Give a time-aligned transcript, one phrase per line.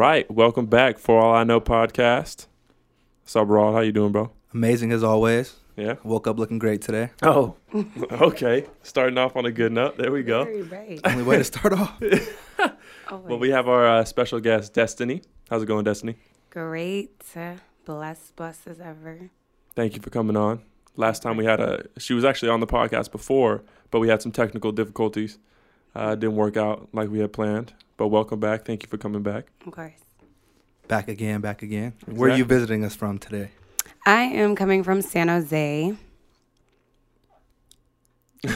[0.00, 2.46] right, welcome back for all I know podcast.
[3.20, 3.74] What's up, Raw?
[3.74, 4.30] How you doing, bro?
[4.54, 5.56] Amazing as always.
[5.76, 5.96] Yeah.
[6.04, 7.10] Woke up looking great today.
[7.22, 7.56] Oh,
[8.10, 8.64] okay.
[8.82, 9.98] Starting off on a good note.
[9.98, 10.44] There we go.
[10.44, 11.00] Very right.
[11.04, 12.02] Only way to start off.
[13.10, 15.22] Well, we have our uh, special guest, Destiny.
[15.50, 16.14] How's it going, Destiny?
[16.48, 17.20] Great.
[17.84, 19.30] Blessed, blessed as ever.
[19.74, 20.62] Thank you for coming on.
[20.94, 24.22] Last time we had a, she was actually on the podcast before, but we had
[24.22, 25.40] some technical difficulties.
[25.92, 27.74] Uh, didn't work out like we had planned.
[28.00, 28.64] But welcome back.
[28.64, 29.48] Thank you for coming back.
[29.66, 29.92] Of course.
[30.88, 31.92] Back again, back again.
[32.06, 33.50] Where are you visiting us from today?
[34.06, 35.94] I am coming from San Jose.
[38.42, 38.48] is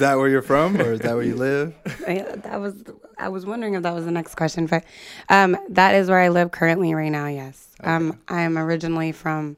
[0.00, 1.72] that where you're from or is that where you live?
[2.08, 2.82] Yeah, that was
[3.16, 4.82] I was wondering if that was the next question, but
[5.28, 7.28] um, that is where I live currently right now.
[7.28, 9.56] Yes, um, I am originally from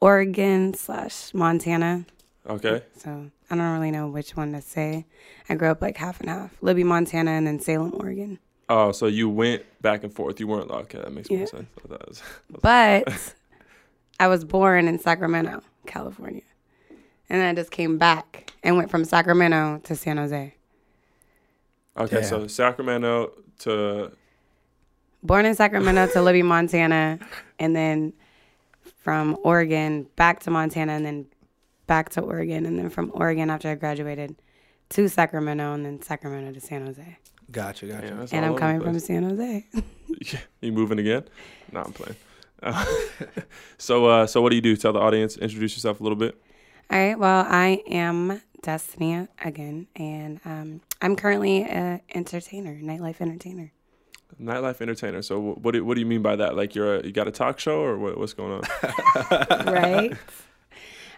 [0.00, 2.04] Oregon slash Montana,
[2.48, 2.84] Okay.
[2.96, 5.06] so I don't really know which one to say.
[5.48, 8.38] I grew up like half and half, Libby, Montana, and then Salem, Oregon.
[8.68, 10.38] Oh, so you went back and forth.
[10.38, 10.98] You weren't okay.
[10.98, 11.46] That makes more Yeah.
[11.46, 11.66] sense.
[11.88, 12.22] That was-
[12.62, 13.34] But
[14.20, 16.42] I was born in Sacramento, California,
[17.28, 20.54] and then I just came back and went from Sacramento to San Jose.
[21.96, 22.24] Okay, Damn.
[22.24, 24.12] so Sacramento to
[25.22, 27.18] born in Sacramento to Libby, Montana,
[27.58, 28.12] and then
[29.02, 31.26] from Oregon back to Montana, and then
[31.90, 34.36] back to Oregon, and then from Oregon after I graduated
[34.90, 37.18] to Sacramento, and then Sacramento to San Jose.
[37.50, 38.06] Gotcha, gotcha.
[38.06, 38.96] Yeah, and I'm coming from.
[39.00, 39.66] San Jose.
[40.60, 41.24] you moving again?
[41.72, 42.16] No, I'm playing.
[42.62, 42.84] Uh,
[43.78, 44.76] so, uh, so what do you do?
[44.76, 45.38] Tell the audience.
[45.38, 46.38] Introduce yourself a little bit.
[46.90, 47.18] All right.
[47.18, 53.72] Well, I am Destiny again, and um, I'm currently an entertainer, nightlife entertainer.
[54.38, 55.22] Nightlife entertainer.
[55.22, 56.54] So, what do, what do you mean by that?
[56.54, 59.72] Like, you're a, you got a talk show, or what, what's going on?
[59.72, 60.12] right?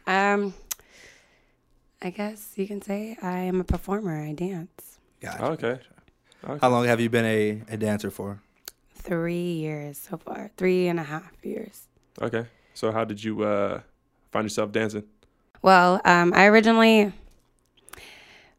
[0.06, 0.54] Um,
[2.00, 4.22] I guess you can say I am a performer.
[4.22, 4.98] I dance.
[5.20, 5.44] Gotcha.
[5.44, 5.78] okay.
[6.44, 6.58] okay.
[6.60, 8.40] How long have you been a, a dancer for?
[8.94, 10.50] Three years so far.
[10.56, 11.88] Three and a half years.
[12.20, 12.46] Okay.
[12.74, 13.80] So, how did you uh,
[14.32, 15.04] find yourself dancing?
[15.62, 17.12] Well, um, I originally,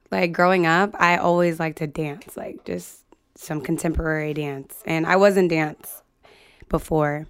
[0.09, 3.03] like growing up, I always liked to dance, like just
[3.35, 4.81] some contemporary dance.
[4.85, 6.01] And I was in dance
[6.69, 7.27] before.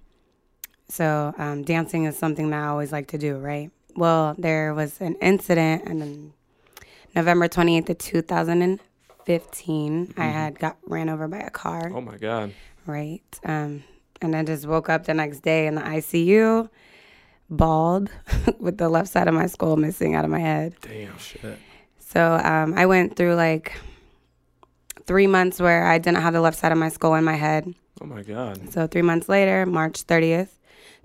[0.88, 3.70] So um, dancing is something that I always like to do, right?
[3.96, 6.32] Well, there was an incident and then
[7.14, 11.90] November 28th of 2015, I had got ran over by a car.
[11.94, 12.52] Oh my God.
[12.86, 13.22] right?
[13.44, 13.84] Um,
[14.20, 16.68] and I just woke up the next day in the ICU,
[17.50, 18.10] bald,
[18.58, 20.74] with the left side of my skull missing out of my head.
[20.80, 21.16] Damn.
[21.18, 21.58] Shit.
[21.98, 23.74] So um, I went through like
[25.06, 27.74] three months where I didn't have the left side of my skull in my head.
[28.00, 28.72] Oh my God.
[28.72, 30.48] So three months later, March 30th,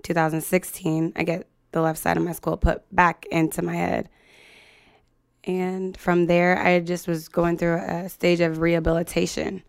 [0.02, 4.08] 2016, I get the left side of my skull put back into my head.
[5.44, 9.62] And from there, I just was going through a stage of rehabilitation.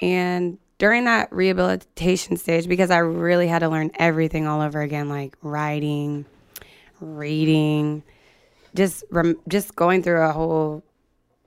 [0.00, 5.08] And during that rehabilitation stage, because I really had to learn everything all over again,
[5.08, 6.24] like writing,
[7.00, 8.02] reading,
[8.74, 10.84] just rem- just going through a whole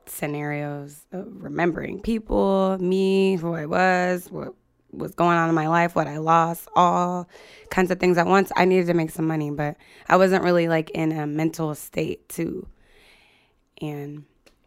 [0.06, 4.54] scenarios of remembering people, me, who I was, what
[4.92, 7.28] was going on in my life, what I lost, all
[7.70, 8.52] kinds of things at once.
[8.56, 9.78] I needed to make some money, but
[10.10, 12.68] I wasn't really like in a mental state to.
[13.82, 14.26] And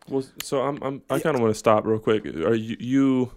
[0.09, 2.27] Well, so I'm, I'm I kind of want to stop real quick.
[2.27, 3.33] Are you, you?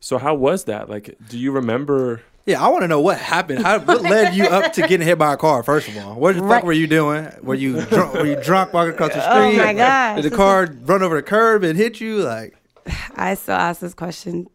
[0.00, 0.88] So how was that?
[0.90, 2.22] Like, do you remember?
[2.44, 3.62] Yeah, I want to know what happened.
[3.62, 5.62] How, what led you up to getting hit by a car?
[5.62, 6.56] First of all, what the Right.
[6.56, 7.28] fuck were you doing?
[7.42, 8.14] Were you drunk?
[8.14, 9.32] Were you drunk walking across the street?
[9.34, 9.64] Oh street?
[9.64, 10.22] my gosh.
[10.22, 12.16] Did the car run over the curb and hit you?
[12.22, 12.56] Like,
[13.14, 14.48] I still ask this question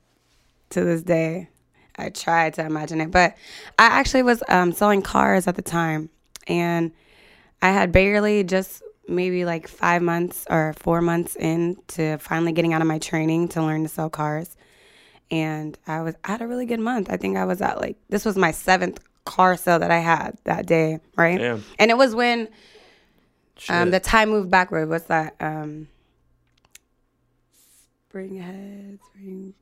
[0.72, 1.50] to this day.
[1.98, 3.36] I tried to imagine it, but
[3.80, 6.10] I actually was um, selling cars at the time,
[6.48, 6.92] and
[7.62, 12.82] I had barely just maybe like five months or four months into finally getting out
[12.82, 14.56] of my training to learn to sell cars.
[15.32, 17.10] And I was I had a really good month.
[17.10, 20.38] I think I was at like this was my seventh car sale that I had
[20.46, 21.38] that day, right?
[21.38, 21.64] Damn.
[21.80, 22.48] And it was when
[23.70, 24.90] um, the time moved backward.
[24.90, 25.36] What's that?
[25.40, 25.88] Um,
[28.08, 29.54] spring ahead, spring.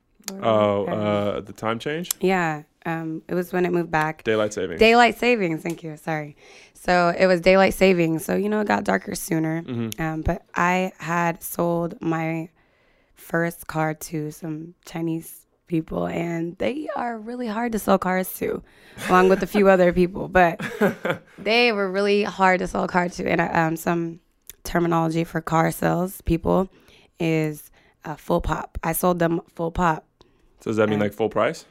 [0.42, 2.62] Oh, uh, the time change, yeah.
[2.84, 4.22] Um, it was when it moved back.
[4.22, 4.78] daylight savings.
[4.78, 5.62] Daylight savings.
[5.62, 5.96] Thank you.
[5.96, 6.36] Sorry.
[6.74, 8.24] So it was daylight savings.
[8.24, 9.62] So you know it got darker sooner.
[9.62, 10.00] Mm-hmm.
[10.00, 12.48] Um, but I had sold my
[13.14, 18.62] first car to some Chinese people, and they are really hard to sell cars to,
[19.08, 20.28] along with a few other people.
[20.28, 20.60] But
[21.38, 23.28] they were really hard to sell a car to.
[23.28, 24.20] And uh, um, some
[24.62, 26.68] terminology for car sales people
[27.18, 27.70] is
[28.04, 28.78] uh, full pop.
[28.82, 30.05] I sold them full pop.
[30.66, 31.64] So does that mean uh, like full price?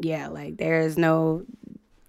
[0.00, 1.44] Yeah, like there's no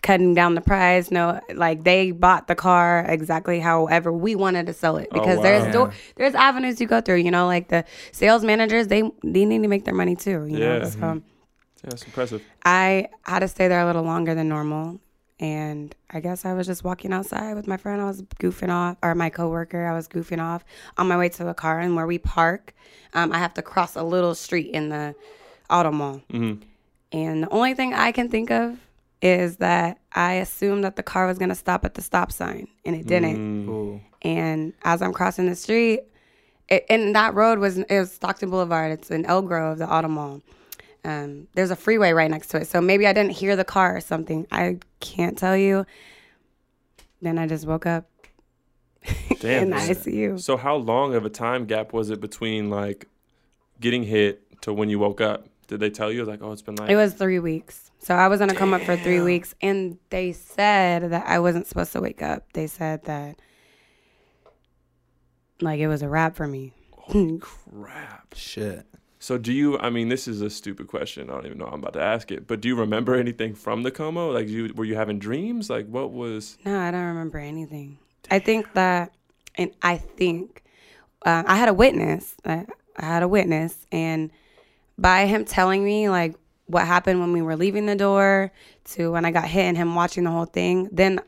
[0.03, 1.09] cutting down the price.
[1.09, 5.37] No, like they bought the car exactly however we wanted to sell it Oh, because
[5.37, 5.43] wow.
[5.43, 7.17] there's door, there's avenues you go through.
[7.17, 10.45] You know, like the sales managers, they they need to make their money too.
[10.45, 10.89] You know, Yeah.
[10.89, 11.21] so
[11.83, 12.43] Yeah, it's impressive.
[12.63, 14.99] I had to stay there a little longer than normal.
[15.41, 18.01] And I guess I was just walking outside with my friend.
[18.01, 19.85] I was goofing off, or my coworker.
[19.87, 20.65] I was goofing off
[20.97, 21.79] on my way to the car.
[21.79, 22.73] And where we park,
[23.13, 25.15] um, I have to cross a little street in the
[25.69, 26.21] auto mall.
[26.31, 26.61] Mhm.
[27.11, 28.77] And the only thing I can think of
[29.21, 32.67] is that I assumed that the car was going to stop at the stop sign,
[32.85, 33.65] and it didn't.
[33.65, 33.69] Mm.
[33.69, 34.01] Ooh.
[34.21, 36.01] And as I'm crossing the street,
[36.69, 38.91] it, and that road was it was Stockton Boulevard.
[38.91, 40.41] It's in Elk Grove, the auto mall.
[41.03, 43.95] Um, there's a freeway right next to it, so maybe I didn't hear the car
[43.95, 44.45] or something.
[44.51, 45.85] I can't tell you.
[47.21, 48.07] Then I just woke up
[49.39, 49.63] Damn.
[49.63, 50.39] in the ICU.
[50.39, 53.07] So how long of a time gap was it between like
[53.81, 55.47] getting hit to when you woke up?
[55.69, 57.91] Did they tell you like, oh, it's been like It was three weeks.
[57.99, 61.67] So I was in a coma for three weeks, and they said that I wasn't
[61.67, 62.51] supposed to wake up.
[62.53, 63.39] They said that
[65.61, 66.73] like it was a wrap for me.
[66.97, 68.33] Holy crap?
[68.33, 68.87] Shit.
[69.19, 69.77] So do you?
[69.77, 71.29] I mean, this is a stupid question.
[71.29, 71.67] I don't even know.
[71.67, 72.47] I'm about to ask it.
[72.47, 74.25] But do you remember anything from the coma?
[74.27, 75.69] Like, you were you having dreams?
[75.69, 76.57] Like, what was?
[76.65, 77.99] No, I don't remember anything.
[78.31, 79.13] I think that,
[79.55, 80.63] and I think
[81.25, 82.35] uh, I had a witness.
[82.43, 82.65] I,
[82.97, 84.31] I had a witness, and
[85.01, 86.35] by him telling me like
[86.65, 88.51] what happened when we were leaving the door
[88.85, 91.19] to when I got hit and him watching the whole thing, then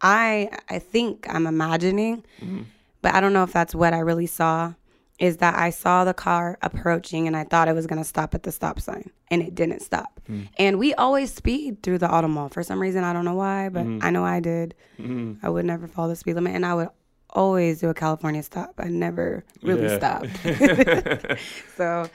[0.00, 2.62] I I think I'm imagining, mm-hmm.
[3.02, 4.74] but I don't know if that's what I really saw.
[5.18, 8.44] Is that I saw the car approaching and I thought it was gonna stop at
[8.44, 10.20] the stop sign and it didn't stop.
[10.30, 10.48] Mm.
[10.58, 13.02] And we always speed through the auto mall for some reason.
[13.02, 14.04] I don't know why, but mm-hmm.
[14.06, 14.76] I know I did.
[14.98, 16.88] Mm, I would never follow the speed limit, and I would
[17.30, 18.74] always do a California stop.
[18.78, 19.98] I never really Yeah.
[19.98, 21.40] stopped.
[21.76, 22.08] so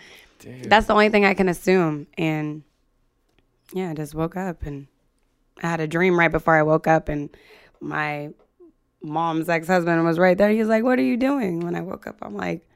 [0.44, 0.64] Damn.
[0.64, 2.08] that's the only thing I can assume.
[2.18, 2.64] And
[3.74, 4.88] yeah, I just woke up, and
[5.62, 7.30] I had a dream right before I woke up, and
[7.82, 8.30] my
[9.02, 10.50] mom's ex husband was right there.
[10.50, 12.68] He was like, "What are you doing?" When I woke up, I'm like.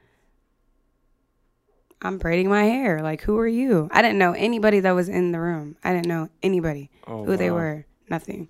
[2.00, 3.02] I'm braiding my hair.
[3.02, 3.88] Like, who are you?
[3.90, 5.76] I didn't know anybody that was in the room.
[5.82, 7.86] I didn't know anybody Oh, who they were.
[8.08, 8.48] Nothing.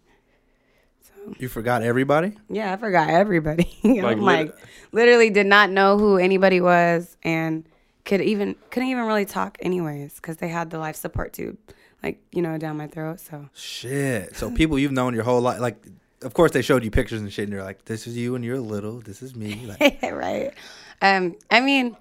[1.00, 2.36] So You forgot everybody?
[2.50, 3.74] Yeah, I forgot everybody.
[3.84, 4.54] Like, I'm lit- like,
[4.92, 7.64] literally did not know who anybody was, and
[8.08, 11.58] could even couldn't even really talk anyways because they had the life support tube,
[12.02, 13.20] like you know, down my throat.
[13.20, 14.34] So Shit.
[14.34, 15.76] So people you've known your whole life, like,
[16.22, 18.42] of course they showed you pictures and shit, and they're like, "This is you when
[18.42, 19.00] you're little.
[19.00, 20.52] This is me." Like, right.
[21.02, 21.96] Um, I mean,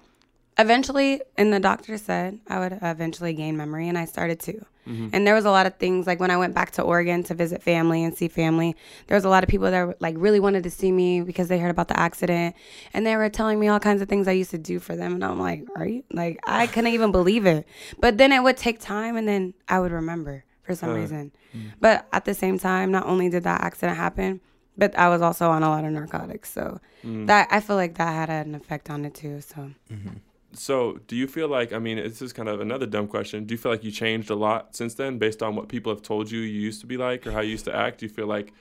[0.58, 4.64] eventually, and the doctor said I would eventually gain memory, and I started to.
[4.86, 5.08] Mm-hmm.
[5.12, 7.34] And there was a lot of things like when I went back to Oregon to
[7.34, 8.74] visit family and see family.
[9.06, 11.58] There was a lot of people that like really wanted to see me because they
[11.58, 12.56] heard about the accident,
[12.92, 15.14] and they were telling me all kinds of things I used to do for them,
[15.14, 17.66] and I'm like, are you like I couldn't even believe it.
[18.00, 21.32] But then it would take time, and then I would remember for some reason.
[21.56, 21.72] Mm.
[21.80, 24.40] But at the same time, not only did that accident happen,
[24.76, 27.26] but I was also on a lot of narcotics, so mm.
[27.26, 29.40] that I feel like that had an effect on it too.
[29.40, 30.16] So mm-hmm.
[30.54, 31.72] So, do you feel like?
[31.72, 33.44] I mean, this is kind of another dumb question.
[33.44, 36.02] Do you feel like you changed a lot since then, based on what people have
[36.02, 38.00] told you you used to be like or how you used to act?
[38.00, 38.52] Do you feel like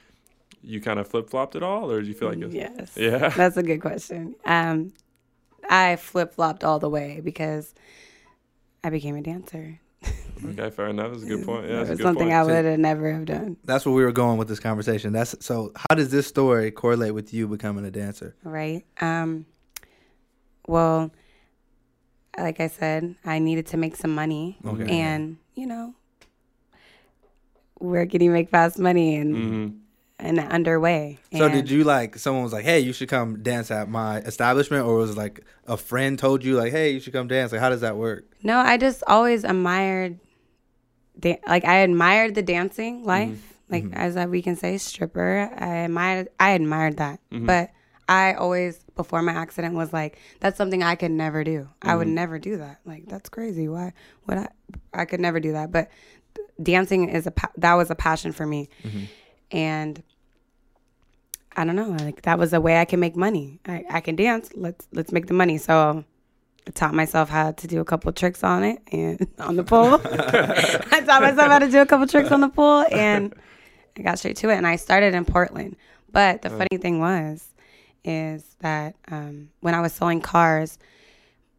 [0.62, 3.30] you kind of flip flopped at all, or do you feel like it's, yes, yeah?
[3.30, 4.36] that's a good question.
[4.44, 4.92] Um,
[5.70, 7.74] I flip flopped all the way because
[8.84, 9.80] I became a dancer.
[10.46, 11.12] Okay, fair enough.
[11.14, 11.66] That's a good point.
[11.68, 12.36] Yeah, That that's a was good something point.
[12.36, 13.58] I would have never have done.
[13.64, 15.12] that's where we were going with this conversation.
[15.12, 15.72] That's so.
[15.76, 18.36] How does this story correlate with you becoming a dancer?
[18.44, 18.86] right?
[19.02, 19.48] Um,
[20.68, 21.10] well,
[22.38, 25.00] like I said, I needed to make some money, Okay.
[25.00, 25.94] and you know,
[27.76, 29.68] where can you make fast money and hmm
[30.20, 31.20] and underway?
[31.32, 34.18] So And- did you like someone was like, "Hey, you should come dance at my
[34.22, 37.52] establishment," or was it like a friend told you like, "Hey, you should come dance"?
[37.52, 38.26] Like, how does that work?
[38.42, 40.20] No, I just always admired,
[41.20, 43.08] da- like I admired the dancing mm-hmm.
[43.08, 43.94] life, like mm-hmm.
[43.94, 45.52] as I, we can say, stripper.
[45.56, 47.46] I admired, I admired that, mm-hmm.
[47.46, 47.70] but
[48.10, 51.70] I always before my accident was like, that's something I could never do.
[51.82, 52.16] I would mm-hmm.
[52.16, 52.80] never do that.
[52.86, 53.68] Like that's crazy.
[53.68, 53.94] Why
[54.26, 54.48] would I?
[54.94, 55.72] I could never do that.
[55.72, 55.90] But
[56.62, 59.06] dancing is a pa- that was a passion for me, mm-hmm.
[59.52, 60.04] and
[61.56, 61.90] I don't know.
[61.90, 63.60] Like that was a way I can make money.
[63.66, 64.52] I, I can dance.
[64.54, 65.58] Let's let's make the money.
[65.58, 66.04] So
[66.68, 69.94] I taught myself how to do a couple tricks on it and on the pole.
[70.04, 73.34] I taught myself how to do a couple tricks on the pole and
[73.98, 74.56] I got straight to it.
[74.56, 75.76] And I started in Portland.
[76.12, 76.58] But the oh.
[76.58, 77.48] funny thing was,
[78.08, 80.80] is that um, when I was selling cars,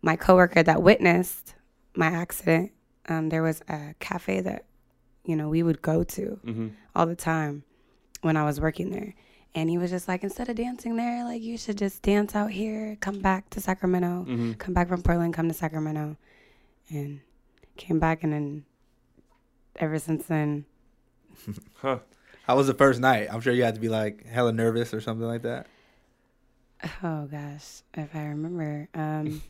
[0.03, 1.55] my coworker that witnessed
[1.95, 2.73] my accident,
[3.09, 4.65] um, there was a cafe that
[5.25, 7.63] you know we would go to hmm all the time
[8.23, 9.15] when I was working there.
[9.55, 12.51] And he was just like, instead of dancing there, like you should just dance out
[12.51, 16.17] here, come back to Sacramento, hmm come back from Portland, come to Sacramento.
[16.91, 17.21] And
[17.77, 18.65] came back and then
[19.77, 20.65] ever since then,
[21.75, 21.99] Huh.
[22.45, 23.29] How was the first night?
[23.31, 25.67] I'm sure you had to be like hella nervous or something like that.
[27.03, 28.89] Oh gosh, if I remember.
[28.95, 29.43] Um,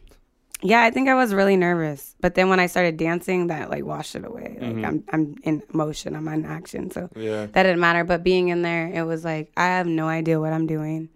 [0.63, 3.85] yeah, I think I was really nervous, but then when I started dancing, that like
[3.85, 4.57] washed it away.
[4.61, 4.85] Like Mhm.
[4.87, 7.47] I'm I'm in motion, I'm in action, so Yeah.
[7.47, 8.03] that didn't matter.
[8.05, 11.11] But being in there, it was like I have no idea what I'm doing,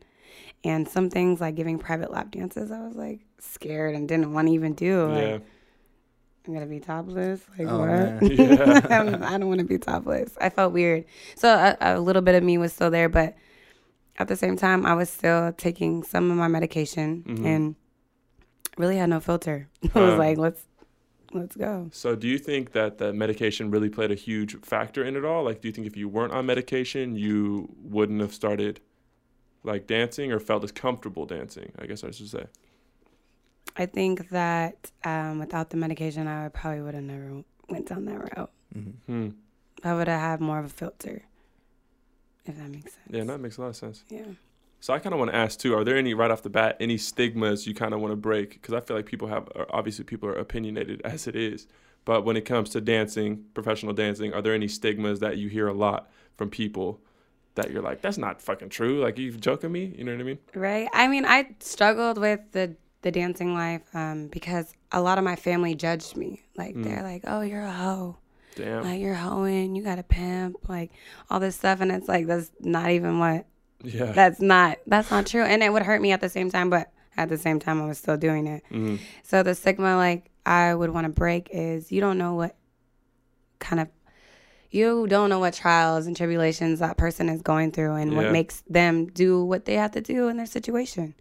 [0.65, 4.49] and some things like giving private lap dances, I was like scared and didn't want
[4.49, 5.07] to even do.
[5.07, 5.39] Like, Yeah.
[6.47, 7.41] I'm gonna be topless.
[7.59, 8.23] Like Oh, what?
[8.39, 8.87] Yeah.
[8.91, 10.37] I'm- I don't want to be topless.
[10.41, 11.05] I felt weird.
[11.37, 13.35] So a, a little bit of me was still there, but
[14.23, 17.45] at the same time, I was still taking some of my medication Mhm.
[17.47, 17.77] and
[18.79, 19.69] really had no filter.
[19.95, 20.65] I was like, let's
[21.35, 21.89] let's go.
[21.93, 25.43] So, do you think that the medication really played a huge factor in it all?
[25.45, 28.81] Like, do you think if you weren't on medication, you wouldn't have started
[29.65, 31.73] like dancing or felt as comfortable dancing?
[31.79, 32.45] I guess I should say.
[33.77, 38.19] I think that um, without the medication, I probably would have never went down that
[38.37, 38.51] route.
[39.07, 39.29] Hmm.
[39.85, 41.23] I would have had more of a filter,
[42.47, 43.07] if that makes sense.
[43.11, 44.05] Yeah, that makes a lot of sense.
[44.09, 44.25] yeah.
[44.81, 46.77] So I kind of want to ask too: Are there any right off the bat
[46.81, 48.51] any stigmas you kind of want to break?
[48.55, 51.69] Because I feel like people have obviously people are opinionated as it is,
[52.05, 55.69] but when it comes to dancing, professional dancing, are there any stigmas that you hear
[55.69, 57.01] a lot from people
[57.55, 59.01] that you're like, that's not fucking true?
[59.01, 59.95] Like you joking me?
[59.97, 60.39] You know what I mean?
[60.55, 60.89] Right.
[60.93, 65.37] I mean, I struggled with the the dancing life um, because a lot of my
[65.37, 66.43] family judged me.
[66.57, 66.85] Like Mm.
[66.85, 68.17] they're like, "Oh, you're a hoe.
[68.55, 68.85] Damn.
[68.85, 69.75] Like you're hoeing.
[69.77, 70.69] You got a pimp.
[70.69, 70.91] Like
[71.31, 73.47] all this stuff." And it's like that's not even what.
[73.83, 74.13] yeah.
[74.13, 74.79] That's not.
[74.87, 75.43] That's not true.
[75.43, 77.87] And it would hurt me at the same time, but at the same time, I
[77.87, 78.63] was still doing it.
[78.71, 78.99] Mhm.
[79.23, 82.57] So the stigma, like I would want to break, is you don't know what
[83.59, 83.89] kind of
[84.71, 88.17] you don't know what trials and tribulations that person is going through and Yeah.
[88.17, 91.15] what makes them do what they have to do in their situation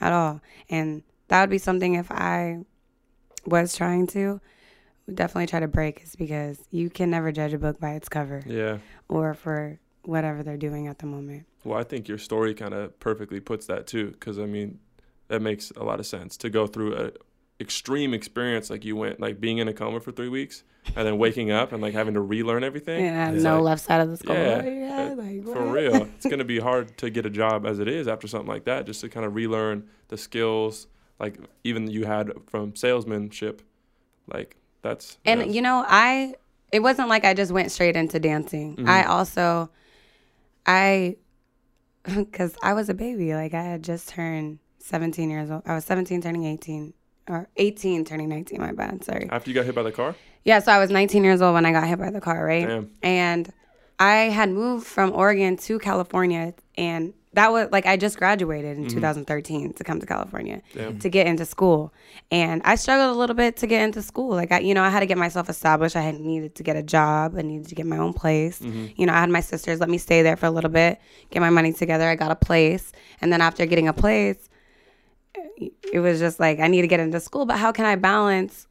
[0.00, 0.40] at all.
[0.68, 2.64] And that would be something if I
[3.46, 4.40] was trying to
[5.12, 8.42] definitely try to break is because you can never judge a book by its cover
[8.46, 8.78] Yeah.
[9.08, 11.46] or for whatever they're doing at the moment.
[11.64, 14.78] Well, I think your story kind of perfectly puts that too, because I mean,
[15.28, 17.10] that makes a lot of sense to go through a
[17.58, 20.62] extreme experience like you went, like being in a coma for three weeks,
[20.94, 23.02] and then waking up and like having to relearn everything.
[23.04, 24.36] Yeah, no like- left side of the skull.
[24.36, 27.78] Yeah, Yeah, uh, like, For real, it's gonna be hard to get a job as
[27.78, 30.86] it is after something like that, just to kind of relearn the skills,
[31.18, 33.62] like even you had from salesmanship,
[34.32, 36.34] like that's And you know, I
[36.72, 38.76] it wasn't like I just went straight into dancing.
[38.76, 38.88] Mhm.
[38.88, 39.70] I also
[40.66, 41.16] I
[42.32, 43.34] cuz I was a baby.
[43.34, 45.62] Like I had just turned 17 years old.
[45.66, 46.92] I was 17 turning 18
[47.28, 49.02] or 18 turning 19, my bad.
[49.04, 49.28] Sorry.
[49.30, 50.14] after you got hit by the car.
[50.44, 52.68] Yeah, so I was 19 years old when I got hit by the car, right?
[52.68, 52.90] Damn.
[53.02, 53.52] And
[53.98, 58.84] I had moved from Oregon to California and that was like I just graduated in
[58.86, 58.94] mm-hmm.
[58.94, 60.98] 2013 to come to California Damn.
[60.98, 61.92] to get into school.
[62.30, 64.30] And I struggled a little bit to get into school.
[64.30, 65.96] Like I, you know, I had to get myself established.
[65.96, 67.34] I had needed to get a job.
[67.36, 68.58] I needed to get my own place.
[68.58, 68.86] Mm-hmm.
[68.96, 70.98] You know, I had my sisters let me stay there for a little bit,
[71.30, 72.08] get my money together.
[72.08, 72.90] I got a place.
[73.20, 74.48] And then after getting a place,
[75.92, 78.66] it was just like I need to get into school, but how can I balance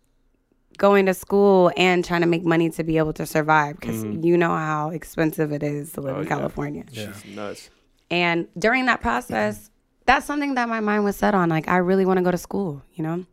[0.78, 4.26] going to school and trying to make money to be able to survive because mm-hmm.
[4.26, 6.30] you know how expensive it is to live Oh, in yeah.
[6.30, 6.84] California.
[6.92, 7.14] Yeah.
[7.14, 7.70] She's nuts.
[8.10, 9.70] And during that process,
[10.06, 11.50] that's something that my mind was set on.
[11.50, 13.26] Like, I really want to go to school, you know?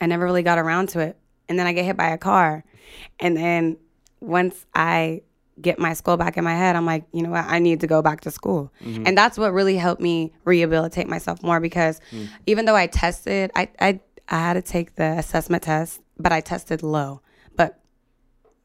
[0.00, 1.16] I never really got around to it.
[1.48, 2.64] And then I get hit by a car.
[3.18, 3.76] And then
[4.20, 5.22] once I
[5.60, 7.44] get my school back in my head, I'm like, you know what?
[7.46, 8.72] I need to go back to school.
[8.82, 9.04] Mm-hmm.
[9.06, 12.28] And that's what really helped me rehabilitate myself more because mm.
[12.46, 16.40] even though I tested, I, I, I had to take the assessment test, but I
[16.40, 17.22] tested low.
[17.56, 17.80] But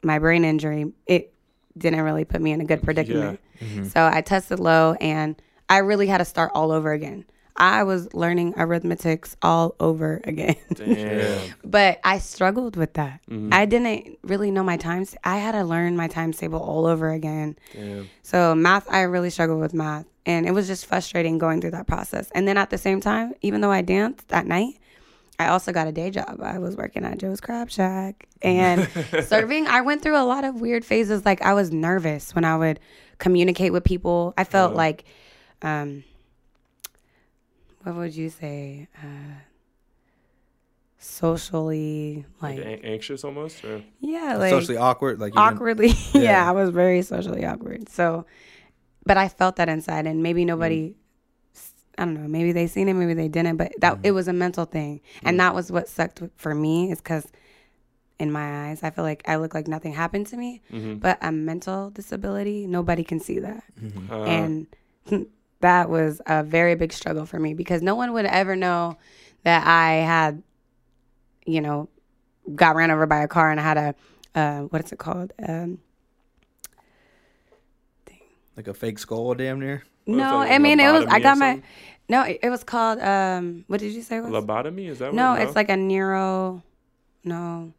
[0.03, 1.33] my brain injury, it
[1.77, 3.39] didn't really put me in a good predicament.
[3.59, 3.87] Mm-hmm.
[3.87, 7.25] So I tested low and I really had to start all over again.
[7.55, 10.55] I was learning arithmetics all over again.
[11.63, 13.21] But I struggled with that.
[13.29, 13.53] Mm-hmm.
[13.53, 15.15] I didn't really know my times.
[15.23, 17.55] I had to learn my times table all over again.
[17.73, 18.09] Damn.
[18.23, 21.87] So math, I really struggled with math, and it was just frustrating going through that
[21.87, 22.31] process.
[22.31, 24.79] And then at the same time, even though I danced at night,
[25.41, 26.39] I also got a day job.
[26.41, 28.87] I was working at Joe's Crab Shack and
[29.25, 29.67] serving.
[29.67, 31.25] I went through a lot of weird phases.
[31.25, 32.79] Like I was nervous when I would
[33.17, 34.33] communicate with people.
[34.37, 34.75] I felt Oh.
[34.77, 35.03] like,
[35.61, 36.03] um,
[37.83, 38.87] what would you say?
[39.03, 39.35] Uh,
[40.97, 43.63] socially, Like, like, an- anxious almost.
[43.65, 43.81] Or?
[43.99, 45.87] yeah, like Socially awkward, like awkwardly.
[46.13, 46.21] yeah.
[46.21, 46.49] Yeah.
[46.49, 47.89] I was very socially awkward.
[47.89, 48.25] So,
[49.05, 50.95] but I felt that inside, and maybe nobody.
[52.01, 52.27] I don't know.
[52.27, 53.57] Maybe they seen it, maybe they didn't.
[53.57, 56.91] But that it was a mental thing, and that was what sucked for me.
[56.91, 57.27] Is because
[58.19, 60.95] in my eyes, I feel like I look like nothing happened to me, Mm-hmm.
[60.95, 63.63] but a mental disability, nobody can see that,
[64.09, 64.67] Uh, and
[65.61, 68.97] that was a very big struggle for me because no one would ever know
[69.43, 70.41] that I had,
[71.45, 71.89] you know,
[72.55, 73.95] got ran over by a car and I had a,
[74.39, 75.33] uh, what is it called?
[75.47, 75.79] Um,
[78.07, 78.21] like
[78.57, 79.83] Like a fake skull, damn near.
[80.11, 81.05] Well, it's no, like I mean it was.
[81.05, 81.61] I got my.
[82.09, 82.99] No, it it was called.
[82.99, 84.17] Um, what did you say?
[84.17, 84.31] It was?
[84.31, 85.13] Lobotomy is that?
[85.13, 86.63] no, what, it's like a neuro.
[87.23, 87.73] No,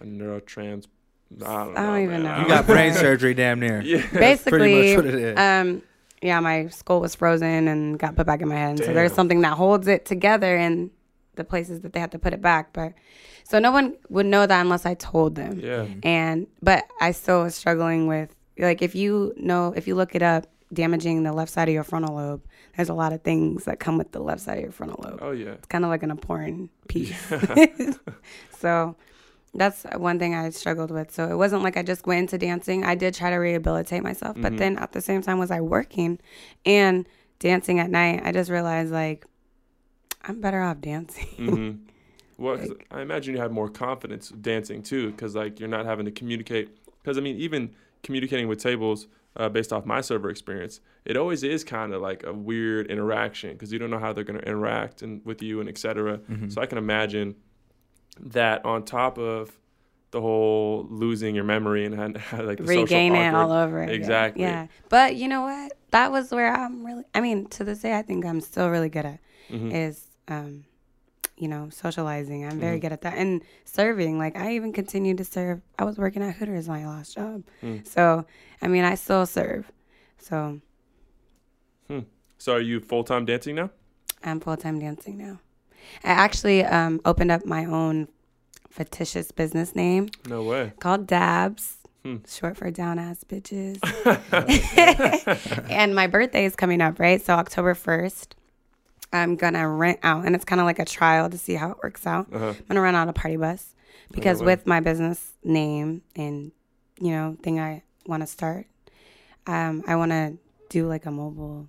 [0.00, 0.86] a neurotrans.
[1.42, 2.36] I don't, I don't know, even man.
[2.36, 2.42] know.
[2.42, 3.80] You got brain surgery, damn near.
[3.80, 4.06] Yeah.
[4.12, 5.38] basically, what it is.
[5.38, 5.82] um,
[6.22, 8.70] yeah, my skull was frozen and got put back in my head.
[8.70, 10.90] And so there's something that holds it together in
[11.34, 12.72] the places that they had to put it back.
[12.72, 12.94] But
[13.44, 15.60] so no one would know that unless I told them.
[15.60, 15.86] Yeah.
[16.02, 20.22] And but I still was struggling with like if you know if you look it
[20.22, 22.42] up, damaging the left side of your frontal lobe.
[22.76, 25.18] There's a lot of things that come with the left side of your frontal lobe.
[25.22, 25.52] Oh yeah.
[25.52, 27.16] It's kind of like an important piece.
[28.58, 28.96] so
[29.54, 31.12] that's one thing I struggled with.
[31.12, 32.84] So it wasn't like I just went into dancing.
[32.84, 36.18] I did try to rehabilitate myself, but then at the same time was I working
[36.66, 37.06] and
[37.38, 38.22] dancing at night.
[38.24, 39.24] I just realized like
[40.22, 41.26] I'm better off dancing.
[41.36, 41.70] hmm
[42.36, 46.04] Well, 'cause I imagine you have more confidence dancing too, because like you're not having
[46.06, 46.68] to communicate.
[47.00, 47.70] Because I mean, even
[48.02, 52.22] communicating with tables, uh, based off my server experience, it always is kind of like
[52.24, 55.60] a weird interaction because you don't know how they're going to interact and with you
[55.60, 56.20] and etc.
[56.48, 57.34] So I can imagine
[58.20, 59.50] that on top of
[60.12, 62.14] the whole losing your memory and had,
[62.46, 63.94] like the social Regain it all over again.
[63.94, 64.42] Exactly.
[64.42, 64.68] Yeah.
[64.88, 65.72] But you know what?
[65.90, 68.88] That was where I'm really I mean, to this day I think I'm still really
[68.88, 69.18] good at
[69.50, 69.72] Mhm.
[69.74, 70.64] is um
[71.44, 72.42] you know, socializing.
[72.46, 73.18] I'm very good at that.
[73.18, 74.16] And serving.
[74.18, 75.60] Like I even continued to serve.
[75.78, 77.42] I was working at Hooters my last job.
[77.62, 77.86] Mm.
[77.86, 78.24] So
[78.62, 79.70] I mean I still serve.
[80.18, 80.60] So
[82.38, 83.70] So are you full time dancing now?
[84.22, 85.38] I'm full time dancing now.
[86.02, 88.08] I actually um opened up my own
[88.70, 90.72] fictitious business name No way.
[90.80, 91.76] called Dabs.
[92.04, 92.16] Hmm.
[92.26, 93.78] Short for down ass bitches.
[95.70, 97.20] and my birthday is coming up, right?
[97.24, 98.28] So October 1st,
[99.14, 101.76] I'm gonna rent out, and it's kind of like a trial to see how it
[101.82, 102.26] works out.
[102.32, 102.48] Uh-huh.
[102.48, 103.74] I'm gonna rent out a party bus
[104.10, 104.46] because way.
[104.46, 106.52] with my business name and
[107.00, 108.66] you know thing I want to start,
[109.46, 110.36] um, I want to
[110.68, 111.68] do like a mobile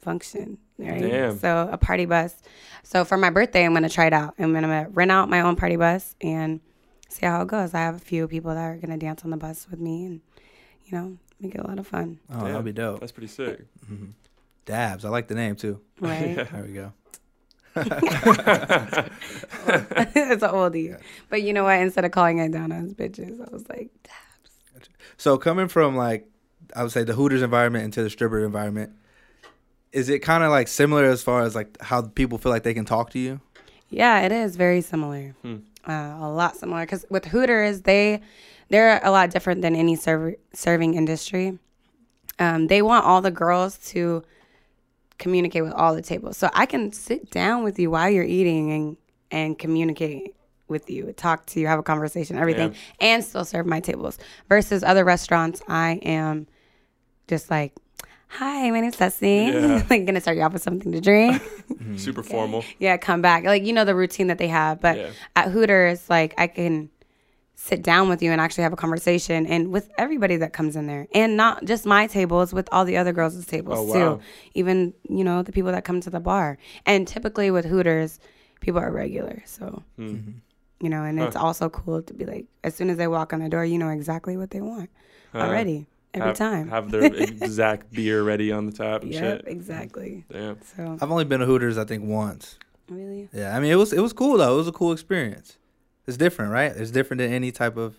[0.00, 1.02] function, right?
[1.02, 1.38] Damn.
[1.38, 2.36] So a party bus.
[2.84, 4.34] So for my birthday, I'm gonna try it out.
[4.38, 6.60] I'm gonna rent out my own party bus and
[7.08, 7.74] see how it goes.
[7.74, 10.20] I have a few people that are gonna dance on the bus with me, and
[10.84, 13.00] you know, make it a lot of fun, Oh, that'll be dope.
[13.00, 13.66] That's pretty sick.
[14.66, 15.04] Dabs.
[15.04, 15.80] I like the name too.
[16.00, 16.36] right?
[16.52, 16.92] There we go.
[17.78, 17.88] it's
[20.42, 20.98] an oldie,
[21.28, 21.78] but you know what?
[21.78, 24.88] Instead of calling it down as bitches, I was like, Dabs.
[25.18, 26.26] So coming from like
[26.74, 28.92] I would say the Hooters environment into the stripper environment,
[29.92, 32.74] is it kind of like similar as far as like how people feel like they
[32.74, 33.40] can talk to you?
[33.90, 35.34] Yeah, it is very similar.
[35.42, 35.56] Hmm.
[35.86, 38.20] Uh, a lot similar because with Hooters, they
[38.68, 41.58] they're a lot different than any server, serving industry.
[42.38, 44.22] Um, they want all the girls to
[45.18, 48.72] communicate with all the tables, so I can sit down with you while you're eating
[48.72, 48.96] and
[49.30, 50.34] and communicate
[50.68, 54.18] with you, talk to you, have a conversation, everything, and still serve my tables.
[54.48, 56.46] Versus other restaurants, I am
[57.28, 57.72] just like.
[58.28, 59.28] Hi, my name's Ceci.
[59.52, 59.84] Yeah.
[59.90, 61.40] like gonna start you off with something to drink.
[61.76, 61.96] Mm-hmm.
[61.96, 62.64] Super formal.
[62.80, 63.44] Yeah, come back.
[63.44, 65.10] Like you know the routine that they have, but Yeah.
[65.36, 66.90] at Hooters, like I can
[67.58, 70.86] sit down with you and actually have a conversation, and with everybody that comes in
[70.86, 74.16] there, and not just my tables, with all the other girls' tables Oh, wow.
[74.16, 74.22] too.
[74.54, 78.20] Even you know the people that come to the bar, and typically with Hooters,
[78.60, 80.16] people are regular, so Hmm.
[80.80, 83.40] you know, and it's also cool to be like, as soon as they walk on
[83.40, 84.90] the door, you know exactly what they want
[85.34, 86.68] already every have, time.
[86.68, 89.44] Have their exact beer ready on the tap and yep, shit.
[89.48, 90.24] exactly.
[90.30, 90.58] Damn.
[90.76, 92.58] So I've only been to Hooters I think once.
[92.90, 94.52] really, Yeah, I mean it was it was cool though.
[94.54, 95.56] It was a cool experience.
[96.06, 96.72] It's different, right?
[96.74, 97.96] It's different than any type of.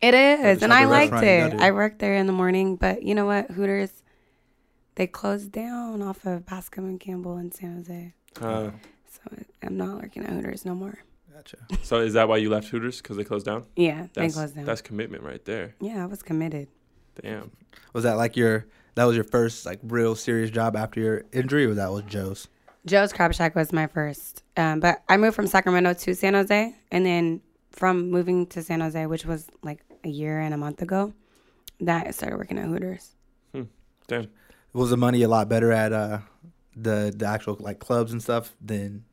[0.00, 1.50] It is, and I of liked it.
[1.50, 1.62] to.
[1.62, 3.50] I worked there in the morning, but you know what?
[3.50, 4.02] Hooters,
[4.94, 8.14] they closed down off of Bascom and Campbell in San Jose.
[8.40, 8.70] Uh,
[9.12, 9.20] So
[9.62, 10.98] I'm not working at Hooters no more.
[11.34, 11.58] Gotcha.
[11.82, 13.02] so is that why you left Hooters?
[13.02, 13.64] Because they closed down?
[13.76, 14.64] Yeah, they That's, closed down.
[14.64, 15.74] that's commitment right there.
[15.80, 16.68] yeah, I was committed.
[17.20, 17.50] Damn.
[17.92, 21.66] Was that like your that was your first like real serious job after your injury,
[21.66, 22.48] or that was Joe's?
[22.86, 26.74] Joe's Crab Shack was my first, um, but I moved from Sacramento to San Jose,
[26.90, 27.42] and then
[27.80, 31.12] from moving to San Jose, which was like a year and a month ago,
[31.80, 33.16] that I started working at Hooters.
[34.06, 34.28] Damn.
[34.72, 36.18] Was the money a lot better at uh
[36.76, 39.04] the the actual like clubs and stuff than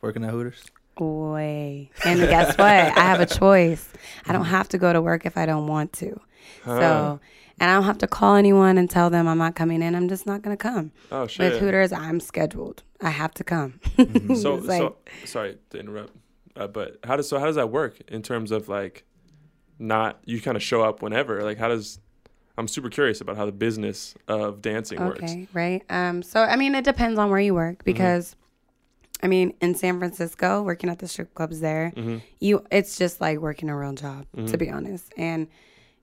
[0.00, 0.62] working at Hooters?
[0.98, 1.90] Way.
[2.04, 2.66] And guess what?
[2.68, 3.88] I have a choice.
[4.26, 6.20] I don't have to go to work if I don't want to.
[6.64, 6.78] Huh.
[6.80, 7.20] So,
[7.58, 9.94] and I don't have to call anyone and tell them I'm not coming in.
[9.94, 10.92] I'm just not going to come.
[11.12, 11.52] oh shit.
[11.52, 12.82] With Hooters, I'm scheduled.
[13.00, 13.80] I have to come.
[14.36, 16.12] so like- so sorry to interrupt,
[16.56, 19.04] uh, but how does so how does that work in terms of like
[19.78, 21.42] not you kind of show up whenever?
[21.42, 21.98] Like how does
[22.58, 25.20] I'm super curious about how the business of dancing works.
[25.22, 25.82] Okay, right.
[25.88, 27.56] Um, so I mean, it depends on where you Mm-hmm.
[27.56, 28.36] work because,
[29.22, 32.20] I mean, in San Francisco, working at the strip clubs there, Mhm.
[32.40, 34.46] you it's just like working a real job Mm-hmm.
[34.46, 35.12] to be honest.
[35.16, 35.48] And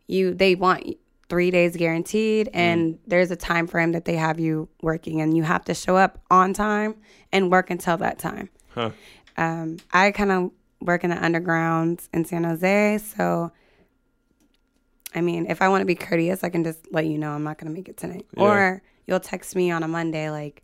[0.08, 0.96] you they want
[1.30, 5.44] three days guaranteed, and there's a time frame that they have you working, and you
[5.44, 6.96] have to show up on time
[7.34, 8.50] and work until that time.
[8.74, 8.92] Huh.
[9.38, 13.52] Um, I kind of work in the underground in San Jose, so
[15.15, 17.43] I mean, if I want to be courteous, I can just let you know I'm
[17.43, 18.43] not going to make it tonight, Yeah.
[18.43, 20.63] or you'll text me on a Monday like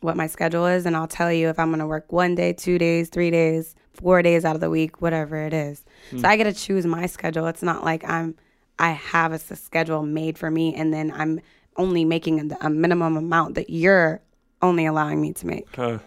[0.00, 2.52] what my schedule is, and I'll tell you if I'm going to work one day,
[2.52, 5.84] two days, three days, four days out of the week, whatever it is.
[6.18, 7.46] So I get to choose my schedule.
[7.46, 8.34] It's not like I'm
[8.78, 11.40] I have a schedule made for me, and then I'm
[11.76, 14.20] only making a, a minimum amount that you're
[14.60, 15.66] only allowing me to make.
[15.76, 15.98] Huh.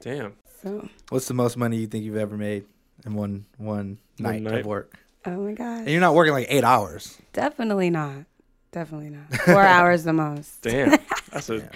[0.00, 0.34] Damn.
[0.62, 2.64] So, What's the most money you think you've ever made
[3.04, 4.60] in one one night, night?
[4.60, 4.94] of work?
[5.26, 5.80] oh my gosh.
[5.80, 7.18] And you're not working like eight hours.
[7.32, 8.24] Definitely not.
[8.72, 9.32] Definitely not.
[9.44, 10.62] Four hours the most.
[10.62, 10.98] Damn.
[11.32, 11.68] That's a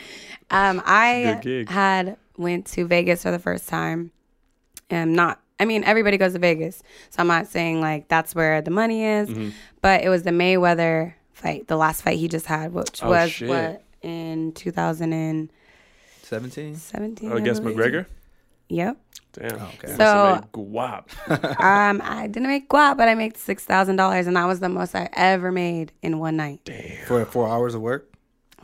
[0.50, 1.68] Um, I Good gig.
[1.68, 4.10] had went to Vegas for the first time.
[4.88, 5.40] and not.
[5.58, 9.04] I mean, everybody goes to Vegas, so I'm not saying like that's where the money
[9.04, 9.28] is.
[9.28, 9.50] Mm-hmm.
[9.82, 13.30] But it was the Mayweather fight, the last fight he just had, which Oh, was
[13.30, 13.48] shit.
[13.50, 15.50] what in 2017.
[16.76, 17.30] Seventeen.
[17.32, 17.76] oh, against believe.
[17.76, 18.06] McGregor.
[18.70, 18.96] Yep.
[18.96, 19.62] Oh, Damn.
[19.62, 19.88] okay.
[19.96, 21.04] So- guap.
[21.60, 24.68] um, I didn't make guap, but I made six thousand dollars, and that was the
[24.68, 26.68] most I ever made in one night.
[27.06, 28.08] For four hours of work.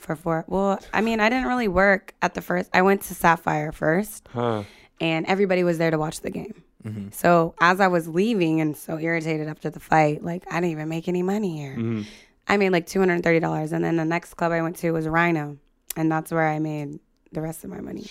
[0.01, 0.45] for four.
[0.49, 2.71] Well, I mean, I didn't really work at the first.
[2.75, 4.63] I went to Sapphire first, Huh.
[5.01, 6.63] and everybody was there to watch the game.
[7.11, 10.89] So as I was leaving and so irritated after the fight, like I didn't even
[10.89, 11.73] make any money here.
[11.73, 12.03] Mm-hmm.
[12.47, 14.77] I made like two hundred and thirty dollars, and then the next club I went
[14.77, 15.57] to was Rhino,
[15.97, 17.01] and that's where I made
[17.37, 18.05] the rest of my money.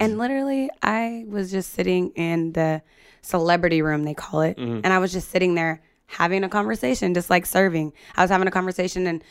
[0.00, 2.80] And literally, I was just sitting in the
[3.20, 4.80] celebrity room, they call it, mm-hmm.
[4.82, 7.92] and I was just sitting there having a conversation, just like serving.
[8.16, 9.22] I was having a conversation, and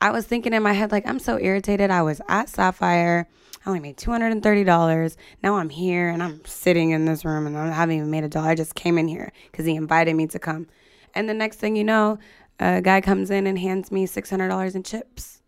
[0.00, 1.90] I was thinking in my head, like, I'm so irritated.
[1.90, 3.28] I was at Sapphire.
[3.64, 5.16] I only made two hundred and thirty dollars.
[5.42, 8.28] Now I'm here, and I'm sitting in this room, and I haven't even made a
[8.28, 8.48] dollar.
[8.48, 10.66] I just came in here because he invited me to come.
[11.14, 12.18] And the next thing you know,
[12.58, 15.42] a guy comes in and hands me six hundred dollars in chips.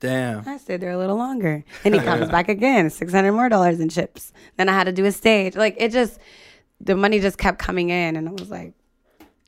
[0.00, 0.46] Damn.
[0.46, 1.64] I stayed there a little longer.
[1.84, 4.32] And he comes back again, six hundred more dollars in chips.
[4.56, 5.56] Then I had to do a stage.
[5.56, 6.18] Like it just
[6.80, 8.74] the money just kept coming in and it was like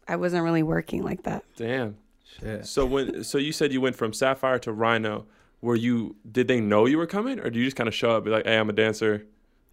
[0.07, 1.45] I wasn't really working like that.
[1.57, 1.97] Damn.
[2.41, 2.67] Shit.
[2.67, 5.27] So when so you said you went from Sapphire to Rhino.
[5.61, 6.15] Were you?
[6.31, 8.31] Did they know you were coming, or do you just kind of show up, be
[8.31, 9.27] like, "Hey, I'm a dancer."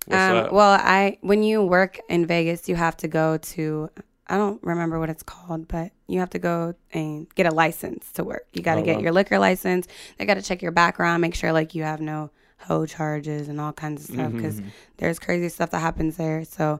[0.08, 0.52] What's Um, up?
[0.52, 3.92] well, I when you work in Vegas, you have to go to
[4.28, 8.12] I don't remember what it's called, but you have to go and get a license
[8.14, 8.48] to work.
[8.54, 9.04] You got to Oh, get wow.
[9.04, 9.88] your liquor license.
[10.18, 13.62] They got to check your background, make sure like you have no hoe charges and
[13.62, 14.62] all kinds of stuff Mm-hmm, because
[14.98, 16.44] there's crazy stuff that happens there.
[16.46, 16.80] So,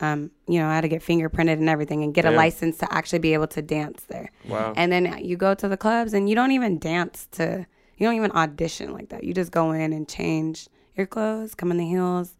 [0.00, 2.34] um, you know, I had to get fingerprinted and everything and get Damn.
[2.34, 4.30] a license to actually be able to dance there.
[4.46, 4.74] wow.
[4.76, 7.64] And then you go to the clubs and you don't even dance to,
[7.96, 9.24] you don't even audition like that.
[9.24, 12.36] You just go in and change your clothes, come in the heels.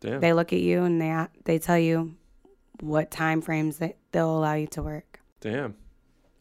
[0.00, 0.20] Damn.
[0.20, 2.14] They look at you and they they tell you
[2.82, 5.20] what time frames that they'll allow you to work.
[5.40, 5.76] Damn.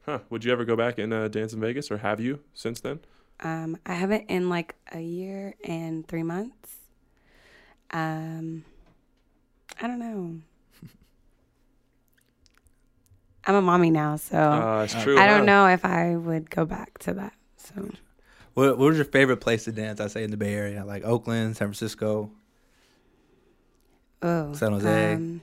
[0.06, 0.20] Huh.
[0.32, 3.00] Would you ever go back and uh, dance in Vegas, or have you since then?
[3.42, 6.78] Um, I haven't in like a year and three months.
[7.92, 8.66] Um,
[9.80, 10.40] I don't know.
[13.46, 15.18] I'm a mommy now, so Uh, it's true.
[15.18, 15.38] I huh?
[15.38, 17.34] don't know if I would go back to that.
[17.58, 17.90] So
[18.56, 20.00] What, what was your favorite place to dance?
[20.00, 22.32] I say in the Bay Area, like Oakland, San Francisco.
[24.24, 25.14] Oh, San Jose.
[25.16, 25.42] Um,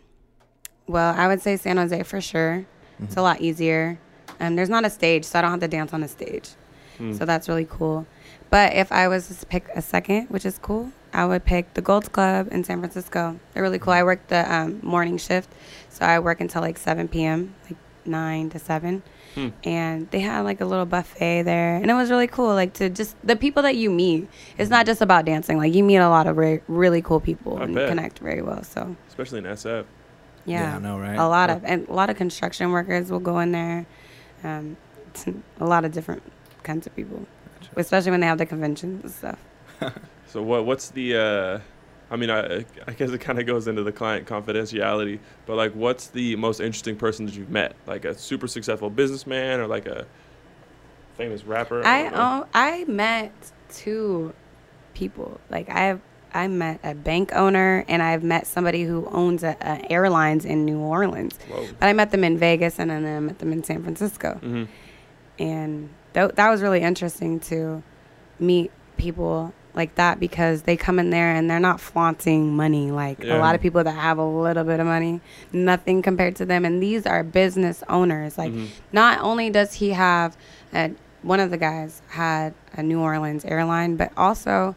[0.88, 2.66] well, I would say San Jose for sure.
[3.00, 3.18] It's Mm-hmm.
[3.20, 3.98] a lot easier.
[4.40, 6.50] Um, there's not a stage, so I don't have to dance on a stage.
[6.96, 7.12] Hmm.
[7.12, 8.06] So that's really cool.
[8.50, 11.80] But if I was to pick a second, which is cool, I would pick the
[11.82, 13.38] Gold's Club in San Francisco.
[13.52, 13.92] They're really cool.
[13.92, 15.48] I work the um, morning shift,
[15.90, 19.02] so I work until like 7 p.m., like 9 to 7.
[19.34, 19.48] Hmm.
[19.64, 22.54] And they had like a little buffet there, and it was really cool.
[22.54, 25.58] Like to just the people that you meet, it's not just about dancing.
[25.58, 27.88] Like you meet a lot of re- really cool people I and bet.
[27.88, 28.62] connect very well.
[28.64, 29.84] So Especially in SF.
[30.48, 31.18] Yeah, I know, right?
[31.18, 33.86] a lot of and a lot of construction workers will go in there.
[34.44, 34.76] Um,
[35.60, 36.22] a lot of different
[36.62, 37.26] kinds of people,
[37.76, 39.38] especially when they have the conventions and stuff.
[40.28, 40.66] So what?
[40.66, 41.16] What's the?
[41.16, 41.60] Uh,
[42.10, 45.72] I mean, I, I guess it kind of goes into the client confidentiality, but like,
[45.72, 47.74] what's the most interesting person that you've met?
[47.86, 50.06] Like a super successful businessman or like a
[51.16, 51.84] famous rapper?
[51.84, 52.20] I don't know.
[52.20, 53.32] um, I met
[53.70, 54.34] two
[54.94, 55.40] people.
[55.50, 56.00] Like I've
[56.34, 60.64] I met a bank owner and I've met somebody who owns a, a airlines in
[60.64, 61.38] New Orleans.
[61.48, 61.66] Whoa.
[61.78, 64.34] But I met them in Vegas and then I met them in San Francisco.
[64.42, 64.64] hmm
[65.38, 67.82] and th- that was really interesting to
[68.40, 73.22] meet people like that because they come in there and they're not flaunting money like
[73.22, 73.36] Yeah.
[73.36, 75.20] a lot of people that have a little bit of money
[75.52, 78.66] nothing compared to them and these are business owners like Mhm.
[78.90, 80.36] not only does he have
[80.74, 80.90] a,
[81.22, 84.74] one of the guys had a new orleans airline but also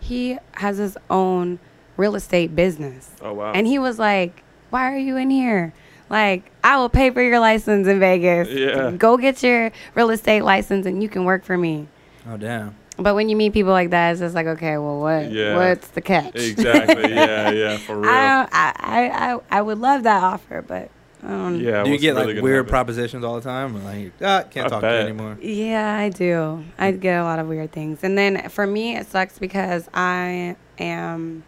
[0.00, 1.58] he has his own
[1.96, 3.52] real estate business Oh wow.
[3.52, 5.72] and he was like, "Why are you in here?
[6.08, 8.48] Like, I will pay for your license in Vegas.
[8.48, 8.90] Yeah.
[8.90, 11.86] Go get your real estate license and you can work for me.
[12.28, 12.74] Oh damn.
[12.98, 15.30] But when you meet people like that, it's just like, okay, well, what?
[15.30, 15.56] Yeah.
[15.56, 16.34] What's the catch?
[16.34, 17.14] Exactly.
[17.14, 18.10] yeah, yeah, for real.
[18.10, 20.90] I, I, I, I, I would love that offer, but I don't.
[21.22, 21.82] Yeah.
[21.84, 22.70] Do you get really like weird happen?
[22.70, 23.76] propositions all the time?
[23.76, 24.90] Or like, ah, can't I talk bet.
[24.92, 25.38] to you anymore.
[25.40, 26.64] Yeah, I do.
[26.78, 28.02] I get a lot of weird things.
[28.02, 31.42] And then for me, it sucks because I am,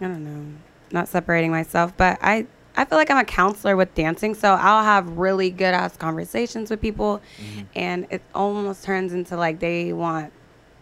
[0.00, 0.58] I don't know,
[0.90, 4.34] not separating myself, but I, I feel like I'm a counselor with dancing.
[4.34, 7.20] So I'll have really good ass conversations with people.
[7.40, 7.60] Mm-hmm.
[7.76, 10.32] And it almost turns into like they want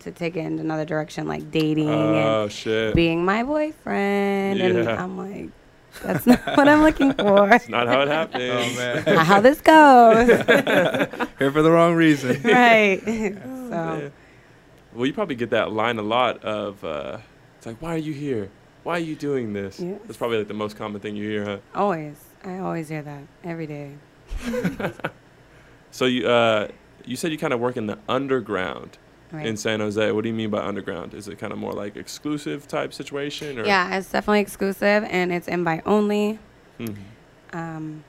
[0.00, 2.94] to take it in another direction, like dating Oh and shit.
[2.94, 4.60] being my boyfriend.
[4.60, 5.50] And I'm like,
[6.02, 7.48] that's not what I'm looking for.
[7.48, 8.42] That's not how it happened.
[8.42, 9.04] Oh man.
[9.06, 10.26] Not how this goes.
[11.38, 12.40] Here for the wrong reason.
[12.44, 13.00] right.
[13.06, 13.30] Yeah.
[13.70, 14.12] so.
[14.94, 17.18] Well, you probably get that line a lot of, uh,
[17.58, 18.50] it's like, why are you here?
[18.82, 19.78] Why are you doing this?
[19.78, 20.00] Yes.
[20.06, 21.58] That's probably like the most common thing you hear, huh?
[21.74, 22.16] Always.
[22.44, 23.92] I always hear that every day.
[25.96, 26.68] So you, uh,
[27.06, 28.98] you said you kind of work in the underground
[29.32, 29.44] Right.
[29.46, 30.12] in San Jose.
[30.12, 31.12] What do you mean by underground?
[31.14, 33.58] Is it kind of more like exclusive type situation?
[33.58, 33.64] Or?
[33.66, 36.38] yeah, it's definitely exclusive and it's invite only.
[36.78, 36.96] Mhm.
[37.52, 38.04] Um,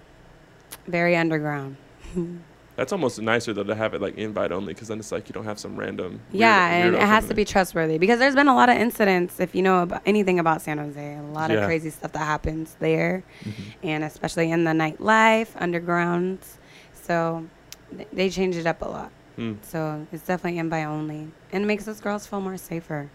[0.88, 1.78] very underground.
[2.76, 5.34] That's almost nicer though to have it like invite only because then it's like you
[5.34, 6.12] don't have some random.
[6.32, 9.40] weird- yeah, and it has to be trustworthy because there's been a lot of incidents.
[9.40, 11.58] If you know about anything about San Jose, a lot Yeah.
[11.58, 13.52] of crazy stuff that happens there, Mhm.
[13.82, 16.58] and especially in the nightlife, undergrounds.
[16.94, 17.48] So
[17.96, 19.12] th- they change it up a lot.
[19.38, 19.54] In.
[19.56, 19.64] Hmm.
[19.64, 23.10] So it's definitely invite only, and it makes us girls feel more safer.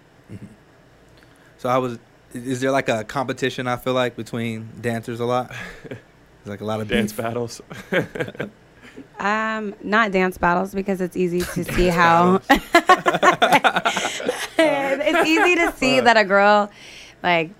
[1.58, 1.98] So I was.
[2.34, 3.66] Is there like a competition?
[3.66, 5.50] I feel like between dancers a lot.
[5.88, 5.98] There's
[6.46, 7.22] like a lot of Dance beef.
[7.24, 7.60] battles.
[9.18, 12.40] Um, not dance battles because it's easy to see how
[14.58, 16.70] it's easy to see that a girl
[17.22, 17.50] like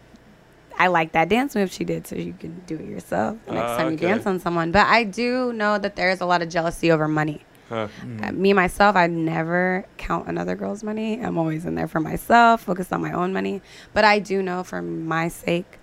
[0.79, 3.71] I like that dance move she did, so you can do it yourself the next
[3.71, 4.73] Ah, time you dance on someone.
[4.73, 7.43] But I do know that there's a lot of jealousy over money.
[7.73, 7.89] Huh.
[8.03, 8.29] Mm.
[8.29, 11.23] Uh, me myself, I never count another girl's money.
[11.23, 13.63] I'm always in there for myself, focused on my own money.
[13.95, 15.79] But I do know for my sake,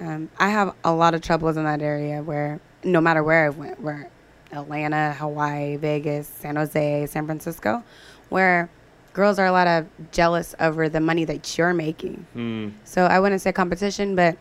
[0.00, 3.50] um, I have a lot of troubles in that area where no matter where I
[3.50, 4.10] went, where
[4.50, 7.84] Atlanta, Hawaii, Vegas, San Jose, San Francisco,
[8.30, 8.68] where
[9.12, 12.26] girls are a lot of jealous over the money that you're making.
[12.32, 12.70] Hmm.
[12.82, 14.36] So I wouldn't say competition, but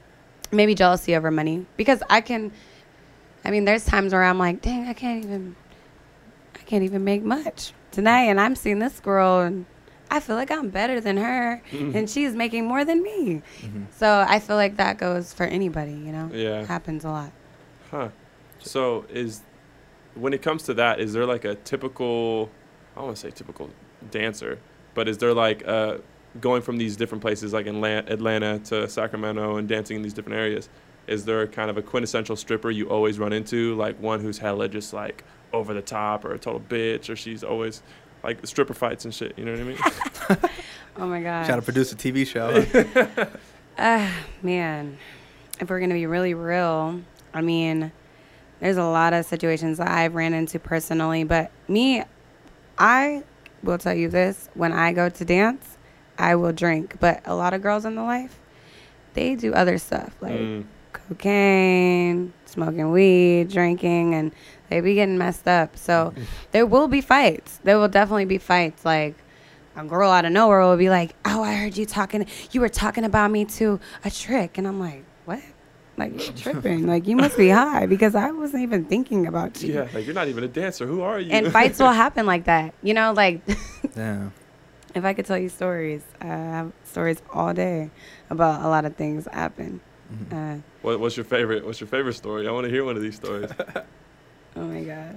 [0.51, 2.51] maybe jealousy over money because I can.
[3.45, 5.55] I mean, there's times where I'm like, dang, I can't even,
[6.67, 9.65] can't even make much tonight, and I'm seeing this girl, and
[10.11, 13.41] I feel like I'm better than her, and she's making more than me.
[13.61, 13.85] Mhm.
[13.91, 16.29] So I feel like that goes for anybody, you know.
[16.33, 16.65] Yeah.
[16.65, 17.31] happens a lot.
[17.89, 18.09] Huh.
[18.59, 19.41] So is
[20.15, 22.49] when it comes to that, is there like a typical
[22.95, 23.69] I don't want to say typical
[24.11, 24.59] dancer,
[24.93, 25.97] but is there like uh
[26.41, 30.13] going from these different places like in Atla- Atlanta to Sacramento and dancing in these
[30.13, 30.69] different areas?
[31.07, 34.67] Is there kind of a quintessential stripper you always run into, like one who's hella
[34.67, 35.23] just like
[35.53, 37.81] over the top or a total bitch, or she's always
[38.23, 39.37] like stripper fights and shit?
[39.37, 40.49] You know what I mean?
[40.99, 41.45] Oh my god.
[41.45, 42.61] Trying to produce a TV show.
[42.63, 43.25] huh?
[43.77, 44.09] Uh,
[44.41, 44.97] man,
[45.59, 46.99] if we're gonna be really real,
[47.35, 47.91] I mean,
[48.59, 52.01] there's a lot of situations that I've ran into personally, but me,
[52.79, 53.21] I
[53.61, 55.77] will tell you this: when I go to dance,
[56.17, 56.95] I will drink.
[56.99, 58.39] But a lot of girls in the life,
[59.13, 60.63] they do other stuff like Mm.
[60.93, 64.31] cocaine, smoking weed, drinking, and
[64.69, 65.77] they be getting messed up.
[65.77, 66.13] So
[66.51, 67.59] there will be fights.
[67.63, 68.83] There will definitely be fights.
[68.85, 69.15] Like
[69.75, 72.25] a girl out of nowhere will be like, "Oh, I heard you talking.
[72.51, 75.41] You were talking about me to a trick," and I'm like, "What?
[75.97, 76.85] Like you're tripping?
[76.87, 80.15] like you must be high because I wasn't even thinking about you." Yeah, like you're
[80.15, 80.85] not even a dancer.
[80.85, 81.31] Who are you?
[81.31, 82.73] And fights will happen like that.
[82.83, 83.41] You know, like
[83.95, 84.33] Damn.
[84.95, 87.89] if I could tell you stories, I have stories all day
[88.29, 89.79] about a lot of things that happen.
[90.13, 90.57] Mhm.
[90.57, 91.65] Uh, what, what's your favorite?
[91.65, 92.47] What's your favorite story?
[92.47, 93.49] I want to hear one of these stories.
[94.57, 95.13] Oh my gosh.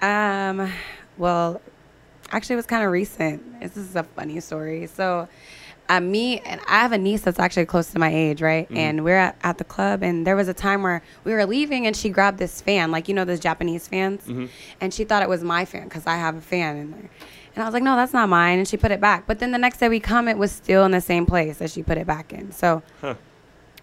[0.00, 0.70] Um,
[1.16, 1.60] well,
[2.30, 3.60] actually, it was kind of recent.
[3.60, 4.86] This is a funny story.
[4.86, 5.28] So,
[5.88, 8.68] uh, me and I have a niece that's actually close to my age, right?
[8.68, 8.76] Mhm.
[8.76, 11.86] And we're at, at the club, and there was a time where we were leaving,
[11.86, 14.46] and she grabbed this fan, like you know those Japanese fans, hmm
[14.80, 17.10] and she thought it was my fan because I have a fan in there.
[17.56, 18.58] And I was like, no, that's not mine.
[18.58, 19.26] And she put it back.
[19.26, 21.70] But then the next day we come, it was still in the same place that
[21.72, 22.52] she put it back in.
[22.52, 23.14] So, Huh.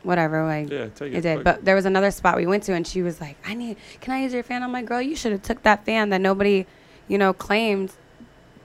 [0.05, 0.45] Whatever.
[0.45, 1.17] Like, Yeah, take it.
[1.17, 1.43] it did.
[1.43, 4.13] But there was another spot we went to, and she was like, "I need, can
[4.13, 6.65] I use your fan?" I'm like, "Girl, you should have took that fan that nobody,
[7.07, 7.91] you know, claimed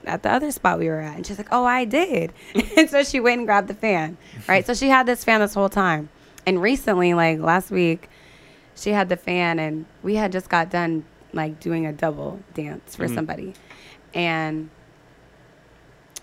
[0.05, 2.31] at the other spot we were at." And she's like, "Oh, I did."
[2.77, 4.65] and so she went and grabbed the fan, right?
[4.65, 6.09] so she had this fan this whole time.
[6.45, 8.09] And recently, like last week,
[8.75, 12.95] she had the fan, and we had just got done like doing a double dance
[12.95, 13.15] for Mhm.
[13.15, 13.53] somebody,
[14.13, 14.69] and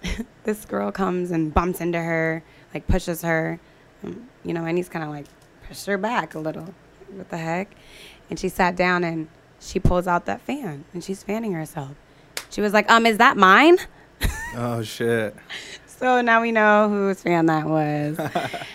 [0.44, 2.42] this girl comes and bumps into her,
[2.74, 3.58] like pushes her.
[4.02, 5.26] You know, my niece kind of like
[5.66, 6.74] pushed her back a little.
[7.10, 7.74] What the heck?
[8.30, 9.28] And she sat down and
[9.60, 11.90] she pulls out that fan and she's fanning herself.
[12.50, 13.78] She was like, um, is that mine?
[14.56, 15.36] Oh shit.
[15.86, 18.18] So now we know whose fan that was.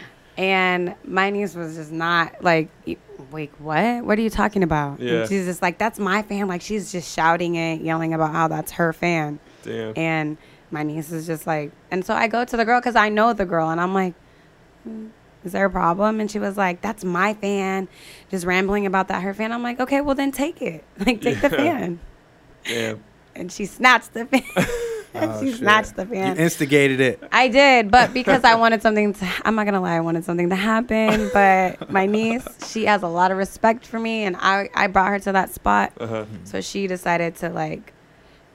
[0.37, 2.97] and my niece was just not like, "Y-
[3.31, 4.03] wait, what?
[4.05, 4.99] What are you talking about?
[4.99, 5.25] And Yeah.
[5.27, 6.47] she's just like, that's my fan.
[6.47, 9.39] Like she's just shouting it, yelling about how that's her fan.
[9.63, 9.93] Damn.
[9.97, 10.37] And
[10.69, 13.33] my niece is just like, and so I go to the girl because I know
[13.33, 14.13] the girl, and I'm like,
[14.83, 15.07] "Hmm,
[15.43, 16.19] is there a problem?
[16.19, 17.87] And she was like, that's my fan,
[18.29, 19.51] just rambling about that her fan.
[19.51, 21.99] I'm like, okay, well then take it, like take the fan.
[22.65, 23.03] Damn.
[23.35, 24.43] And she snatched the fan.
[25.15, 25.59] Oh, she shit.
[25.59, 26.29] snatched the fan.
[26.29, 26.37] You fan.
[26.37, 27.23] instigated it.
[27.31, 30.49] I did, but because I wanted something to, I'm not gonna lie, I wanted something
[30.49, 31.29] to happen.
[31.31, 35.09] But my niece, she has a lot of respect for me, and I, I brought
[35.09, 35.93] her to that spot.
[35.99, 36.25] Uh huh.
[36.45, 37.93] So she decided to like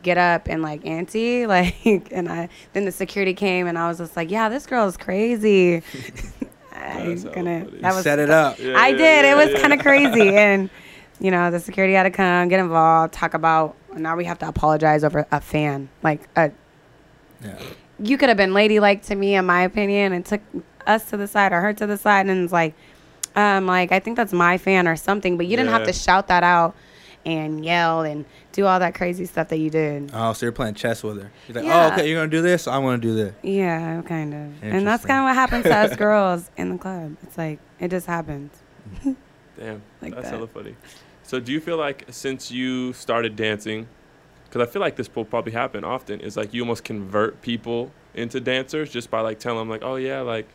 [0.02, 3.98] get up and like auntie, like, and I then the security came, and I was
[3.98, 5.82] just like, yeah, this girl is crazy.
[6.72, 7.64] I'm gonna.
[7.64, 7.80] funny.
[7.80, 8.58] That was Set it up.
[8.58, 9.24] Yeah, I yeah, did.
[9.24, 9.60] yeah, it was yeah.
[9.60, 10.70] kind of crazy, and
[11.20, 13.74] you know, the security had to come, get involved, talk about.
[13.96, 16.52] Now we have to apologize over a fan, like a
[17.42, 17.58] Yeah.
[17.98, 20.40] you could have been ladylike to me in my opinion and took
[20.86, 22.74] us to the side or her to the side and it's like
[23.34, 26.28] um like I think that's my fan or something but you didn't have to shout
[26.28, 26.74] that out
[27.28, 30.10] and yell and do all that crazy stuff that you did.
[30.14, 31.30] Oh, so you're playing chess with her.
[31.46, 31.88] You're like, oh, Yeah.
[31.90, 32.66] oh, okay, you're gonna do this.
[32.66, 33.34] I'm gonna do this.
[33.42, 34.64] Yeah, kind of.
[34.64, 37.16] And that's kind of what happens to us girls in the club.
[37.22, 38.52] It's like it just happens.
[38.94, 39.12] Mm-hmm.
[39.60, 40.34] Damn, Like that's that.
[40.36, 40.76] hella funny.
[41.22, 43.86] So, do you feel like since you started dancing,
[44.44, 47.90] because I feel like this will probably happen often, is like you almost convert people
[48.14, 50.48] into dancers just by like telling them like, oh yeah, like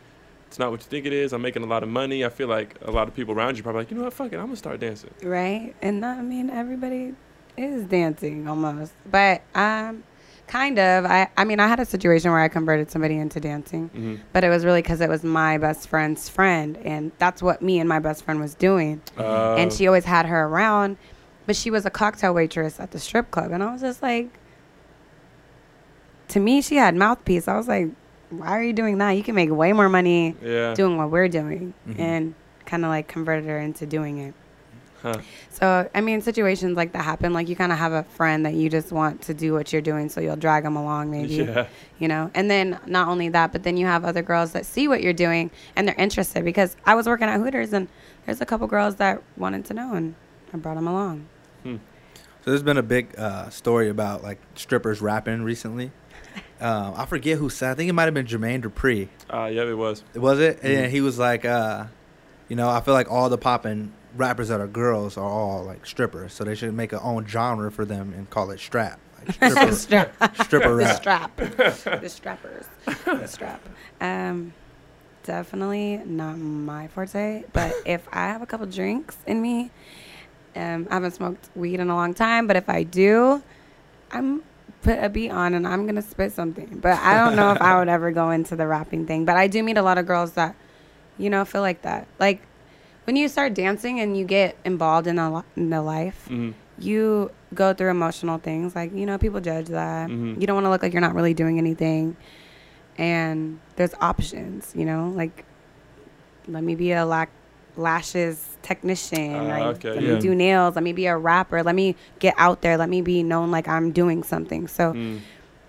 [0.54, 1.32] it's not what you think it is.
[1.32, 2.24] I'm making a lot of money.
[2.24, 4.32] I feel like a lot of people around you probably like, you know what, fuck
[4.32, 5.10] it, I'm gonna start dancing.
[5.20, 5.74] Right?
[5.82, 7.14] And I mean everybody
[7.56, 8.92] is dancing almost.
[9.10, 10.04] But um
[10.46, 13.88] kind of I I mean I had a situation where I converted somebody into dancing.
[13.88, 17.60] hmm But it was really because it was my best friend's friend, and that's what
[17.60, 19.02] me and my best friend was doing.
[19.18, 20.98] Uh, and she always had her around,
[21.46, 24.28] but she was a cocktail waitress at the strip club, and I was just like,
[26.28, 27.48] to me, she had mouthpiece.
[27.48, 27.88] I was like,
[28.30, 29.12] why are you doing that?
[29.12, 30.74] You can make way more money yeah.
[30.74, 31.98] doing what we're doing, Mhm.
[31.98, 32.34] and
[32.66, 34.34] kind of like converted her into doing it.
[35.02, 35.18] Huh.
[35.50, 37.34] So I mean, situations like that happen.
[37.34, 39.82] Like you kind of have a friend that you just want to do what you're
[39.82, 41.66] doing, so you'll drag them along, maybe Yeah.
[41.98, 44.88] you know and then not only that but then you have other girls that see
[44.88, 47.86] what you're doing and they're interested because i was working at hooters and
[48.26, 50.14] there's a couple girls that wanted to know and
[50.52, 51.24] i brought them along
[51.64, 55.92] So there's been a big uh, story about like strippers rapping recently.
[56.60, 57.70] Um, I forget who said.
[57.72, 59.08] I think it might have been Jermaine Dupri.
[59.32, 60.02] Uh, yeah, it was.
[60.14, 60.60] Was it?
[60.62, 60.64] Mhm.
[60.84, 61.84] And he was like, uh,
[62.48, 65.84] you know, I feel like all the popping rappers that are girls are all like
[65.86, 69.00] strippers, so they should make a own genre for them and call it strap.
[69.26, 70.96] Like stripper, strap stripper the rap.
[70.96, 71.36] strap
[72.00, 72.66] the strappers
[73.06, 73.60] the strap
[74.02, 74.52] um
[75.22, 79.70] definitely not my forte but if i have a couple drinks in me
[80.56, 83.42] um i haven't smoked weed in a long time but if i do
[84.12, 84.42] i'm
[84.84, 86.78] put a beat on and i'm gonna spit something.
[86.80, 89.24] But i don't know if i would ever go into the rapping thing.
[89.24, 90.54] But i do meet a lot of girls that
[91.18, 92.06] you know feel like that.
[92.20, 92.42] Like
[93.04, 97.30] when you start dancing and you get involved in the, in the life hmm you
[97.54, 98.74] go through emotional things.
[98.74, 100.10] Like you know people judge that.
[100.10, 100.40] Mhm.
[100.40, 102.16] you don't want to look like you're not really doing anything.
[102.98, 105.12] And there's options you know?
[105.14, 105.44] Like
[106.48, 107.30] let me be a lac-
[107.76, 110.14] lashes technician Ah, like, okay, let yeah.
[110.14, 113.00] me do nails let me be a rapper let me get out there let me
[113.02, 115.20] be known like i'm doing something so Mm.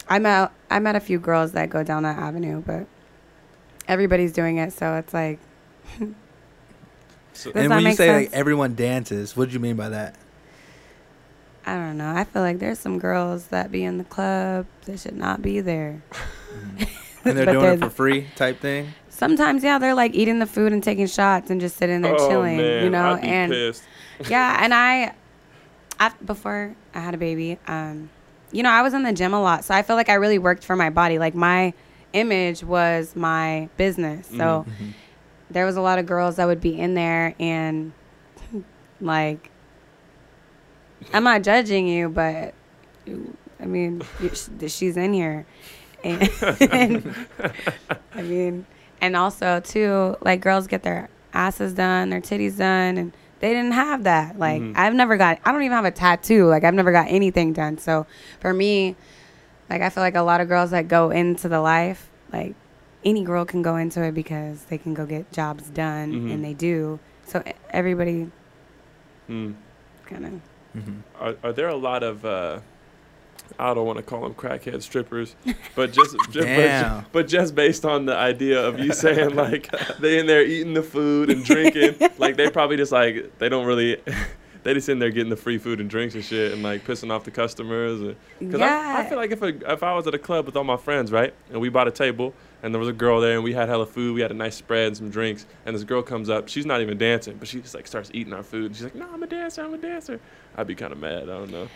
[0.10, 2.88] i met i met a few girls that go down that avenue but
[3.88, 5.40] everybody's doing it so it's like
[7.34, 10.16] So, and when you make say like everyone dances, what do you mean by that?
[11.68, 15.00] i don't know i feel like there's some girls that be in the club that
[15.00, 16.02] should not be there
[17.26, 18.94] And they're But doing it for free type thing.
[19.15, 22.28] Sometimes, yeah, they're like eating the food and taking shots and just sitting there oh,
[22.28, 23.13] chilling, man, you know.
[23.13, 23.84] I'd be and pissed.
[24.30, 25.13] yeah, and I,
[25.99, 28.10] I, before I had a baby, um,
[28.51, 30.38] you know, I was in the gym a lot, so I feel like I really
[30.38, 31.17] worked for my body.
[31.17, 31.73] Like my
[32.12, 34.93] image was my business, so Mhm.
[35.49, 37.93] there was a lot of girls that would be in there and
[38.99, 39.49] like,
[41.13, 42.53] I'm not judging you, but
[43.61, 44.01] I mean,
[44.68, 45.45] she's in here,
[46.03, 46.30] and
[48.13, 48.66] I mean,
[49.02, 53.74] and also too, like girls get their asses done, their titties done, and they didn't
[53.74, 54.39] have that.
[54.39, 54.74] Like Mhm.
[54.78, 56.46] I've never got, I don't even have a tattoo.
[56.48, 57.78] Like I've never got anything done.
[57.78, 58.06] So
[58.39, 58.96] for me,
[59.70, 62.56] like I feel like a lot of girls that go into the life, like
[63.04, 66.34] any girl can go into it because they can go get jobs done, Mhm.
[66.34, 67.00] and they do.
[67.26, 68.32] So everybody
[69.30, 69.56] Mm.
[70.06, 70.32] kind of.
[70.84, 71.00] Mhm.
[71.20, 72.60] Are, are there a lot of uh,
[73.60, 75.36] I don't want to call them crackhead strippers,
[75.76, 77.06] but just, just but, Damn.
[77.12, 79.70] but just based on the idea of you saying like
[80.00, 83.66] they in there eating the food and drinking, like they probably just like they don't
[83.66, 83.98] really.
[84.64, 87.12] They just in there getting the free food and drinks and shit, and like pissing
[87.12, 88.02] off the customers.
[88.02, 90.56] and- Cause I, I feel like if a, if I was at a club with
[90.56, 92.34] all my friends, right, and we bought a table,
[92.64, 94.56] and there was a girl there, and we had hella food, we had a nice
[94.56, 97.62] spread and some drinks, and this girl comes up, she's not even dancing, but she
[97.62, 98.66] just like starts eating our food.
[98.66, 100.20] And she's like, "No, I'm a dancer, I'm a dancer."
[100.58, 101.24] I'd be kind of mad.
[101.30, 101.68] I don't know.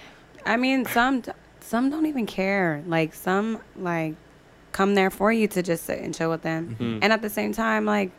[0.47, 1.21] I mean, some
[1.69, 2.81] some don't even care.
[2.87, 4.15] Like some like
[4.71, 6.75] come there for you to just sit and chill with them.
[6.79, 6.99] Mhm.
[7.03, 8.09] And at the same time, like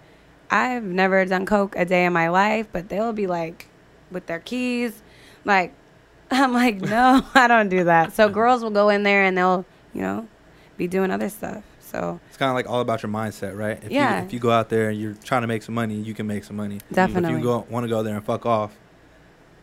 [0.50, 3.66] I've never done coke a day in my life, but they'll be like
[4.10, 5.02] with their keys,
[5.44, 5.72] like
[6.30, 8.12] I'm like, no, I don't do that.
[8.12, 10.28] So girls will go in there and they'll, you know,
[10.76, 11.64] be doing other stuff.
[11.80, 13.82] So It's kind of like all about your mindset, right?
[13.82, 14.20] If Yeah.
[14.20, 16.26] You, if you go out there and you're trying to make some money, you can
[16.28, 16.78] make some money.
[16.92, 18.72] definitely, If you go want to go there and fuck off,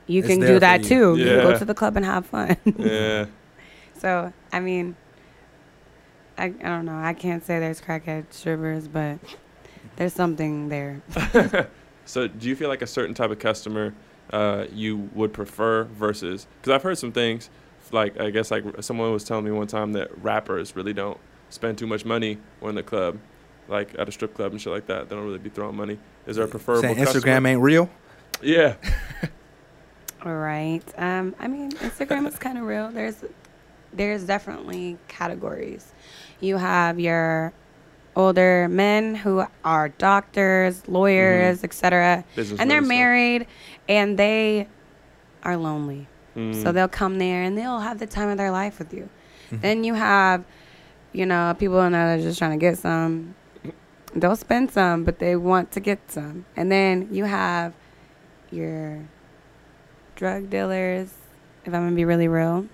[0.07, 0.89] you it's can do that you.
[0.89, 1.15] too.
[1.17, 2.57] You can go to the club and have fun.
[2.77, 3.25] Yeah.
[3.99, 4.95] So I mean,
[6.37, 6.97] I I don't know.
[6.97, 9.19] I can't say there's crackhead strippers, but
[9.95, 11.01] there's something there.
[12.07, 13.93] So, do you feel like a certain type of customer
[14.31, 16.47] uh, you would prefer versus?
[16.61, 17.49] Because I've heard some things,
[17.91, 21.19] like I guess like someone was telling me one time that rappers really don't
[21.49, 23.19] spend too much money when in the club,
[23.67, 25.09] like at a strip club and shit like that.
[25.09, 25.99] They don't really be throwing money.
[26.25, 27.21] Is there a preferable saying customer?
[27.21, 27.89] Instagram ain't real.
[28.41, 28.75] Yeah.
[30.25, 30.83] All right.
[30.97, 32.89] Um, I mean, Instagram is kind of real.
[32.89, 33.21] There's,
[33.97, 35.91] there's definitely categories.
[36.39, 37.53] You have your
[38.15, 42.87] older men who are doctors, lawyers, etc., and they're stuff.
[42.87, 43.47] married,
[43.87, 44.67] and they
[45.43, 46.07] are lonely.
[46.35, 46.61] Mm.
[46.63, 49.09] So they'll come there and they'll have the time of their life with you.
[49.51, 49.61] Mhm.
[49.61, 50.43] Then you have,
[51.13, 53.35] you know, people in there that are just trying to get some.
[54.15, 56.45] They'll spend some, but they want to get some.
[56.55, 57.73] And then you have
[58.51, 58.99] your
[60.15, 61.13] drug dealers,
[61.65, 62.65] if I'm gonna be really real,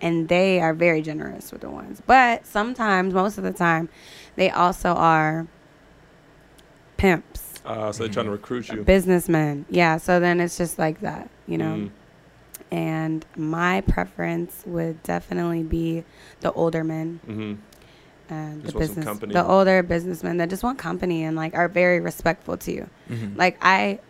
[0.00, 2.02] and they are very generous with the ones.
[2.06, 3.88] But sometimes, most of the time,
[4.36, 5.46] they also are
[6.96, 8.82] pimps, Uh, so they're trying to recruit you.
[8.82, 9.64] businessmen.
[9.68, 9.96] Yeah.
[9.98, 11.90] So then it's just like that, you know Mm.
[12.72, 16.02] and my preference would definitely be
[16.40, 17.56] the older men Mhm.
[18.28, 22.56] and the business the older businessmen that just want company and like are very respectful
[22.56, 23.36] to you Mhm.
[23.38, 24.00] like i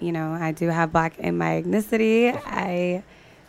[0.00, 3.02] you know i do have black in my ethnicity i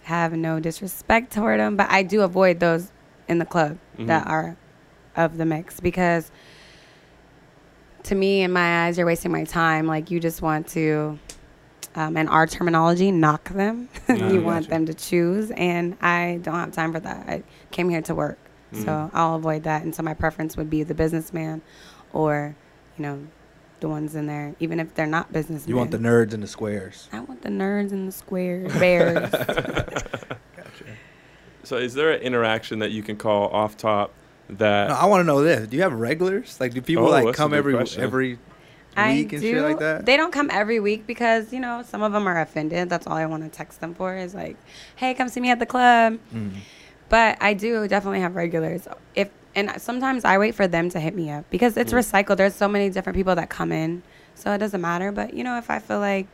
[0.07, 2.91] have no disrespect toward them but i do avoid those
[3.27, 4.29] in the club that Mhm.
[4.29, 4.57] are
[5.17, 6.31] of the mix because
[8.03, 11.19] to me in my eyes you're wasting my time like you just want to
[11.95, 14.69] um, in our terminology knock them Yeah, you want gotcha.
[14.69, 18.37] them to choose and i don't have time for that i came here to work
[18.73, 18.83] Mm.
[18.83, 21.61] so i'll avoid that and so my preference would be the businessman
[22.11, 22.53] or
[22.97, 23.25] you know
[23.79, 26.47] the ones in there even if they're not businessmen You want the nerds and the
[26.47, 27.07] squares.
[27.11, 30.85] i want the nerds and the squares bears gotcha.
[31.63, 34.13] So, is there an interaction that you can call off top
[34.49, 34.87] that?
[34.87, 35.67] No, I want to know this.
[35.67, 36.59] Do you have regulars?
[36.61, 38.01] Like, do people Oh, like come every question.
[38.03, 38.39] every
[38.95, 39.51] I week and do.
[39.51, 40.05] shit like that?
[40.05, 42.89] They don't come every week because you know some of them are offended.
[42.89, 44.55] That's all I want to text them for is like,
[44.95, 46.51] "Hey, come see me at the club." Mm.
[47.09, 48.87] But I do definitely have regulars.
[49.13, 51.97] If and sometimes I wait for them to hit me up because it's Mm.
[51.99, 52.37] recycled.
[52.37, 54.03] There's so many different people that come in,
[54.35, 55.11] so it doesn't matter.
[55.11, 56.27] But you know, if I feel like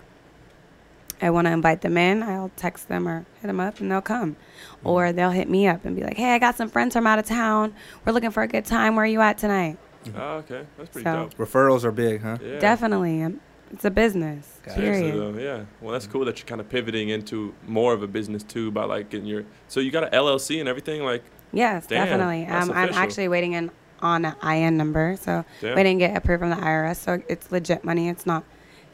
[1.22, 4.02] I want to invite them in, I'll text them or hit them up, and they'll
[4.02, 4.36] come,
[4.84, 7.18] or they'll hit me up and be like, "Hey, I got some friends from out
[7.18, 7.74] of town.
[8.06, 8.96] We're looking for a good time.
[8.96, 9.78] Where are you at tonight?"
[10.18, 11.38] Oh, okay, that's pretty So- dope.
[11.38, 12.38] Referrals are big, huh?
[12.46, 12.60] Yeah.
[12.60, 13.40] Definitely, um,
[13.72, 14.60] it's a business.
[14.66, 14.76] Gotcha.
[14.82, 15.36] Seriously, Period.
[15.36, 15.60] though, yeah.
[15.80, 18.84] Well, that's cool that you're kind of pivoting into more of a business too by
[18.84, 19.44] like getting your.
[19.70, 21.24] So you got an LLC and everything, like
[21.54, 22.46] Yes, Damn, definitely.
[22.48, 25.76] Um, I'm actually waiting in on an EIN number, so damn.
[25.76, 26.98] waiting to get approved from the IRS.
[26.98, 28.10] So it's legit money.
[28.10, 28.44] It's not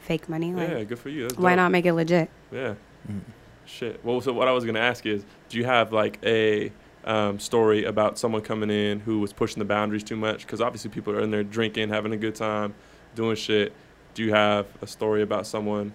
[0.00, 0.52] fake money.
[0.52, 1.22] Like, yeah, good for you.
[1.22, 1.56] That's why dope.
[1.56, 2.30] not make it legit?
[2.52, 2.74] Yeah.
[3.10, 3.20] Mm.
[3.66, 4.04] Shit.
[4.04, 6.70] Well, so what I was gonna ask is, do you have like a
[7.04, 10.46] um, story about someone coming in who was pushing the boundaries too much?
[10.46, 12.74] Because obviously people are in there drinking, having a good time,
[13.14, 13.72] doing shit.
[14.14, 15.92] Do you have a story about someone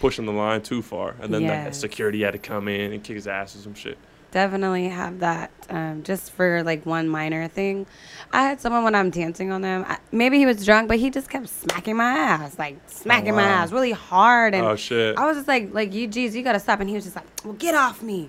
[0.00, 1.78] pushing the line too far, and then like, Yes.
[1.78, 3.98] security had to come in and kick his ass or some shit?
[4.34, 5.52] Definitely have that.
[5.70, 7.86] Um, just for like one minor thing,
[8.32, 9.84] I had someone when I'm dancing on them.
[9.86, 13.46] I, maybe he was drunk, but he just kept smacking my ass, like smacking my
[13.46, 13.62] wow.
[13.62, 15.16] ass really hard, and oh shit.
[15.16, 16.80] I was just like, like you, geez, you gotta stop.
[16.80, 18.28] And he was just like, well, get off me.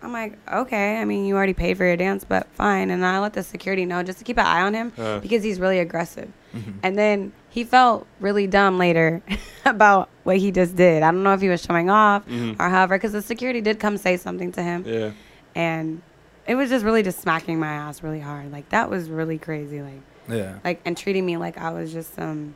[0.00, 0.96] I'm like, okay.
[0.96, 2.90] I mean, you already paid for your dance, but fine.
[2.90, 5.42] And I let the security know just to keep an eye on him Uh, because
[5.44, 6.32] he's really aggressive.
[6.54, 6.74] Mhm.
[6.82, 9.22] And then he felt really dumb later
[9.64, 11.02] about what he just did.
[11.02, 12.56] I don't know if he was showing off mhm.
[12.60, 15.10] or however, because the security did come say something to him, Yeah.
[15.54, 16.02] and
[16.46, 18.50] it was just really just smacking my ass really hard.
[18.52, 19.80] Like that was really crazy.
[19.82, 20.58] Like Yeah.
[20.64, 22.54] like and treating me like I was just some.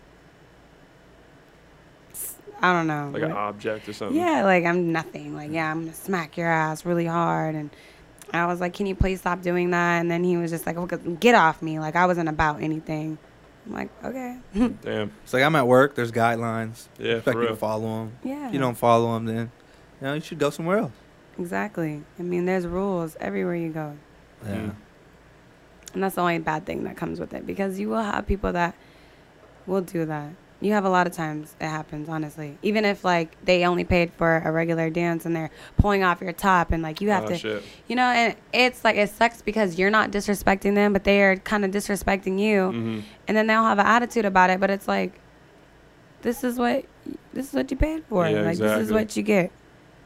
[2.62, 3.10] I don't know.
[3.12, 4.16] Like an object or something.
[4.16, 5.34] yeah, like I'm nothing.
[5.34, 7.54] Like, yeah, I'm gonna smack your ass really hard.
[7.54, 7.68] And
[8.32, 10.00] I was like, can you please stop doing that?
[10.00, 11.78] And then he was just like, "Okay, get off me.
[11.78, 13.18] Like, I wasn't about anything.
[13.66, 14.38] I'm like, okay.
[14.54, 15.10] Damn.
[15.24, 15.94] It's like I'm at work.
[15.96, 16.86] There's guidelines.
[16.98, 17.56] Yeah, Expect for you to real.
[17.56, 18.12] follow them.
[18.22, 18.46] yeah.
[18.48, 19.50] If you don't follow them, then
[20.00, 20.92] you know you should go somewhere else.
[21.38, 22.02] Exactly.
[22.18, 23.96] I mean, there's rules everywhere you go.
[24.46, 24.54] Yeah.
[24.56, 24.74] Mm.
[25.94, 28.52] And that's the only bad thing that comes with it because you will have people
[28.52, 28.74] that
[29.66, 30.30] will do that.
[30.60, 32.56] You have a lot of times it happens, honestly.
[32.62, 36.32] Even if like they only paid for a regular dance and they're pulling off your
[36.32, 37.62] top and like you have oh, to, shit.
[37.88, 41.36] you know, and it's like it sucks because you're not disrespecting them, but they are
[41.36, 44.58] kind of disrespecting you, hmm and then they'll have an attitude about it.
[44.60, 45.12] But it's like,
[46.22, 46.84] this is what
[47.34, 48.26] this is what you paid for.
[48.28, 49.50] Yeah, like this is what you get.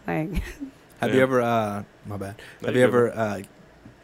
[0.06, 0.30] Like
[1.00, 1.14] Have Yeah.
[1.16, 1.40] you ever?
[1.40, 2.34] uh My bad.
[2.60, 3.42] No, Have you you good, ever uh,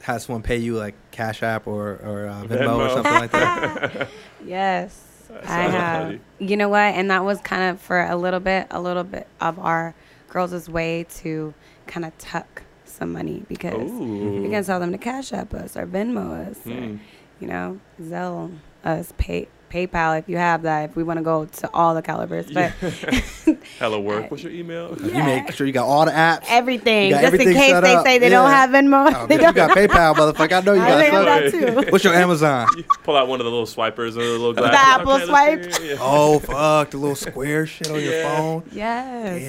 [0.02, 2.78] had someone pay you like Cash App or or uh, Venmo, Venmo.
[2.86, 4.08] or something like that?
[4.46, 5.02] yes.
[5.44, 6.02] I have.
[6.06, 6.20] funny.
[6.38, 6.94] You know what?
[6.94, 9.94] And that was kind of for a little bit, a little bit of our
[10.28, 11.54] girls' way to
[11.86, 14.42] kind of tuck some money because Ooh.
[14.42, 16.96] we can tell them to Cash App us or Venmo us, or, Hmm.
[17.40, 20.90] you know, Zelle us, pay PayPal if you have that.
[20.90, 22.70] If we want to go to all the calibers, but
[23.78, 24.30] Hella work.
[24.30, 24.96] What's your email?
[25.00, 26.44] You make sure you got all the apps.
[26.48, 28.06] everything You got just in case they up.
[28.06, 29.12] say they don't have Venmo.
[29.14, 30.52] Oh, they bitch, don't you got PayPal, motherfucker.
[30.56, 31.12] I know you I got think
[31.52, 31.74] something.
[31.74, 31.92] that too.
[31.92, 32.68] What's your Amazon?
[32.76, 34.64] You pull out one of the little swipers or the little The.
[34.72, 35.64] Apple Okay, swipe.
[35.82, 35.96] Yeah.
[36.00, 38.62] Oh fuck, the little square shit on your phone.
[38.72, 39.42] Yes.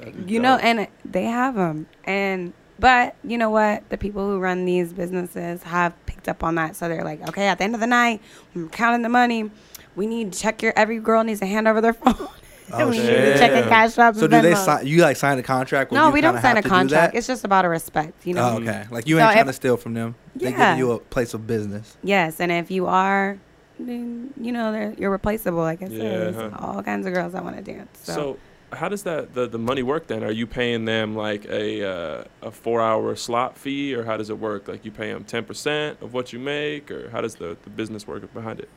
[0.00, 0.28] Damn.
[0.28, 4.64] You know and they have them and but you know what the people who run
[4.64, 7.80] these businesses have picked up on that so they're like okay at the end of
[7.80, 8.20] the night
[8.52, 9.50] when we're counting the money
[9.96, 12.28] we need to check your every girl needs to hand over their phone
[12.72, 14.86] Oh, we need to check a Cash App So do they sign?
[14.86, 15.90] You like sign a contract?
[15.90, 18.26] where no you we don't sign a have do contract it's just about a respect
[18.26, 18.86] you know Oh, okay.
[18.90, 20.14] Like you So ain't if- trying to steal from them.
[20.36, 20.50] Yeah.
[20.50, 20.58] They Yeah.
[20.70, 21.96] giving you a place of business.
[22.02, 23.38] yes and if you are
[23.78, 26.56] then you know they're, you're replaceable like i said Yeah, huh.
[26.58, 28.38] all kinds of girls that want to dance so, So,
[28.76, 30.24] how does that the, the money work then?
[30.24, 34.30] Are you paying them like a uh, a four hour slot fee, or how does
[34.30, 34.66] it work?
[34.66, 37.70] Like you pay them ten percent of what you make, or how does the, the
[37.70, 38.68] business work behind it?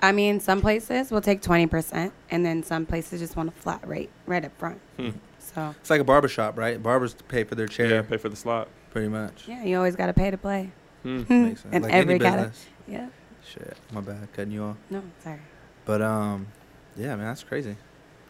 [0.00, 3.86] I mean, some places will take 20%, and then some places just want a flat
[3.86, 4.80] rate right up front.
[4.98, 5.10] Hmm.
[5.38, 6.82] So, It's like a barbershop, right?
[6.82, 8.68] Barbers pay for their chair, Yeah, pay for the slot.
[8.90, 9.44] pretty much.
[9.48, 10.70] yeah, you always got to pay to play.
[11.02, 11.18] Hmm.
[11.28, 11.74] Makes sense.
[11.74, 12.66] And like every any cate- business.
[12.88, 13.08] Yeah.
[13.44, 14.76] Shit, my bad, cutting you off.
[14.90, 15.38] No, sorry.
[15.84, 16.48] But um,
[16.96, 17.76] yeah, man, that's crazy.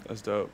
[0.07, 0.51] That's dope.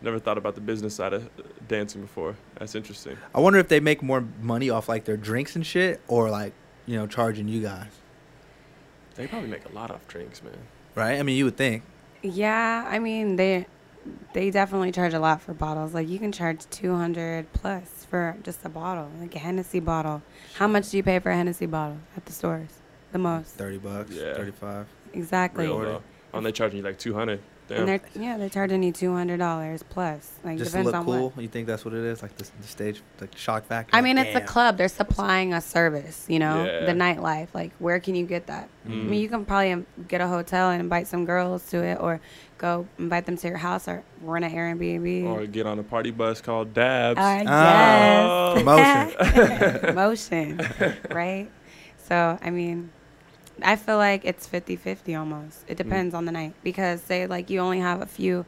[0.00, 1.28] Never thought about the business side of
[1.68, 2.34] dancing before.
[2.58, 3.16] That's interesting.
[3.34, 6.54] I wonder if they make more money off like their drinks and shit, or like
[6.86, 7.90] you know charging you guys,
[9.14, 10.54] They probably make a lot off drinks, man.
[10.94, 11.18] right?
[11.18, 11.82] I mean, you would think.
[12.22, 13.66] Yeah, I mean, they
[14.32, 15.94] they definitely charge a lot for bottles.
[15.94, 20.22] Like, you can charge 200 plus for just a bottle, like a Hennessy bottle.
[20.54, 22.70] How much do you pay for a Hennessy bottle at the stores?
[23.12, 23.50] The most.
[23.54, 24.34] Thirty bucks, Yeah.
[24.34, 24.86] thirty-five.
[25.12, 25.66] Exactly.
[25.66, 26.02] Real though.
[26.32, 27.40] Oh, and they charging you like two hundred.
[27.78, 30.30] And they're yeah, they're charging you two hundred dollars plus.
[30.44, 31.30] Like Just to depends look on cool.
[31.30, 31.42] what.
[31.42, 32.22] You think that's what it is?
[32.22, 33.94] Like the, the stage, like shock factor.
[33.94, 34.76] I Like, mean, it's a club.
[34.76, 36.26] They're supplying a service.
[36.28, 36.86] You know, Yeah.
[36.86, 37.48] the nightlife.
[37.54, 38.68] Like, where can you get that?
[38.84, 39.08] I Mm.
[39.08, 42.20] mean, you can probably um, get a hotel and invite some girls to it, or
[42.58, 45.24] go invite them to your house, or rent an Airbnb.
[45.24, 47.18] Or get on a party bus called Dabs.
[47.18, 48.76] Uh, Oh.
[48.76, 49.80] yes.
[49.80, 50.60] Promotion.
[51.10, 51.48] right?
[52.08, 52.90] So, I mean,
[53.64, 55.64] I feel like it's 50 50 almost.
[55.66, 56.54] It depends on the night.
[56.62, 58.44] Because, say, like, you only have a few,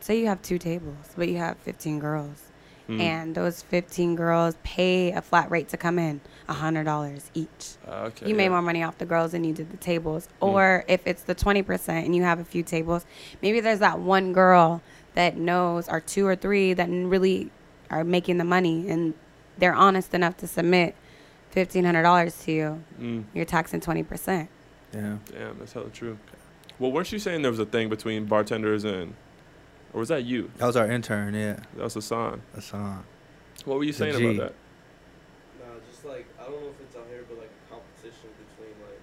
[0.00, 2.42] say you have two tables, but you have 15 girls.
[2.88, 3.00] Mm.
[3.00, 7.48] And those 15 girls pay a flat rate to come in, $100 each.
[7.86, 8.28] Uh, okay.
[8.28, 10.28] You made more money off the girls than you did the tables.
[10.40, 10.48] Mm.
[10.48, 13.04] Or if it's the 20% and you have a few tables,
[13.42, 14.82] maybe there's that one girl
[15.14, 17.50] that knows, or two or three that really
[17.90, 19.14] are making the money and
[19.58, 20.94] they're honest enough to submit
[21.64, 22.84] $1,500 to you.
[23.00, 23.24] Mm.
[23.34, 24.48] You're taxing 20%.
[24.94, 25.16] Yeah.
[25.32, 26.18] Damn, that's hella true.
[26.78, 29.14] Well, weren't you saying there was a thing between bartenders and,
[29.92, 30.50] or was that you?
[30.58, 31.34] That was our intern.
[31.34, 32.42] Yeah, That was Hassan.
[32.54, 32.98] that's uh.
[33.64, 34.36] What were you The saying G.
[34.36, 34.54] about that?
[35.66, 38.74] No, just like I don't know if it's out here, but like a competition between
[38.86, 39.00] like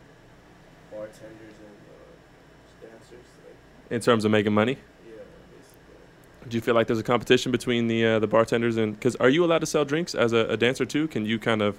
[0.91, 3.25] bartenders and uh, dancers.
[3.43, 4.77] Like In terms of making money?
[5.05, 5.13] yeah,
[5.51, 6.49] basically.
[6.49, 9.29] Do you feel like there's a competition between the uh, the bartenders and because are
[9.29, 11.07] you allowed to sell drinks as a, a dancer too?
[11.07, 11.77] Can you kind of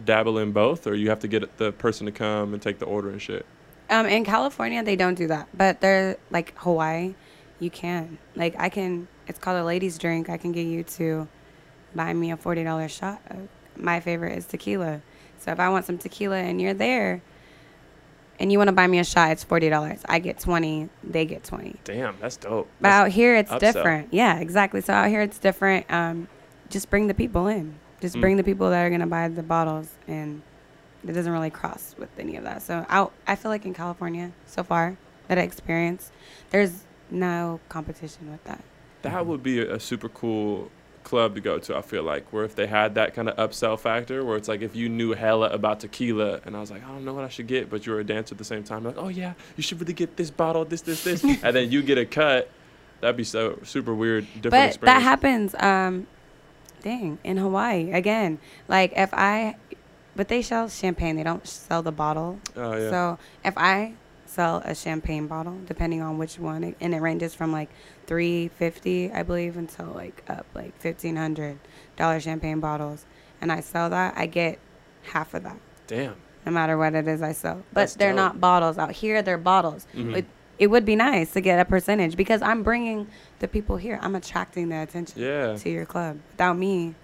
[0.00, 2.86] dabble in both, or you have to get the person to come and take the
[2.86, 3.46] order and shit?
[3.90, 7.14] Um, in California, they don't do that, but they're like Hawaii,
[7.60, 8.18] you can.
[8.34, 9.08] Like I can.
[9.26, 10.28] It's called a ladies' drink.
[10.28, 11.28] I can get you to
[11.94, 13.20] buy me a forty dollars shot.
[13.76, 15.02] My favorite is tequila.
[15.38, 17.20] So if I want some tequila and you're there,
[18.40, 20.00] and you want to buy me a shot, it's forty dollars.
[20.08, 20.88] I get twenty.
[21.02, 21.76] They get twenty.
[21.84, 22.68] Damn, that's dope.
[22.80, 23.58] But That's- out here, it's upsell.
[23.60, 24.08] different.
[24.14, 24.80] Yeah, exactly.
[24.80, 25.90] So out here, it's different.
[25.92, 26.28] Um,
[26.70, 27.74] just bring the people in.
[28.04, 28.20] Just Mm.
[28.20, 30.42] bring the people that are gonna buy the bottles, and
[31.08, 32.60] it doesn't really cross with any of that.
[32.60, 34.98] So out, I feel like in California so far
[35.28, 36.12] that I experienced,
[36.50, 38.62] there's no competition with that.
[39.00, 40.70] That would be a, a super cool
[41.02, 41.74] club to go to.
[41.74, 44.60] I feel like where if they had that kind of upsell factor, where it's like
[44.60, 47.28] if you knew hella about tequila, and I was like, I don't know what I
[47.30, 49.62] should get, but you were a dancer at the same time, like, oh yeah, you
[49.62, 52.50] should really get this bottle, this, this, this, and then you get a cut.
[53.00, 54.80] That'd be so super weird, different but experience.
[54.82, 55.54] that happens.
[55.58, 56.06] Um,
[56.84, 58.38] dang, in Hawaii again.
[58.68, 59.56] Like if I,
[60.14, 61.16] but they sell champagne.
[61.16, 62.38] They don't sell the bottle.
[62.54, 62.90] Oh yeah.
[62.90, 63.94] So if I
[64.26, 67.70] sell a champagne bottle, depending on which one, and it ranges from like
[68.06, 71.58] three fifty, I believe, until like up like fifteen hundred
[71.96, 73.06] dollar champagne bottles,
[73.40, 74.58] and I sell that, I get
[75.02, 76.14] half of that, Damn.
[76.46, 77.56] no matter what it is I sell.
[77.72, 78.16] But That's they're dope.
[78.16, 79.22] not bottles out here.
[79.22, 79.86] They're bottles.
[79.94, 80.16] Mhm.
[80.18, 80.26] It,
[80.58, 83.06] it would be nice to get a percentage because I'm bringing
[83.40, 83.98] the people here.
[84.02, 85.56] I'm attracting their attention Yeah.
[85.56, 86.18] to your club.
[86.32, 86.94] Without me,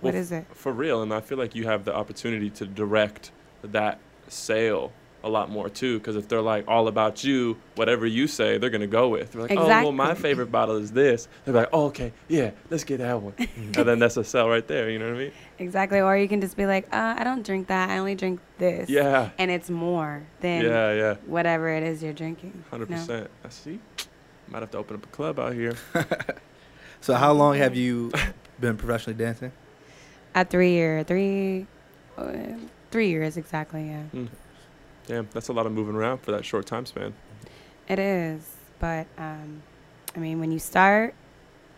[0.00, 0.46] what Well, is it?
[0.52, 3.30] For real, and I feel like you have the opportunity to direct
[3.62, 4.92] that sale
[5.24, 5.98] a lot more too.
[5.98, 9.32] Because if they're like all about you, whatever you say, they're gonna go with.
[9.32, 11.28] They're like, oh, well, my favorite bottle is this.
[11.44, 13.34] They're like, oh, okay, yeah, let's get that one.
[13.38, 14.90] and then that's a sell right there.
[14.90, 15.32] You know what I mean?
[15.58, 16.00] Exactly.
[16.00, 17.90] Or you can just be like, uh, I don't drink that.
[17.90, 18.88] I only drink this.
[18.90, 19.30] Yeah.
[19.38, 22.64] And it's more than Yeah, yeah, whatever it is you're drinking.
[22.70, 22.96] hundred No.
[22.96, 23.30] percent.
[23.44, 23.78] I see.
[24.48, 25.74] Might have to open up a club out here.
[27.00, 28.12] So how long have you
[28.60, 29.50] been professionally dancing?
[30.36, 31.66] At three year, three,
[32.16, 32.32] uh,
[32.92, 33.88] three years exactly.
[33.88, 34.28] Yeah, Mm.
[35.06, 37.12] Damn, that's a lot of moving around for that short time span.
[37.88, 38.56] it is.
[38.78, 39.62] But um,
[40.16, 41.14] I mean, when you start,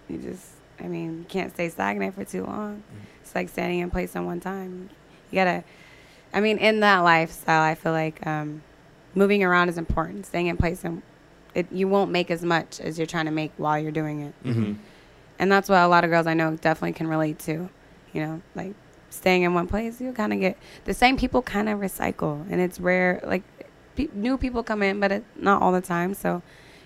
[0.09, 0.47] you just,
[0.81, 2.83] I mean, you can't stay stagnant for too long.
[3.23, 4.91] It's like standing in place on one time.
[5.31, 5.65] You gotta.
[6.33, 8.63] I mean, in that lifestyle, I feel like um,
[9.15, 10.27] moving around is important.
[10.27, 11.03] Staying in place and
[11.55, 14.35] it, you won't make as much as you're trying to make while you're doing it.
[14.45, 14.73] Mm-hmm.
[15.39, 17.69] and that's what a lot of girls I know definitely can relate to.
[18.13, 18.75] You know, like
[19.15, 22.61] staying in one place, you kind of get the same people kind of recycle, and
[22.61, 23.21] it's rare.
[23.25, 23.43] Like
[23.97, 26.15] pe- new people come in, but it, not all the time.
[26.15, 26.43] So,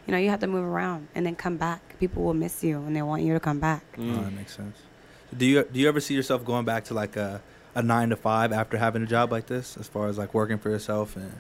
[0.07, 1.99] you know, you have to move around and then come back.
[1.99, 3.83] People will miss you, and they want you to come back.
[3.97, 4.25] Oh, Mm.
[4.25, 4.77] that makes sense.
[5.37, 7.41] Do you do you ever see yourself going back to like a
[7.75, 10.59] a nine to five after having a job like this, as far as like working
[10.59, 11.33] for yourself and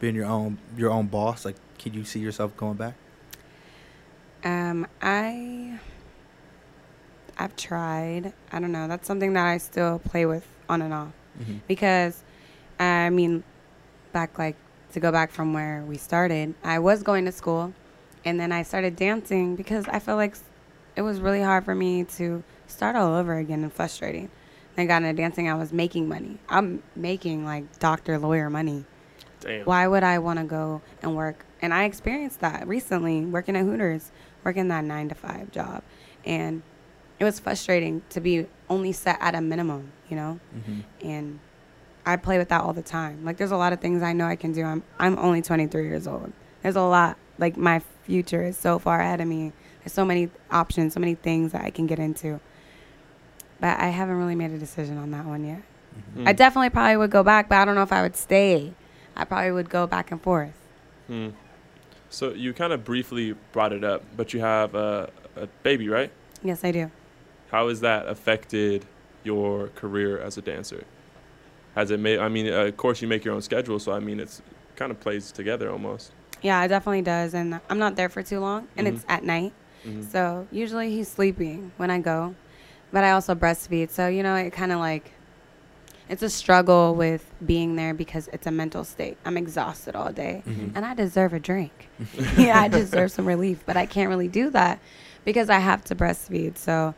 [0.00, 1.44] being your own your own boss?
[1.44, 2.94] Like, can you see yourself going back?
[4.44, 5.78] Um, I,
[7.38, 8.32] I've tried.
[8.52, 8.88] I don't know.
[8.88, 11.12] That's something that I still play with on and off.
[11.40, 11.58] Mm-hmm.
[11.68, 12.24] because
[12.80, 13.44] I mean,
[14.12, 14.56] back like
[14.92, 17.72] to go back from where we started, I was going to school,
[18.24, 20.36] and then I started dancing because I felt like
[20.96, 24.30] it was really hard for me to start all over again and frustrating.
[24.76, 25.48] I got into dancing.
[25.48, 26.38] I was making money.
[26.48, 28.84] I'm making like doctor, lawyer money.
[29.40, 29.64] Damn.
[29.64, 31.44] Why would I want to go and work?
[31.60, 34.12] And I experienced that recently working at Hooters,
[34.44, 35.82] working that nine to five job.
[36.24, 36.62] And
[37.18, 40.38] it was frustrating to be only set at a minimum, you know?
[40.56, 40.80] Mm-hmm.
[41.06, 41.38] And
[42.06, 43.24] I play with that all the time.
[43.24, 44.64] Like, there's a lot of things I know I can do.
[44.64, 46.32] I'm, I'm only 23 years old.
[46.62, 49.52] There's a lot, like, my future is so far ahead of me.
[49.80, 52.40] There's so many options, so many things that I can get into.
[53.60, 55.62] But I haven't really made a decision on that one yet.
[56.16, 56.28] Mm.
[56.28, 58.72] I definitely probably would go back, but I don't know if I would stay.
[59.16, 60.54] I probably would go back and forth.
[61.10, 61.32] Mm.
[62.10, 66.10] So you kind of briefly brought it up, but you have a, a baby, right?
[66.42, 66.90] Yes, I do.
[67.50, 68.84] How has that affected
[69.24, 70.84] your career as a dancer?
[71.74, 72.18] Has it made?
[72.18, 74.42] I mean, uh, of course, you make your own schedule, so I mean, it's
[74.76, 76.12] kind of plays together almost.
[76.42, 77.34] Yeah, it definitely does.
[77.34, 79.52] And I'm not there for too long, and it's at night.
[79.84, 80.10] Mhm.
[80.10, 82.34] So usually he's sleeping when I go,
[82.92, 83.90] but I also breastfeed.
[83.90, 85.12] So you know, it kind of like
[86.08, 89.18] it's a struggle with being there because it's a mental state.
[89.24, 90.72] I'm exhausted all day, Mhm.
[90.74, 91.88] and I deserve a drink.
[92.36, 94.80] yeah, I deserve some relief, but I can't really do that
[95.24, 96.56] because I have to breastfeed.
[96.56, 96.94] So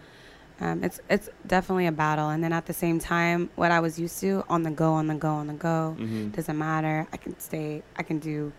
[0.61, 2.29] um, it's it's definitely a battle.
[2.31, 5.07] And then at the same time, what I was used to on the go, on
[5.07, 6.33] the go, on the go, Mhm.
[6.35, 7.07] doesn't matter.
[7.13, 7.83] I can stay.
[7.97, 8.53] I can do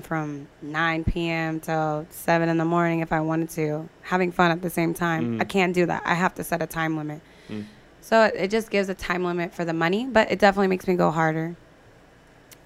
[0.00, 1.60] from 9 p.m.
[1.60, 5.36] till 7 in the morning if I wanted to, having fun at the same time.
[5.38, 5.42] Mhm.
[5.42, 6.02] I can't do that.
[6.06, 7.20] I have to set a time limit.
[7.50, 7.66] Mm.
[8.00, 10.88] So it, it just gives a time limit for the money, but it definitely makes
[10.88, 11.56] me go harder.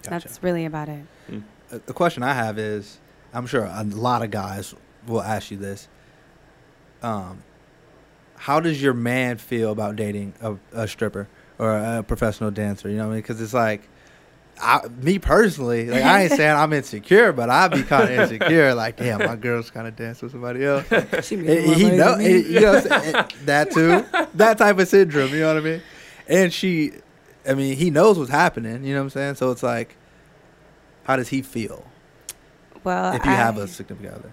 [0.05, 0.29] Gotcha.
[0.29, 1.05] That's really about it.
[1.73, 2.99] Uh, the question I have is,
[3.35, 4.73] I'm sure a lot of guys
[5.09, 5.89] will ask you this.
[7.03, 7.43] Um,
[8.47, 11.27] how does your man feel about dating a, a stripper
[11.59, 12.89] or a professional dancer?
[12.89, 13.23] You know what I mean?
[13.23, 13.89] Because it's like,
[14.63, 18.73] I, me personally, like I ain't saying I'm insecure, but I'd be kind of insecure.
[18.73, 20.87] Like, damn, my girl's kind of dance with somebody else.
[21.25, 23.15] She And he know, and, you know, what I'm saying?
[23.17, 25.31] And that too, that type of syndrome.
[25.31, 25.83] You know what I mean?
[26.29, 26.93] And she,
[27.49, 28.85] I mean, he knows what's happening.
[28.85, 29.35] You know what I'm saying?
[29.35, 29.97] So it's like,
[31.03, 31.85] how does he feel
[32.85, 34.33] well, if you have a significant other?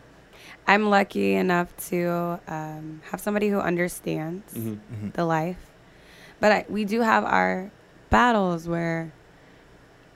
[0.68, 4.78] I'm lucky enough to um, have somebody who understands Mhm.
[4.78, 5.09] Mm-hmm.
[5.14, 5.57] the life.
[6.39, 7.72] But I, we do have our
[8.09, 9.11] battles where,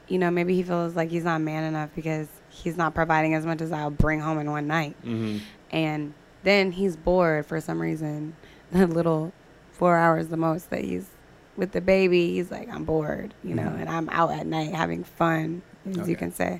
[0.07, 3.45] you know, maybe he feels like he's not man enough because he's not providing as
[3.45, 4.95] much as I'll bring home in one night.
[5.03, 5.37] Mm-hmm.
[5.71, 8.35] And then he's bored for some reason.
[8.71, 9.31] The little
[9.71, 11.07] four hours the most that he's
[11.55, 13.79] with the baby, he's like, I'm bored, you know, Mhm.
[13.81, 16.09] and I'm out at night having fun, as Okay.
[16.09, 16.59] you can say.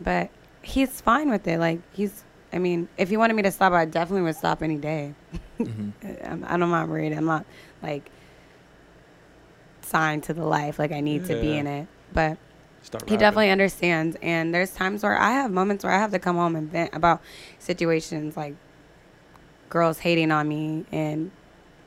[0.00, 0.30] But
[0.62, 1.58] he's fine with it.
[1.60, 4.76] Like, he's, I mean, if he wanted me to stop, I definitely would stop any
[4.76, 5.14] day.
[5.58, 5.92] Mhm.
[6.24, 7.12] I'm, I'm not worried.
[7.12, 7.44] I'm not
[7.82, 8.10] like
[9.82, 11.88] signed to the life, like I need to be in it.
[12.12, 12.38] But
[13.08, 14.16] he definitely understands.
[14.22, 16.94] And there's times where I have moments where I have to come home and vent
[16.94, 17.20] about
[17.58, 18.54] situations like
[19.68, 21.30] girls hating on me and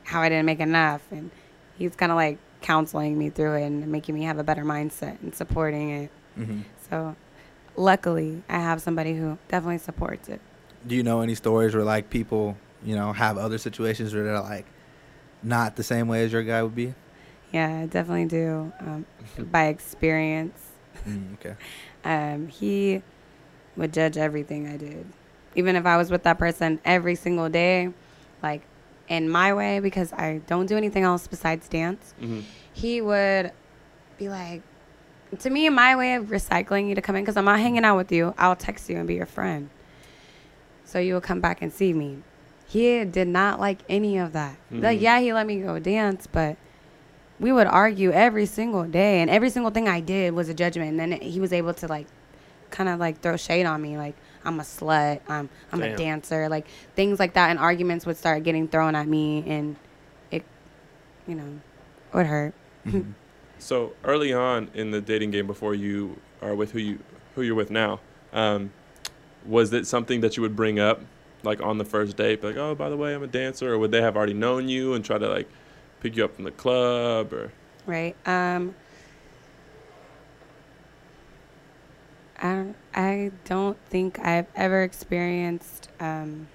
[0.03, 1.01] how I didn't make enough.
[1.12, 1.32] And
[1.78, 5.20] he's kind of like counseling me through it and making me have a better mindset
[5.22, 6.12] and supporting it.
[6.38, 6.64] Mhm.
[6.89, 7.16] So
[7.76, 10.41] luckily, I have somebody who definitely supports it.
[10.86, 14.39] Do you know any stories where like people, you know, have other situations where they're
[14.41, 14.65] like
[15.43, 16.93] not the same way as your guy would be?
[17.51, 18.71] Yeah, I definitely do.
[18.79, 19.05] Um,
[19.51, 20.67] by experience,
[21.07, 21.55] Mm, okay.
[22.05, 23.01] um, he
[23.75, 25.05] would judge everything I did.
[25.55, 27.89] Even if I was with that person every single day,
[28.43, 28.61] like
[29.07, 32.43] in my way, because I don't do anything else besides dance, Mhm.
[32.73, 33.51] he would
[34.17, 34.61] be like,
[35.39, 37.97] to me, my way of recycling you to come in, because I'm not hanging out
[37.97, 39.69] with you, I'll text you and be your friend.
[40.92, 42.18] So you will come back and see me.
[42.68, 44.58] He did not like any of that.
[44.70, 45.02] Like, Mhm.
[45.02, 46.58] yeah, he let me go dance, but
[47.39, 50.89] we would argue every single day, and every single thing I did was a judgment.
[50.92, 52.08] And then he was able to like,
[52.72, 56.50] kind of like throw shade on me, like I'm a slut, I'm I'm a dancer,
[56.50, 59.78] like things like that, and arguments would start getting thrown at me, and
[60.30, 60.44] it,
[61.26, 61.60] you know,
[62.14, 62.54] would hurt.
[62.86, 63.14] Mhm.
[63.60, 67.00] So early on in the dating game, before you are with who you
[67.36, 68.02] who you're with now,
[68.34, 68.72] um,
[69.46, 71.02] was it something that you would bring up,
[71.44, 73.92] like on the first date, like, oh, by the way, I'm a dancer, or would
[73.92, 75.48] they have already known you and try to like
[76.00, 77.52] pick you up from the club, or
[77.86, 78.16] right?
[78.28, 78.76] Um,
[82.44, 86.48] I don't, I don't think I've ever experienced um,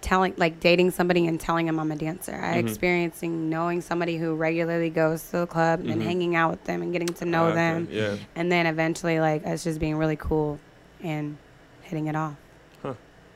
[0.00, 2.34] telling like dating somebody and telling them I'm a dancer.
[2.34, 2.68] I Mhm.
[2.68, 6.04] experiencing knowing somebody who regularly goes to the club and Mhm.
[6.04, 8.16] hanging out with them and getting to know okay, them, Yeah.
[8.36, 10.60] and then eventually like us just being really cool
[11.04, 11.36] and
[11.82, 12.34] hitting it off.
[12.82, 12.94] Huh.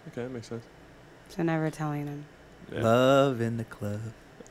[0.09, 0.65] Okay, that makes sense.
[1.29, 2.25] So never telling them.
[2.73, 2.83] Yeah.
[2.83, 4.01] Love in the club.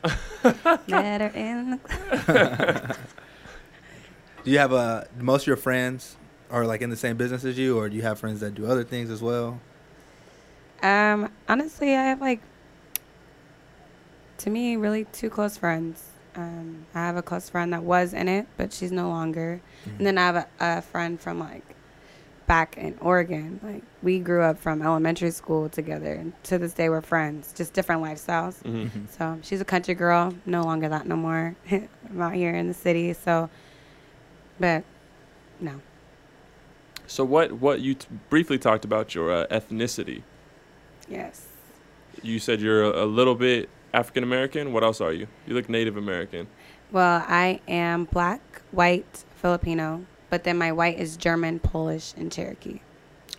[0.88, 2.96] Let her in the club.
[4.44, 6.16] Do you have a most of your friends
[6.50, 8.66] are like in the same business as you, or do you have friends that do
[8.66, 9.60] other things as well?
[10.82, 12.40] Um, honestly, I have like,
[14.38, 16.02] to me, really two close friends.
[16.36, 19.60] Um, I have a close friend that was in it, but she's no longer.
[19.84, 19.98] Mhm.
[19.98, 21.64] And then I have a, a friend from like
[22.48, 23.60] back in Oregon.
[23.62, 27.52] Like we grew up from elementary school together, and to this day we're friends.
[27.54, 28.60] Just different lifestyles.
[28.64, 28.90] Mhm.
[28.90, 29.08] Mhm.
[29.16, 31.54] So she's a country girl, no longer that no more.
[31.70, 33.48] I'm out here in the city, so.
[34.58, 34.82] But,
[35.60, 35.80] no.
[37.06, 40.22] So what what you t- briefly talked about your uh, ethnicity.
[41.08, 41.46] Yes.
[42.22, 44.72] You said you're a, a little bit African American.
[44.72, 45.28] What else are you?
[45.46, 46.48] You look Native American.
[46.90, 52.80] Well, I am black, white, Filipino, but then my white is German, Polish, and Cherokee.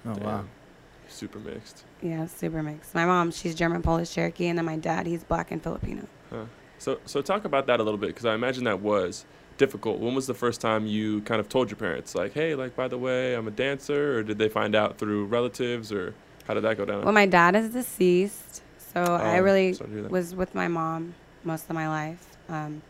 [0.05, 0.23] Oh Damn.
[0.23, 0.43] wow.
[1.07, 1.83] Super mixed.
[2.01, 2.93] Yeah, super mixed.
[2.93, 6.07] My mom, she's German, Polish, Cherokee, and then my dad, he's black and Filipino.
[6.29, 6.45] Huh.
[6.77, 9.25] So so talk about that a little bit because I imagine that was
[9.57, 9.99] difficult.
[9.99, 12.87] When was the first time you kind of told your parents like, hey, like by
[12.87, 16.13] the way, I'm a dancer, or did they find out through relatives, or
[16.47, 17.03] how did that go down?
[17.03, 18.61] Well, my dad is deceased,
[18.93, 22.25] so I Oh, really sorry to was with my mom most of my life.
[22.47, 22.81] Um,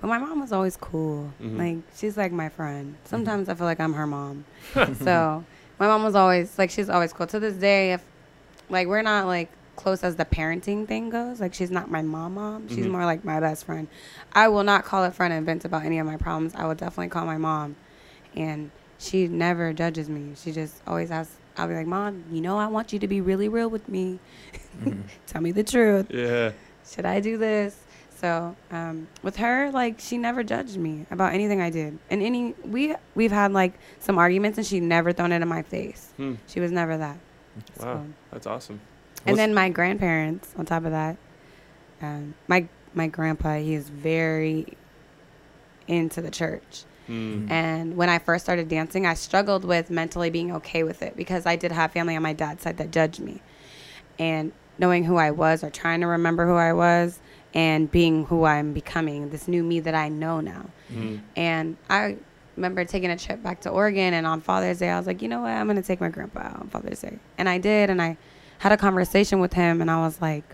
[0.00, 1.32] but my mom was always cool.
[1.42, 1.58] Mhm.
[1.58, 2.96] Like she's like my friend.
[3.04, 4.44] Sometimes I feel like I'm her mom.
[4.74, 5.44] so
[5.78, 7.26] my mom was always like she's always cool.
[7.28, 8.02] To this day, if
[8.68, 12.34] like we're not like close as the parenting thing goes, like she's not my mom
[12.34, 12.68] mom.
[12.68, 12.90] She's Mhm.
[12.92, 13.88] more like my best friend.
[14.32, 16.54] I will not call a friend and vent about any of my problems.
[16.54, 17.76] I will definitely call my mom,
[18.34, 20.32] and she never judges me.
[20.36, 21.34] She just always asks.
[21.58, 24.18] I'll be like, Mom, you know I want you to be really real with me.
[24.82, 25.04] Mhm.
[25.26, 26.06] Tell me the truth.
[26.10, 26.52] yeah.
[26.86, 27.74] Should I do this?
[28.20, 32.54] So um, with her, like she never judged me about anything I did, and any
[32.64, 36.12] we we've had like some arguments, and she never thrown it in my face.
[36.16, 36.34] Hmm.
[36.46, 37.18] She was never that.
[37.78, 38.80] Wow, So- that's awesome.
[39.26, 41.16] and What's- then my grandparents, on top of that,
[42.00, 44.66] um, my my grandpa, he is very
[45.88, 46.84] into the church.
[47.06, 47.46] Hmm.
[47.50, 51.46] And when I first started dancing, I struggled with mentally being okay with it because
[51.46, 53.42] I did have family on my dad's side that judged me.
[54.18, 57.20] And knowing who I was or trying to remember who I was
[57.54, 60.66] and being who I'm becoming, this new me that I know now.
[60.88, 61.16] Hmm.
[61.36, 62.16] And I
[62.56, 65.28] remember taking a trip back to Oregon and on Father's Day I was like, "You
[65.28, 65.50] know what?
[65.50, 68.16] I'm going to take my grandpa out on Father's Day." And I did and I
[68.58, 70.44] had a conversation with him and I was like,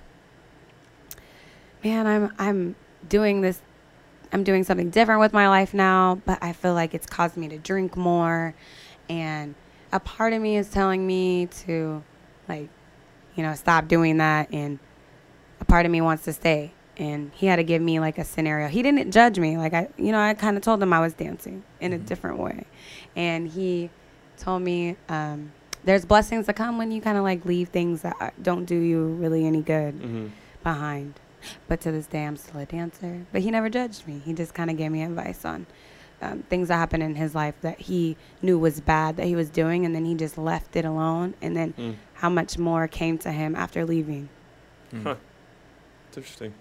[1.84, 2.76] "Man, I'm I'm
[3.08, 3.60] doing this
[4.32, 7.48] I'm doing something different with my life now, but I feel like it's caused me
[7.48, 8.54] to drink more
[9.08, 9.54] and
[9.92, 12.02] a part of me is telling me to
[12.48, 12.68] like
[13.36, 14.78] you know stop doing that and
[15.60, 18.24] a part of me wants to stay and he had to give me like a
[18.24, 21.00] scenario he didn't judge me like i you know i kind of told him i
[21.00, 22.64] was dancing in a different way
[23.16, 23.88] and he
[24.38, 25.52] told me um,
[25.84, 29.06] there's blessings that come when you kind of like leave things that don't do you
[29.06, 30.26] really any good Mm-hmm.
[30.62, 31.14] behind.
[31.66, 33.26] But to this day, I'm still a dancer.
[33.32, 34.20] But he never judged me.
[34.24, 35.66] He just kind of gave me advice on
[36.20, 39.50] um, things that happened in his life that he knew was bad that he was
[39.50, 41.34] doing, and then he just left it alone.
[41.42, 41.94] And then Mm.
[42.14, 44.28] how much more came to him after leaving.
[44.94, 45.02] Mm.
[45.02, 45.14] Huh.
[46.08, 46.54] It's interesting.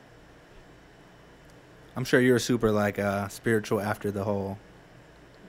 [1.96, 4.58] I'm sure you were super like uh, spiritual after the whole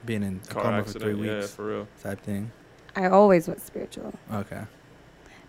[0.05, 1.25] being in a Car coma for three accident.
[1.25, 1.87] Yeah, weeks for real.
[2.01, 2.51] type thing.
[2.95, 4.13] I always was spiritual.
[4.31, 4.61] Okay.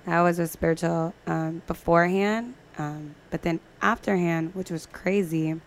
[0.06, 5.60] I always was spiritual um, beforehand, um, but then afterhand, which was crazy,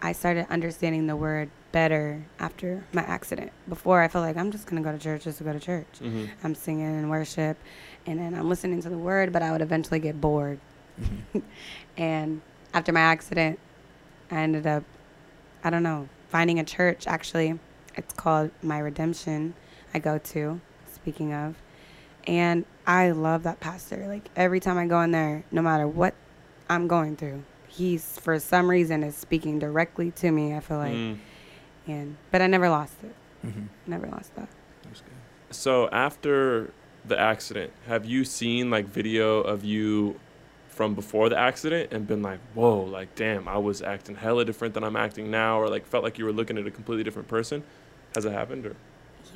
[0.00, 3.52] I started understanding the word better after my accident.
[3.68, 5.86] Before, I felt like I'm just gonna go to church just to go to church.
[6.00, 6.26] Mm-hmm.
[6.44, 7.56] I'm singing and worship,
[8.06, 10.58] and then I'm listening to the word, but I would eventually get bored.
[11.00, 11.42] Mhm.
[11.96, 12.40] And
[12.72, 13.58] after my accident,
[14.30, 14.84] I ended up,
[15.62, 17.58] I don't know, finding a church actually.
[17.96, 19.54] It's called My Redemption,
[19.92, 20.60] I go to,
[20.92, 21.56] speaking of.
[22.26, 24.06] And I love that pastor.
[24.08, 26.14] Like every time I go in there, no matter what
[26.68, 30.54] I'm going through, he's for some reason is speaking directly to me.
[30.54, 31.18] I feel like, Mm.
[31.86, 33.14] and but I never lost it.
[33.46, 33.68] Mhm.
[33.86, 34.48] Never lost that.
[34.84, 35.12] That's good.
[35.54, 36.72] So after
[37.04, 40.18] the accident, have you seen like video of you
[40.74, 44.74] from before the accident and been like, whoa, like damn, I was acting hella different
[44.74, 47.28] than I'm acting now, or like felt like you were looking at a completely different
[47.28, 47.62] person?
[48.14, 48.76] Has it happened or?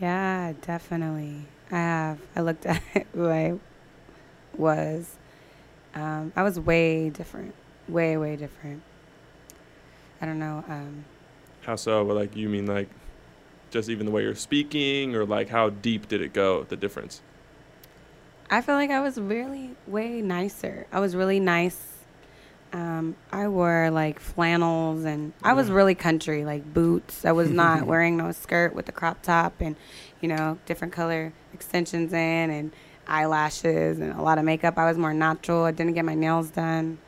[0.01, 1.47] Yeah, definitely.
[1.70, 2.18] I have.
[2.36, 2.82] I looked at
[3.14, 3.59] who I
[4.57, 5.16] was.
[5.95, 7.55] Um, I was way different.
[7.89, 8.82] Way, way different.
[10.20, 10.64] I don't know.
[10.68, 11.05] Um,
[11.62, 12.05] How so?
[12.05, 12.89] But like you mean like
[13.70, 16.64] just even the way you're speaking, or like how deep did it go?
[16.64, 17.22] The difference.
[18.51, 20.87] I feel like I was really way nicer.
[20.91, 21.79] I was really nice.
[22.73, 27.27] Um, I wore like flannels and I was really country, like boots.
[27.27, 29.77] I was not wearing no skirt with the crop top and,
[30.23, 32.73] you know, different color extensions in and
[33.07, 34.79] eyelashes and a lot of makeup.
[34.79, 35.65] I was more natural.
[35.65, 36.99] I didn't get my nails done.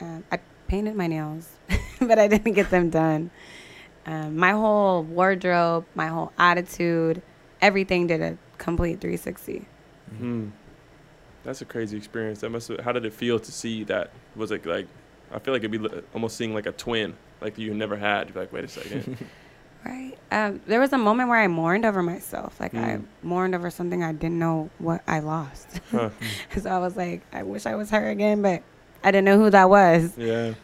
[0.00, 1.48] Um, I painted my nails,
[2.00, 3.30] but I didn't get them done.
[4.06, 7.20] Um, my whole wardrobe, my whole attitude,
[7.60, 9.66] everything did a complete 360.
[10.18, 10.48] Hmm.
[11.44, 12.40] That's a crazy experience.
[12.40, 12.70] That must.
[12.82, 14.10] How did it feel to see that?
[14.36, 14.86] Was it like?
[15.32, 18.28] I feel like it'd be almost seeing like a twin, like you never had.
[18.28, 19.16] You'd be like, wait a second.
[19.84, 20.16] Right.
[20.32, 22.58] Um, there was a moment where I mourned over myself.
[22.58, 23.04] Like I Mm.
[23.22, 25.78] mourned over something I didn't know what I lost.
[25.90, 26.08] huh.
[26.58, 28.62] so I was like, I wish I was her again, but
[29.02, 30.16] I didn't know who that was.
[30.16, 30.54] Yeah.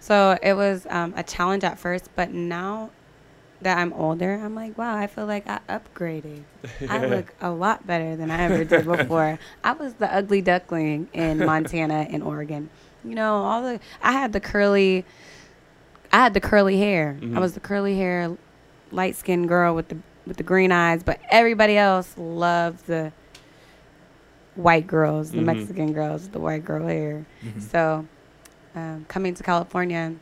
[0.00, 2.90] So it was um, a challenge at first, but now
[3.64, 6.42] that I'm older, I'm like, wow, I feel like I upgraded.
[6.88, 9.38] I look a lot better than I ever did before.
[9.64, 12.70] I was the ugly duckling in Montana and Oregon.
[13.04, 15.04] You know, all the I had the curly
[16.12, 17.18] I had the curly hair.
[17.20, 17.36] Mhm.
[17.36, 18.36] I was the curly hair
[18.92, 19.96] light skinned girl with the
[20.26, 23.12] with the green eyes, but everybody else loved the
[24.54, 25.44] white girls, the Mhm.
[25.44, 27.26] Mexican girls the white girl hair.
[27.44, 27.60] Mhm.
[27.60, 28.06] So,
[28.76, 30.14] um, coming to California,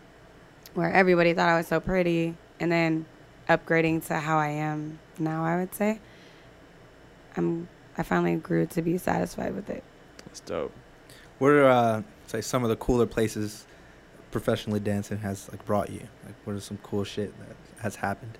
[0.74, 3.04] where everybody thought I was so pretty, and then
[3.48, 6.00] upgrading to how I am now, I would say,
[7.36, 9.84] I'm I finally grew to be satisfied with it.
[10.24, 10.72] That's dope.
[11.38, 13.66] What are uh, say some of the cooler places
[14.30, 16.08] professionally dancing has like brought you?
[16.24, 18.38] Like, what are some cool shit that has happened?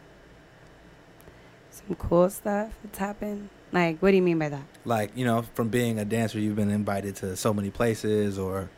[1.71, 3.49] Some cool stuff that's happened.
[3.73, 4.65] Like, what do you mean by that?
[4.85, 8.69] Like, you know, from being a dancer, you've been invited to so many places, or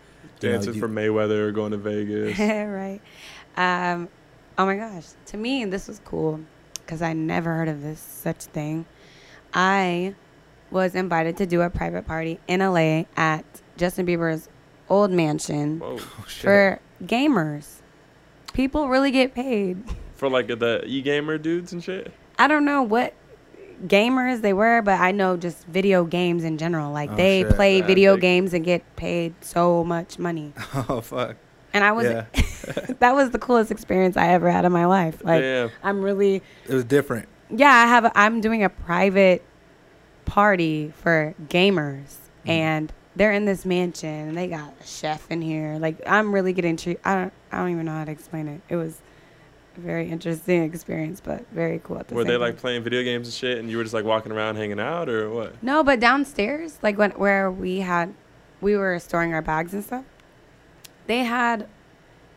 [0.40, 2.38] you know, Dancing you- for Mayweather, or going to Vegas.
[2.38, 3.00] right.
[3.56, 4.08] Um,
[4.58, 5.04] oh my gosh.
[5.26, 6.40] To me, this was cool
[6.74, 8.84] because I never heard of this such thing.
[9.52, 10.14] I
[10.70, 13.44] was invited to do a private party in LA at
[13.76, 14.48] Justin Bieber's
[14.88, 15.96] old mansion Whoa.
[15.98, 16.42] Oh, shit.
[16.42, 17.76] for gamers.
[18.52, 19.82] People really get paid.
[20.14, 22.12] For like the e gamer dudes and shit.
[22.38, 23.14] I don't know what
[23.86, 26.92] gamers they were, but I know just video games in general.
[26.92, 27.54] Like Oh, they shit.
[27.54, 28.22] play That's video big.
[28.22, 30.52] games and get paid so much money.
[30.88, 31.36] oh fuck.
[31.74, 32.24] And I was yeah,
[33.00, 35.22] that was the coolest experience I ever had in my life.
[35.24, 35.70] Like Damn.
[35.82, 37.28] I'm really it was different.
[37.50, 39.42] yeah, I have a, I'm doing a private
[40.24, 42.16] party for gamers
[42.46, 42.50] Mhm.
[42.50, 45.76] and they're in this mansion and they got a chef in here.
[45.78, 48.60] Like I'm really getting treated I don't I don't even know how to explain it.
[48.68, 49.00] It was
[49.76, 52.40] a very interesting experience, but very cool at the Were same they time.
[52.40, 55.08] like playing video games and shit, and you were just like walking around hanging out,
[55.08, 55.60] or what?
[55.64, 58.14] No, but downstairs, like when where we had,
[58.60, 60.04] we were storing our bags and stuff.
[61.06, 61.68] They had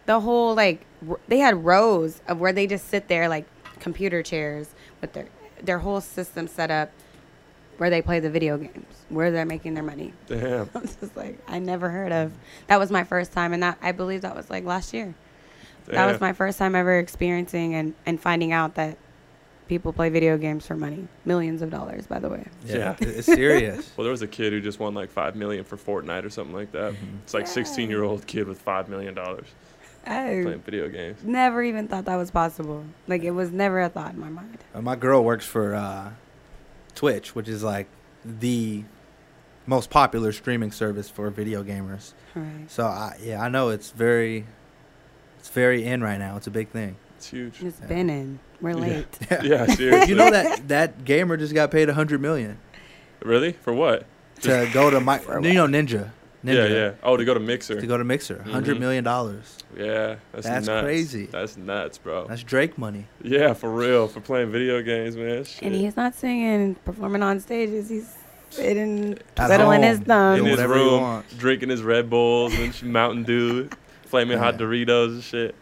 [0.06, 3.46] the whole like r- they had rows of where they just sit there like
[3.80, 4.70] computer chairs
[5.02, 5.28] with their
[5.62, 6.92] their whole system set up
[7.78, 10.12] where they play the video games, where they're making their money.
[10.28, 10.68] Damn.
[10.74, 12.32] I'm just like, I never heard of.
[12.68, 15.14] That was my first time, and that I believe that was like last year.
[15.86, 18.98] That was my first time ever experiencing and, and finding out that
[19.68, 22.46] people play video games for money, millions of dollars, by the way.
[22.66, 22.96] Yeah.
[23.00, 23.92] it- it's serious.
[23.98, 26.56] Well, there was a kid who just won like five million for Fortnite or something
[26.56, 26.94] like that.
[26.94, 27.20] Mhm.
[27.24, 29.48] It's like sixteen year old kid with five million dollars
[30.06, 31.22] playing video games.
[31.24, 32.86] never even thought that was possible.
[33.08, 34.58] Like it was never a thought in my mind.
[34.74, 36.12] Uh, my girl works for uh,
[36.96, 37.88] Twitch, which is like
[38.24, 38.84] the
[39.66, 42.14] most popular streaming service for video gamers.
[42.36, 42.70] Right.
[42.72, 44.46] So I, yeah, I know it's very,
[45.40, 46.38] it's very in right now.
[46.38, 46.96] It's a big thing.
[47.18, 47.62] It's huge.
[47.62, 47.88] It's Yeah.
[47.88, 48.40] been in.
[48.62, 48.76] We're Yeah.
[48.76, 49.18] late.
[49.44, 50.10] Yeah, seriously.
[50.10, 52.58] you know that that gamer just got paid a hundred million
[53.24, 53.52] Really?
[53.54, 54.06] For what?
[54.42, 56.12] to go to my, For you know, Ninja.
[56.44, 56.70] Yeah, Ninja.
[56.70, 56.92] yeah.
[57.02, 57.82] Oh, to go to Mixer.
[57.82, 58.82] To go to Mixer, hundred Mhm.
[58.82, 59.58] million dollars.
[59.76, 60.84] Yeah, that's, That's nuts.
[60.84, 61.26] crazy.
[61.26, 62.28] That's nuts, bro.
[62.28, 63.08] That's Drake money.
[63.24, 64.08] yeah, for real.
[64.08, 65.44] For playing video games, man.
[65.44, 65.64] Shit.
[65.64, 67.90] And he's not singing, performing on stages.
[67.90, 68.14] He's
[68.52, 70.40] sitting, At twiddling his home, thumbs.
[70.42, 73.70] in his room, drinking his Red Bulls and Mountain Dew,
[74.06, 75.56] flaming hot Doritos and shit.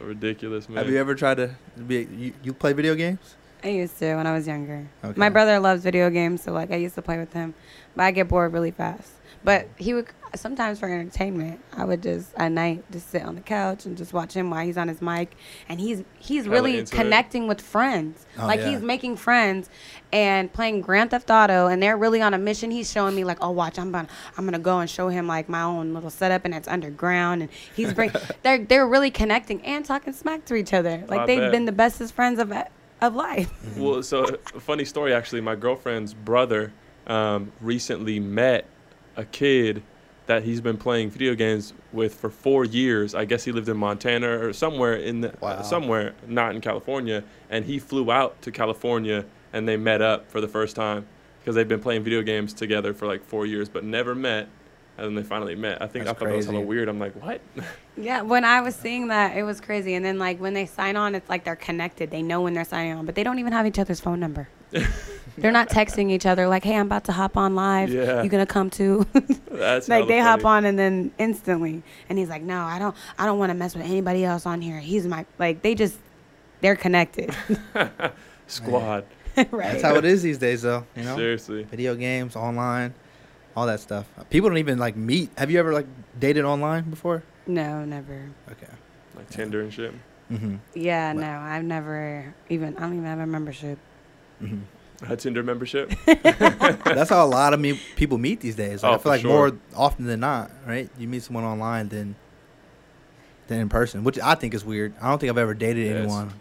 [0.00, 0.78] Ridiculous, man.
[0.78, 1.54] Have you ever tried to
[1.86, 2.06] be?
[2.10, 3.36] You, you play video games?
[3.62, 4.86] I used to when I was younger.
[5.02, 5.18] Okay.
[5.18, 7.54] My brother loves video games, so like I used to play with him,
[7.96, 9.10] but I get bored really fast.
[9.42, 10.06] But he would
[10.38, 11.60] sometimes for entertainment.
[11.72, 14.64] I would just at night just sit on the couch and just watch him while
[14.64, 15.36] he's on his mic,
[15.68, 16.98] and he's he's Hella really into it.
[16.98, 18.26] connecting with friends.
[18.38, 18.70] Oh, like yeah.
[18.70, 19.70] he's making friends
[20.12, 22.70] and playing Grand Theft Auto, and they're really on a mission.
[22.70, 25.48] He's showing me like, oh, watch, I'm gonna I'm gonna go and show him like
[25.48, 28.12] my own little setup, and it's underground, and he's bring
[28.42, 31.04] they're they're really connecting and talking smack to each other.
[31.08, 31.52] Like I they've bet.
[31.52, 32.52] been the bestest friends of
[33.00, 33.52] of life.
[33.76, 34.24] Well, so
[34.60, 35.40] funny story actually.
[35.40, 36.72] My girlfriend's brother
[37.06, 38.66] um, recently met
[39.16, 39.82] a kid
[40.26, 43.14] that he's been playing video games with for four years.
[43.14, 45.62] I guess he lived in Montana or somewhere in the Wow.
[45.62, 50.40] somewhere not in California, and he flew out to California and they met up for
[50.40, 51.06] the first time
[51.40, 54.48] because they've been playing video games together for like four years, but never met.
[54.96, 55.82] And then they finally met.
[55.82, 56.68] I think That's I thought that was hella crazy.
[56.68, 56.88] weird.
[56.88, 57.40] I'm like, what?
[57.96, 59.94] Yeah, when I was seeing that, it was crazy.
[59.94, 62.10] And then like when they sign on, it's like they're connected.
[62.10, 64.48] They know when they're signing on, but they don't even have each other's phone number.
[65.38, 67.90] they're not texting each other like, "Hey, I'm about to hop on live.
[67.90, 68.22] Yeah.
[68.22, 69.06] You gonna come too?"
[69.50, 72.94] That's like hella they hop on and then instantly, and he's like, "No, I don't.
[73.18, 74.78] I don't want to mess with anybody else on here.
[74.80, 75.62] He's my like.
[75.62, 75.96] They just
[76.60, 77.34] they're connected,
[78.46, 79.04] Squad.
[79.36, 79.72] right?
[79.72, 80.86] That's how it is these days, though.
[80.96, 81.64] You know, Seriously.
[81.64, 82.94] video games, online,
[83.56, 84.06] all that stuff.
[84.30, 85.30] People don't even like meet.
[85.36, 85.86] Have you ever like
[86.18, 87.22] dated online before?
[87.46, 88.30] No, never.
[88.50, 88.66] Okay.
[89.16, 89.92] Like Tinder and shit.
[90.32, 90.56] Mm-hmm.
[90.74, 92.76] Yeah, But- no, I've never even.
[92.76, 93.78] I don't even have a membership.
[94.42, 95.12] Mm-hmm.
[95.12, 95.92] A Tinder membership.
[96.06, 98.82] That's how a lot of me people meet these days.
[98.82, 99.30] Like, Oh, I feel like sure.
[99.30, 100.88] more often than not, right?
[100.98, 102.14] You meet someone online than
[103.48, 104.94] than in person, which I think is weird.
[105.02, 105.96] I don't think I've ever dated Yes.
[105.98, 106.32] anyone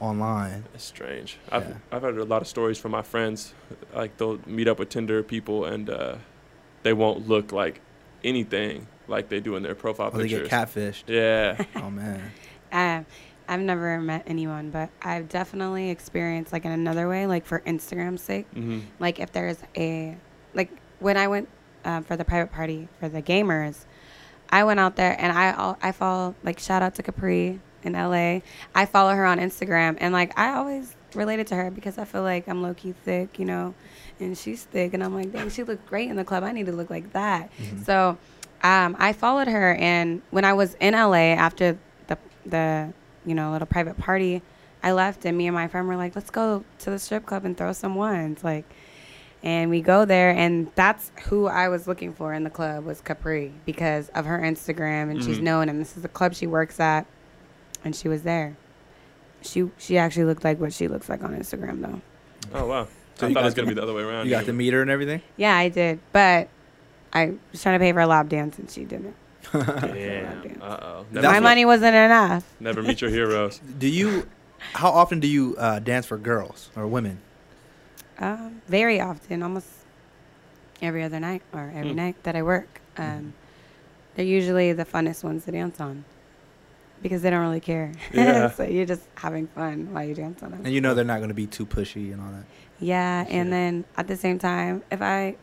[0.00, 0.64] online.
[0.74, 1.38] It's strange.
[1.50, 3.52] I've I've heard a lot of stories from my friends.
[3.94, 6.16] Like they'll meet up with Tinder people and uh,
[6.82, 7.80] they won't look like
[8.24, 10.48] anything like they do in their profile Or they get pictures.
[10.50, 11.04] catfished.
[11.06, 11.62] yeah.
[11.76, 12.32] oh man.
[12.72, 13.02] Uh,
[13.48, 18.22] I've never met anyone, but I've definitely experienced like in another way, like for Instagram's
[18.22, 18.46] sake.
[18.54, 20.16] hmm Like if there's a
[20.54, 20.70] like
[21.00, 21.48] when I went
[21.84, 23.84] uh, for the private party for the gamers,
[24.50, 28.40] I went out there and I I follow like shout out to Capri in LA.
[28.74, 32.22] I follow her on Instagram and like I always related to her because I feel
[32.22, 33.74] like I'm low key thick, you know,
[34.20, 36.42] and she's thick and I'm like, dang, she looked great in the club.
[36.44, 37.50] I need to look like that.
[37.58, 37.84] Mhm.
[37.84, 38.18] So
[38.62, 41.76] um, I followed her, and when I was in LA after
[42.06, 42.16] the
[42.46, 42.92] the
[43.26, 44.42] you know a little private party,
[44.82, 47.44] I left, and me and my friend were like, let's go to the strip club
[47.44, 48.64] and throw some ones, like.
[49.44, 53.00] And we go there, and that's who I was looking for in the club was
[53.00, 55.42] Capri because of her Instagram, and she's Mhm.
[55.42, 57.06] known, and this is the club she works at,
[57.84, 58.56] and she was there.
[59.40, 62.00] She she actually looked like what she looks like on Instagram though.
[62.54, 62.86] Oh wow.
[63.16, 64.26] So I you thought it was gonna be the other way around.
[64.26, 65.22] You got to meet her and everything.
[65.36, 66.48] Yeah, I did, but
[67.12, 69.16] I was trying to pay for a lap dance, and she didn't.
[69.52, 70.58] Damn.
[70.60, 71.06] Uh oh.
[71.12, 72.44] My money wasn't enough.
[72.60, 73.58] Never meet your heroes.
[73.78, 74.28] Do you?
[74.74, 77.18] How often do you uh, dance for girls or women?
[78.18, 79.66] Um, very often, almost
[80.80, 81.96] every other night or every Hmm.
[81.96, 82.80] night that I work.
[82.96, 83.32] Um, Mhm.
[84.14, 86.04] They're usually the funnest ones to dance on
[87.02, 87.90] because they don't really care.
[88.12, 88.50] Yeah.
[88.50, 90.60] so you're just having fun while you dance on them.
[90.64, 92.44] And you know they're not going to be too pushy and all that.
[92.78, 93.32] Yeah, Sure.
[93.34, 95.34] and then at the same time, if I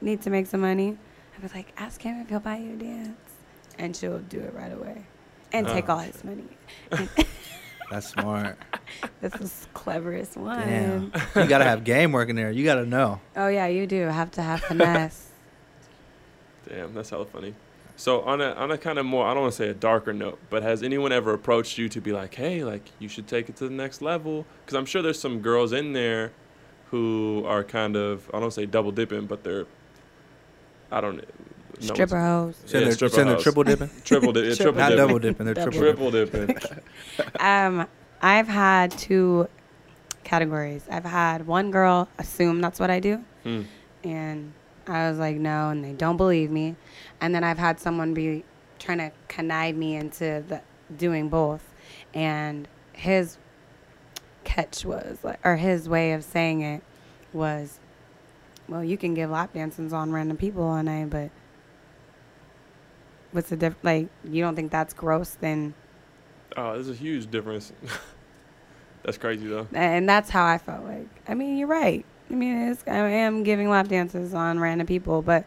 [0.00, 0.96] need to make some money,
[1.38, 3.18] I was like, ask him if he'll buy you a dance,
[3.78, 5.04] and she'll do it right away,
[5.52, 5.94] and take Oh.
[5.94, 6.44] all his money.
[7.90, 8.58] That's smart.
[9.20, 10.60] This is the cleverest one.
[10.60, 11.04] Damn.
[11.36, 12.50] you got to have game working there.
[12.50, 13.20] You got to know.
[13.34, 15.30] Oh yeah, you do have to have finesse.
[16.68, 17.54] Damn, that's hella funny.
[17.96, 20.12] So on a on a kind of more I don't want to say a darker
[20.12, 23.48] note, but has anyone ever approached you to be like, hey, like you should take
[23.48, 24.46] it to the next level?
[24.64, 26.32] Because I'm sure there's some girls in there
[26.90, 29.66] who are kind of I don't say double dipping, but they're
[30.90, 31.24] I don't know.
[31.80, 32.56] Stripper hoes.
[32.66, 33.90] Saying Yeah, they're, stripper saying they're triple dipping.
[34.04, 35.46] Triple dip, yeah, triple Not double dipping.
[35.46, 36.10] They're Double triple.
[36.10, 36.56] dipping.
[37.40, 37.86] Um,
[38.22, 39.48] I've had two
[40.24, 40.84] categories.
[40.90, 43.62] I've had one girl assume that's what I do, Hmm.
[44.02, 44.52] and
[44.86, 46.76] I was like, no, and they don't believe me.
[47.20, 48.44] And then I've had someone be
[48.78, 50.60] trying to connive me into the
[50.96, 51.62] doing both,
[52.14, 53.38] and his
[54.44, 56.82] catch was like, or his way of saying it
[57.32, 57.80] was,
[58.68, 61.30] well, you can give lap dances on random people all night, but
[63.34, 63.74] what's the diff?
[63.82, 65.36] Like, you don't think that's gross?
[65.40, 65.74] Then
[66.56, 67.72] Oh, there's a huge difference.
[69.02, 69.66] That's crazy though.
[69.74, 71.06] and that's how I felt like.
[71.28, 72.06] I mean, you're right.
[72.30, 75.44] I mean, it's, I am giving lap dances on random people, but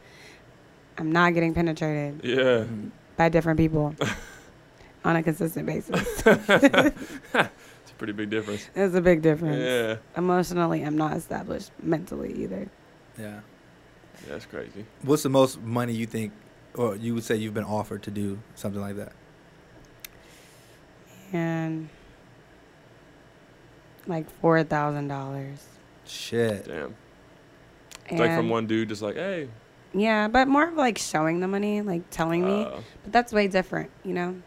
[0.99, 2.65] I'm not getting penetrated Yeah.
[3.15, 3.95] By different people
[5.03, 6.21] on a consistent basis.
[6.25, 7.49] it's a
[7.97, 8.69] pretty big difference.
[8.75, 9.57] It's a big difference.
[9.57, 9.95] Yeah.
[10.15, 12.67] Emotionally, I'm not established mentally either.
[13.17, 13.39] Yeah.
[14.27, 14.85] That's crazy.
[15.01, 16.31] What's the most money you think,
[16.78, 19.11] or you would say you've been offered to do something like that?
[21.34, 21.89] And
[24.05, 25.65] like four thousand dollars.
[26.05, 26.67] Shit.
[26.67, 26.95] Damn.
[28.09, 29.49] It's like from one dude just like, hey.
[29.93, 32.61] Yeah, but more of like showing the money, like telling me.
[32.63, 34.41] uh, But that's way different, you know.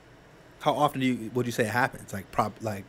[0.60, 2.12] How often do you would you say it happens?
[2.12, 2.84] Like prop like,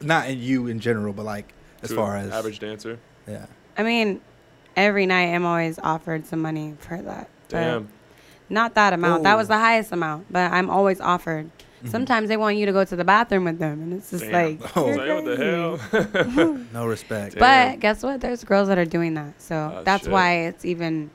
[0.00, 1.52] not in you in general, but like
[1.82, 2.98] as to far as average dancer.
[3.26, 3.46] yeah.
[3.78, 4.20] I mean,
[4.76, 7.28] every night I'm always offered some money for that.
[7.48, 7.88] but Damn.
[8.52, 9.22] Not that amount.
[9.24, 11.50] That was the highest amount, but I'm always offered.
[11.82, 11.88] Mhm.
[11.90, 14.32] Sometimes they want you to go to the bathroom with them, and it's just Damn.
[14.60, 14.86] like, Oh.
[14.86, 14.98] you're It's
[15.92, 16.58] like, what the hell?
[16.72, 17.34] No respect.
[17.38, 17.72] Damn.
[17.72, 18.20] But guess what?
[18.20, 20.12] There's girls that are doing that, so Oh, that's shit.
[20.12, 21.10] why it's even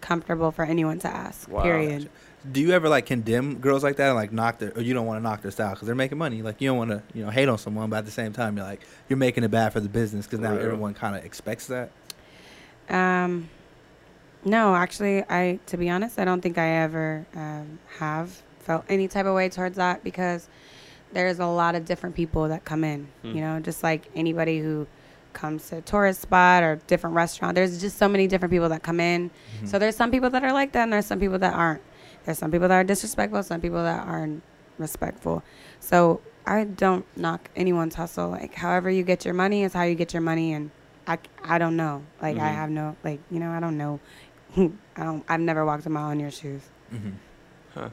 [0.00, 1.48] comfortable for anyone to ask.
[1.48, 1.62] Wow.
[1.62, 2.10] Period.
[2.52, 5.06] Do you ever like condemn girls like that and like knock their or you don't
[5.06, 6.42] want to knock their style because they're making money?
[6.42, 8.58] Like you don't want to you know hate on someone, but at the same time
[8.58, 11.68] you're like you're making it bad for the business because now everyone kind of expects
[11.68, 11.88] that.
[12.90, 13.48] Um,
[14.44, 19.08] no, actually, I to be honest, I don't think I ever um, have felt any
[19.08, 20.48] type of way towards that because
[21.12, 23.08] there's a lot of different people that come in.
[23.22, 23.32] Hmm.
[23.34, 24.86] You know, just like anybody who
[25.32, 27.54] comes to a tourist spot or different restaurant.
[27.56, 29.30] There's just so many different people that come in.
[29.30, 29.66] Mm-hmm.
[29.66, 31.82] So there's some people that are like that, and there's some people that aren't.
[32.24, 34.42] There's some people that are disrespectful, some people that aren't
[34.78, 35.42] respectful.
[35.80, 38.30] So I don't knock anyone's hustle.
[38.30, 40.70] Like however you get your money is how you get your money, and
[41.06, 42.02] I, I don't know.
[42.22, 42.54] Like I Mhm.
[42.54, 44.00] have no like you know I don't know.
[44.96, 45.24] I don't.
[45.28, 46.62] I've never walked a mile in your shoes.
[46.90, 47.10] hmm
[47.74, 47.90] Huh.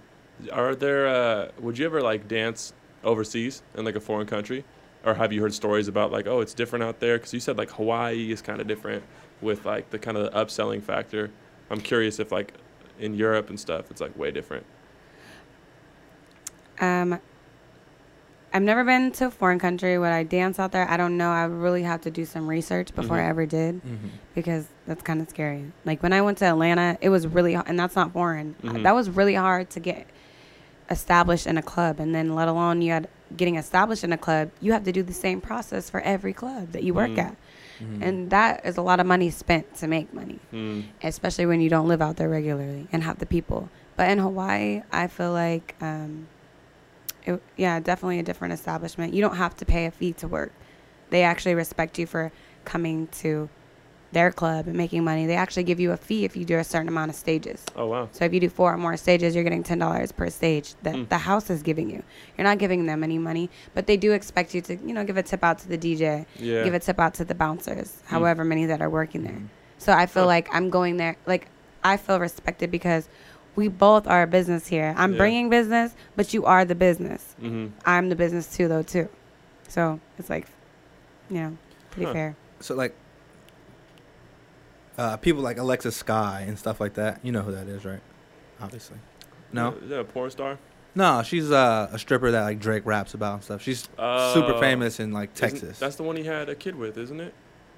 [0.52, 1.08] Are there?
[1.08, 4.64] Uh, would you ever like dance overseas in like a foreign country,
[5.04, 7.18] or have you heard stories about like, oh, it's different out there?
[7.18, 9.04] Because you said like Hawaii is kind of different
[9.42, 11.32] with like the kind of the upselling factor.
[11.70, 12.54] I'm curious if like
[13.00, 14.66] in Europe and stuff, it's like way different.
[16.80, 17.20] Um,
[18.54, 19.98] I've never been to a foreign country.
[19.98, 20.90] Would I dance out there?
[20.90, 21.30] I don't know.
[21.32, 23.24] I really have to do some research before Mhm.
[23.26, 23.76] I ever did.
[23.84, 25.66] hmm because that's kind of scary.
[25.84, 28.56] Like when I went to Atlanta, it was really and that's not foreign.
[28.64, 28.84] Mhm.
[28.84, 30.08] That was really hard to get
[30.90, 34.50] established in a club, and then let alone you had getting established in a club,
[34.62, 37.18] you have to do the same process for every club that you work Mhm.
[37.20, 37.36] at,
[37.80, 40.82] hmm and that is a lot of money spent to make money, Hmm.
[41.04, 43.70] especially when you don't live out there regularly and have the people.
[43.98, 46.28] But in Hawaii, I feel like, um,
[47.26, 49.14] it, yeah, definitely a different establishment.
[49.14, 50.52] You don't have to pay a fee to work.
[51.10, 52.32] They actually respect you for
[52.66, 53.50] coming to
[54.14, 55.26] their club and making money.
[55.26, 57.64] They actually give you a fee if you do a certain amount of stages.
[57.78, 58.10] Oh wow.
[58.12, 60.96] So if you do four or more stages, you're getting ten dollars per stage that
[60.96, 61.10] Mm.
[61.10, 62.04] the house is giving you.
[62.38, 65.16] You're not giving them any money, but they do expect you to, you know, give
[65.16, 66.64] a tip out to the DJ, Yeah.
[66.66, 69.34] give a tip out to the bouncers, however many that are working there.
[69.34, 69.48] Mhm.
[69.78, 70.28] So I feel Huh.
[70.28, 71.16] like I'm going there.
[71.26, 71.48] Like
[71.84, 73.08] I feel respected because
[73.62, 74.94] we both are a business here.
[74.98, 75.18] I'm Yeah.
[75.20, 77.36] bringing business, but you are the business.
[77.40, 79.08] hmm I'm the business too, though too.
[79.68, 80.48] So it's like,
[81.30, 81.58] you know,
[81.92, 82.14] pretty Huh.
[82.14, 82.36] fair.
[82.60, 82.96] So like,
[84.98, 87.20] uh, people like Alexa Sky and stuff like that.
[87.24, 88.02] You know who that is, right?
[88.60, 88.98] Obviously.
[89.54, 90.58] No, Is that a porn star?
[90.96, 93.62] no, she's uh, a stripper that like Drake raps about and stuff.
[93.62, 93.98] She's super
[94.56, 94.60] Oh.
[94.60, 95.78] famous in like Texas.
[95.80, 97.34] That's the one he had a kid with, isn't it?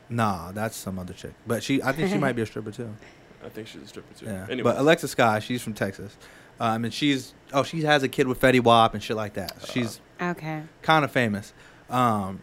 [0.10, 1.34] Nah, that's some other chick.
[1.46, 2.96] But she, I think she might be a stripper too.
[3.45, 4.26] I think she's a stripper too.
[4.26, 4.45] Yeah.
[4.49, 4.64] Anyway.
[4.72, 6.15] But Alexa Sky, she's from Texas.
[6.60, 9.52] Um, and she's oh, she has a kid with Fetty Wap and shit like that.
[9.61, 9.65] Uh.
[9.65, 10.64] She's Okay.
[10.82, 11.53] kind of famous.
[11.90, 12.41] Um,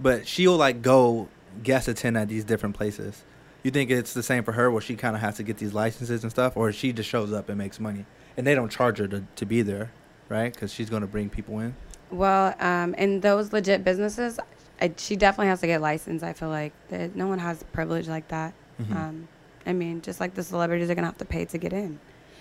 [0.00, 1.28] but she'll like go
[1.62, 3.22] guest attend at these different places.
[3.62, 5.72] You think it's the same for her, where she kind of has to get these
[5.72, 8.06] licenses and stuff, or she just shows up and makes money,
[8.36, 9.92] and they don't charge her to, to be there,
[10.28, 10.52] right?
[10.52, 11.76] Because she's going to bring people in.
[12.10, 14.40] Well, um, in those legit businesses,
[14.80, 16.24] I, she definitely has to get licensed.
[16.24, 18.52] I feel like There- no one has privilege like that.
[18.82, 18.96] Mhm.
[18.96, 19.28] Um,
[19.66, 21.98] I mean, just like the celebrities are gonna have to pay to get in.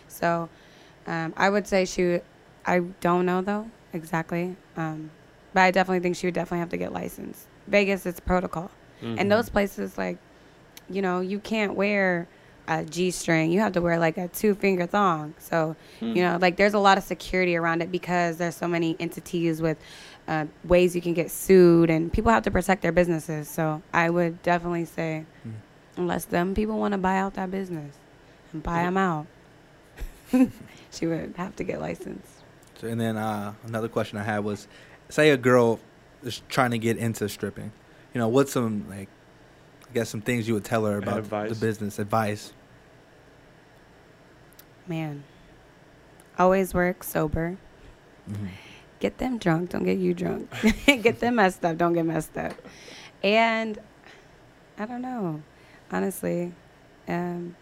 [0.07, 0.49] So,
[1.07, 2.19] Um, I would say she.
[2.64, 5.10] I don't know though exactly, um,
[5.52, 7.48] but I definitely think she would definitely have to get licensed.
[7.68, 8.69] Vegas, it's protocol,
[9.02, 9.15] Mhm.
[9.19, 10.18] and those places like,
[10.89, 12.27] you know, you can't wear
[12.68, 13.52] a G string.
[13.52, 15.34] You have to wear like a two finger thong.
[15.39, 16.15] So Hmm.
[16.15, 19.60] you know, like there's a lot of security around it because there's so many entities
[19.60, 19.77] with
[20.27, 23.49] uh, ways you can get sued, and people have to protect their businesses.
[23.49, 25.49] So I would definitely say, Hmm.
[25.97, 27.95] Unless them people want to buy out that business
[28.53, 29.27] and buy them out,
[30.91, 32.27] she would have to get licensed.
[32.80, 34.68] So, and then uh, another question I had was,
[35.09, 35.80] say a girl
[36.23, 37.72] is trying to get into stripping.
[38.13, 39.07] You know, what's some like,
[39.89, 41.49] I guess some things you would tell her about Advice.
[41.49, 42.53] the business advice.
[44.88, 45.23] Man,
[46.39, 47.57] always work sober.
[48.30, 48.49] Mhm.
[48.99, 50.49] Get them drunk, don't get you drunk.
[50.85, 52.53] get them messed up, don't get messed up.
[53.23, 53.80] And
[54.77, 55.41] I don't know,
[55.91, 56.53] honestly,
[57.07, 57.55] um,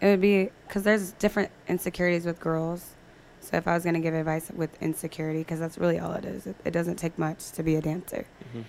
[0.00, 2.94] it would be because there's different insecurities with girls.
[3.40, 6.46] So if I was gonna give advice with insecurity, because that's really all it is,
[6.46, 8.64] it, it doesn't take much to be a dancer, Mhm.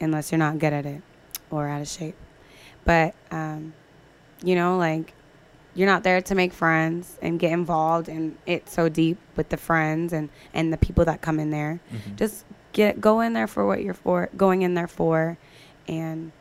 [0.00, 1.02] unless you're not good at it
[1.50, 2.16] or out of shape.
[2.84, 3.72] But um,
[4.42, 5.14] you know, like
[5.74, 9.56] you're not there to make friends and get involved in it so deep with the
[9.56, 12.16] friends and and the people that come in there Mhm.
[12.16, 15.36] just get go in there for what you're for going in there for
[15.86, 16.32] and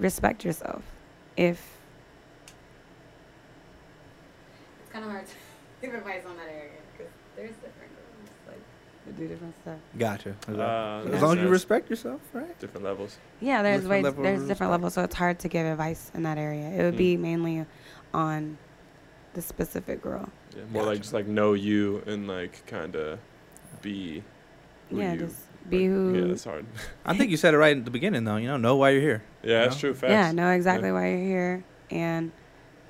[0.00, 0.82] respect yourself
[1.36, 1.76] if
[4.82, 5.32] it's kind of hard to
[5.82, 8.60] give advice on that area because there's different girls like
[9.06, 10.34] that do different stuff Gotcha.
[10.48, 12.58] As, long- Uh, as long as you respect yourself, right?
[12.60, 13.18] different levels.
[13.40, 14.70] yeah there's Different ways level there's different respect.
[14.70, 16.98] levels so it's hard to give advice in that area it would Mm.
[16.98, 17.66] be mainly
[18.12, 18.58] on
[19.34, 23.18] the specific girl Yeah, more like just like know you and like kind of
[23.82, 24.22] be.
[24.90, 25.36] Who yeah you, just
[25.68, 26.64] be who Yeah, that's hard.
[27.04, 28.36] I think you said it right at the beginning, though.
[28.36, 29.22] You know, know why you're here.
[29.42, 29.80] Yeah, that's No?
[29.80, 29.94] true.
[29.94, 30.10] Facts.
[30.10, 30.94] Yeah, know exactly Yeah.
[30.94, 32.32] why you're here, and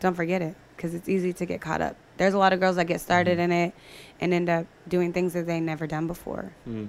[0.00, 1.96] don't forget it because it's easy to get caught up.
[2.16, 3.42] There's a lot of girls that get started Mhm.
[3.44, 3.74] in it
[4.20, 6.52] and end up doing things that they never done before.
[6.68, 6.88] Mm.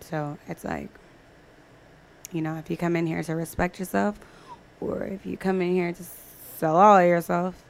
[0.00, 0.88] So it's like,
[2.32, 4.18] you know, if you come in here to respect yourself,
[4.80, 6.02] or if you come in here to
[6.58, 7.62] sell all of yourself,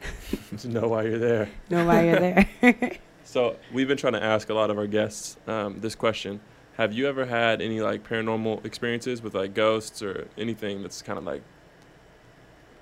[0.50, 1.48] Just know why you're there.
[1.70, 2.20] know why you're
[2.62, 2.92] there.
[3.24, 6.40] So we've been trying to ask a lot of our guests um, this question:
[6.76, 11.18] Have you ever had any like paranormal experiences with like ghosts or anything that's kind
[11.18, 11.42] of like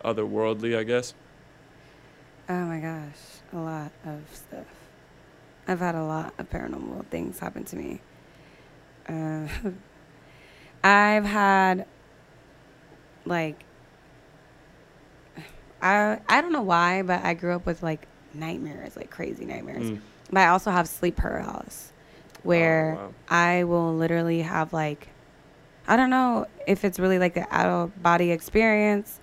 [0.05, 0.77] otherworldly?
[0.77, 1.14] I guess.
[2.48, 3.19] oh my gosh,
[3.52, 4.66] a lot of stuff.
[5.69, 8.01] I've had a lot of paranormal things happen to me.
[9.09, 9.47] Uh,
[10.85, 11.86] I've had
[13.24, 13.64] like
[15.81, 19.90] I I don't know why, but I grew up with like nightmares, like crazy nightmares.
[19.90, 20.01] Mm.
[20.31, 21.93] But I also have sleep paralysis,
[22.44, 23.14] where Oh, wow.
[23.28, 25.09] I will literally have like
[25.89, 29.19] I don't know if it's really like the out of body experience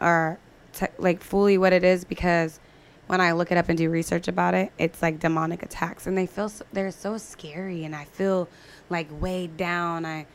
[0.00, 0.38] or
[0.74, 2.60] te- like fully what it is because
[3.06, 6.16] when I look it up and do research about it, it's like demonic attacks and
[6.16, 8.48] they feel so, they're so scary and I feel
[8.90, 10.04] like weighed down.
[10.04, 10.26] I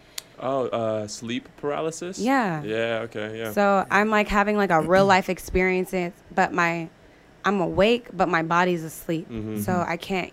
[0.42, 2.18] Oh, uh, sleep paralysis.
[2.18, 2.64] yeah.
[2.64, 3.02] Yeah.
[3.04, 3.38] Okay.
[3.40, 3.52] Yeah.
[3.52, 5.94] So I'm like having like a real life experience,
[6.34, 6.90] but my
[7.46, 9.30] I'm awake, but my body's asleep.
[9.30, 9.64] Mhm.
[9.64, 10.32] So I can't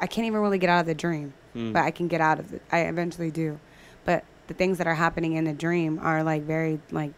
[0.00, 1.72] I can't even really get out of the dream, Mm.
[1.72, 2.62] but I can get out of it.
[2.72, 3.58] I eventually do.
[4.04, 7.12] But the things that are happening in the dream are like very like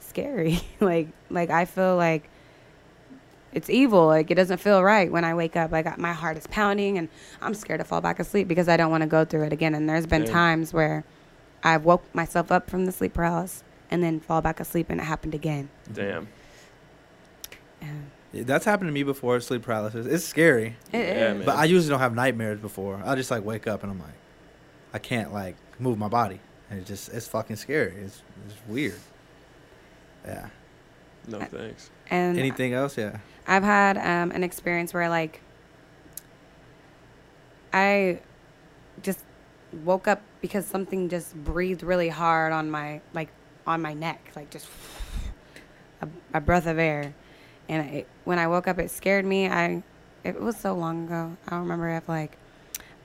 [0.00, 0.60] scary.
[0.80, 2.28] like like I feel like
[3.52, 4.06] it's evil.
[4.06, 5.70] Like it doesn't feel right when I wake up.
[5.72, 7.08] Like my heart is pounding and
[7.40, 9.74] I'm scared to fall back asleep because I don't want to go through it again.
[9.74, 10.32] And there's been Damn.
[10.32, 11.04] times where
[11.62, 15.04] I've woke myself up from the sleep paralysis and then fall back asleep and it
[15.04, 15.68] happened again.
[15.92, 16.28] Damn.
[17.80, 19.38] And Yeah, That's happened to me before.
[19.40, 20.06] Sleep paralysis.
[20.06, 21.36] It's scary, it Yeah, is.
[21.38, 21.46] man.
[21.46, 23.00] but I usually don't have nightmares before.
[23.04, 24.08] I just like wake up and I'm like,
[24.92, 26.40] I can't like move my body,
[26.70, 27.94] and it just it's fucking scary.
[27.96, 28.98] It's it's weird.
[30.24, 30.48] Yeah.
[31.28, 31.90] No thanks.
[32.10, 32.98] And Anything else?
[32.98, 33.18] Yeah.
[33.46, 35.40] I've had um, an experience where like
[37.72, 38.20] I
[39.02, 39.20] just
[39.84, 43.28] woke up because something just breathed really hard on my like
[43.66, 44.68] on my neck, like just
[46.02, 47.14] a, a breath of air.
[47.68, 49.48] And it, when I woke up, it scared me.
[49.48, 49.82] I
[50.22, 51.36] it was so long ago.
[51.46, 52.36] I don't remember if like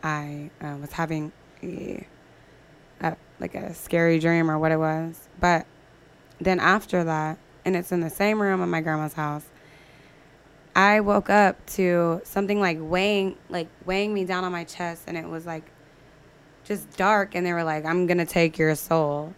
[0.04, 1.32] I uh, was having
[1.62, 2.06] a,
[3.02, 5.28] a like a scary dream or what it was.
[5.40, 5.66] But
[6.40, 9.46] then after that, and it's in the same room in my grandma's house.
[10.76, 15.18] I woke up to something like weighing like weighing me down on my chest and
[15.18, 15.64] it was like
[16.64, 19.34] just dark and they were like, I'm gonna take your soul.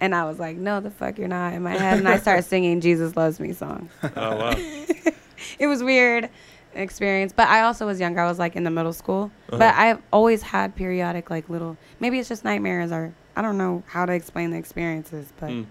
[0.00, 2.42] And I was like, No, the fuck you're not in my head and I started
[2.48, 3.88] singing Jesus Loves Me song.
[4.16, 4.54] Oh wow.
[5.58, 6.28] It was weird
[6.74, 7.32] experience.
[7.32, 8.20] But I also was younger.
[8.20, 9.30] I was like in the middle school.
[9.48, 9.72] But Uh-huh.
[9.82, 14.04] I've always had periodic like little maybe it's just nightmares or I don't know how
[14.06, 15.66] to explain the experiences, but Mm.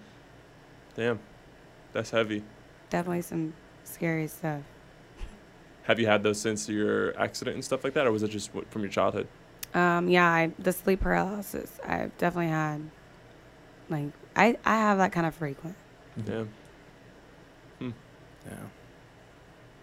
[0.96, 1.18] Damn.
[1.92, 2.42] That's heavy.
[2.90, 3.54] definitely some
[3.84, 4.62] scary stuff.
[5.84, 8.50] Have you had those since your accident and stuff like that, or was it just
[8.70, 9.28] from your childhood?
[9.74, 11.78] Um, yeah, I, the sleep paralysis.
[11.84, 12.82] I've definitely had.
[13.88, 15.76] Like, I I have that kind of frequent.
[16.18, 16.30] Mm-hmm.
[16.30, 16.44] Yeah.
[17.78, 17.90] Hmm.
[18.46, 18.56] Yeah.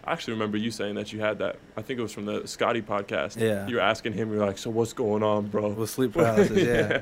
[0.06, 1.58] I actually remember you saying that you had that.
[1.78, 3.40] I think it was from the Scotty podcast.
[3.40, 3.68] Yeah.
[3.68, 5.70] You were asking him, you're like, so what's going on, bro?
[5.70, 7.02] With sleep paralysis, yeah.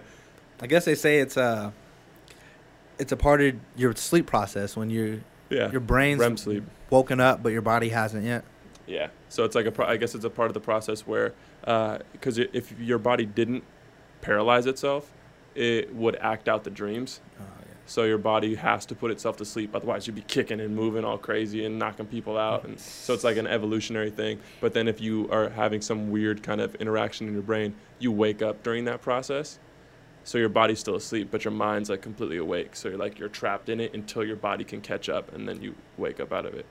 [0.62, 1.74] I guess they say it's a
[3.00, 5.72] it's a part of your sleep process when you yeah.
[5.72, 6.64] your brain's REM sleep.
[6.92, 8.44] woken up, but your body hasn't yet.
[8.86, 9.08] Yeah.
[9.30, 9.72] So it's like a.
[9.72, 11.34] Pro- I guess it's a part of the process where,
[11.64, 13.64] uh, because if your body didn't
[14.22, 15.12] paralyze itself,
[15.56, 17.22] it would act out the dreams.
[17.40, 17.68] Oh, yeah.
[17.86, 21.04] So your body has to put itself to sleep, otherwise you'd be kicking and moving
[21.04, 22.64] all crazy and knocking people out.
[22.64, 24.40] And so it's like an evolutionary thing.
[24.62, 28.12] But then if you are having some weird kind of interaction in your brain, you
[28.12, 29.60] wake up during that process.
[30.24, 32.76] So your body's still asleep, but your mind's like completely awake.
[32.76, 35.62] So you're like you're trapped in it until your body can catch up, and then
[35.62, 36.66] you wake up out of it.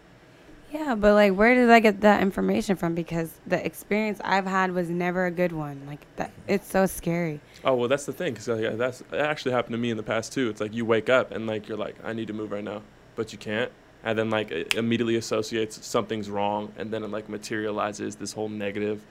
[0.71, 2.95] Yeah, but like, where did I get that information from?
[2.95, 5.83] Because the experience I've had was never a good one.
[5.87, 7.41] Like that, it's so scary.
[7.65, 10.03] Oh well, that's the thing, because yeah, that's that actually happened to me in the
[10.03, 10.49] past too.
[10.49, 12.83] It's like you wake up and like you're like, I need to move right now,
[13.17, 13.71] but you can't,
[14.05, 18.49] and then like it immediately associates something's wrong, and then it like materializes this whole
[18.49, 19.03] negative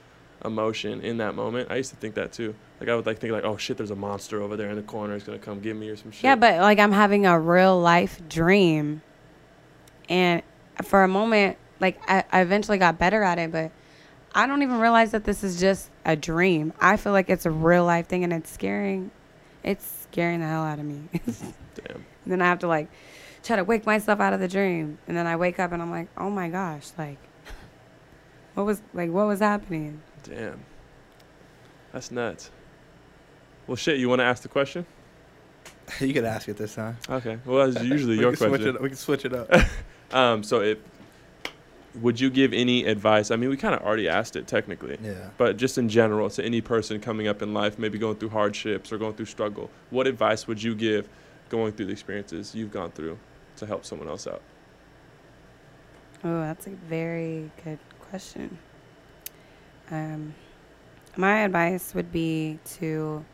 [0.44, 1.70] emotion in that moment.
[1.70, 2.54] I used to think that too.
[2.80, 4.82] Like I would like think like, oh shit, there's a monster over there in the
[4.82, 5.14] corner.
[5.14, 6.24] It's gonna come get me or some shit.
[6.24, 9.02] Yeah, but like I'm having a real life dream,
[10.08, 10.42] and
[10.82, 13.70] for a moment, like I, I eventually got better at it, but
[14.34, 16.72] I don't even realize that this is just a dream.
[16.80, 19.10] I feel like it's a real life thing, and it's scaring.
[19.62, 21.02] It's scaring the hell out of me.
[21.74, 21.96] damn.
[22.24, 22.88] And then I have to like
[23.42, 25.90] try to wake myself out of the dream, and then I wake up and I'm
[25.90, 27.18] like, oh my gosh, like
[28.54, 30.02] what was like what was happening?
[30.22, 30.60] Damn.
[31.92, 32.50] That's nuts.
[33.66, 33.98] Well, shit.
[33.98, 34.86] You want to ask the question?
[36.00, 36.96] you could ask it this time.
[37.08, 37.38] Okay.
[37.44, 38.76] Well, that's usually we your can switch question.
[38.76, 38.82] it.
[38.82, 39.50] We can switch it up.
[40.12, 40.42] Um.
[40.42, 40.78] So, if
[41.96, 43.30] would you give any advice?
[43.30, 44.96] I mean, we kind of already asked it technically.
[45.02, 45.30] yeah.
[45.36, 48.92] But just in general, to any person coming up in life, maybe going through hardships
[48.92, 51.08] or going through struggle, what advice would you give
[51.48, 53.18] going through the experiences you've gone through
[53.56, 54.42] to help someone else out?
[56.22, 57.78] Oh, that's a very good
[58.08, 58.58] question.
[59.90, 60.34] Um,
[61.16, 63.24] my advice would be to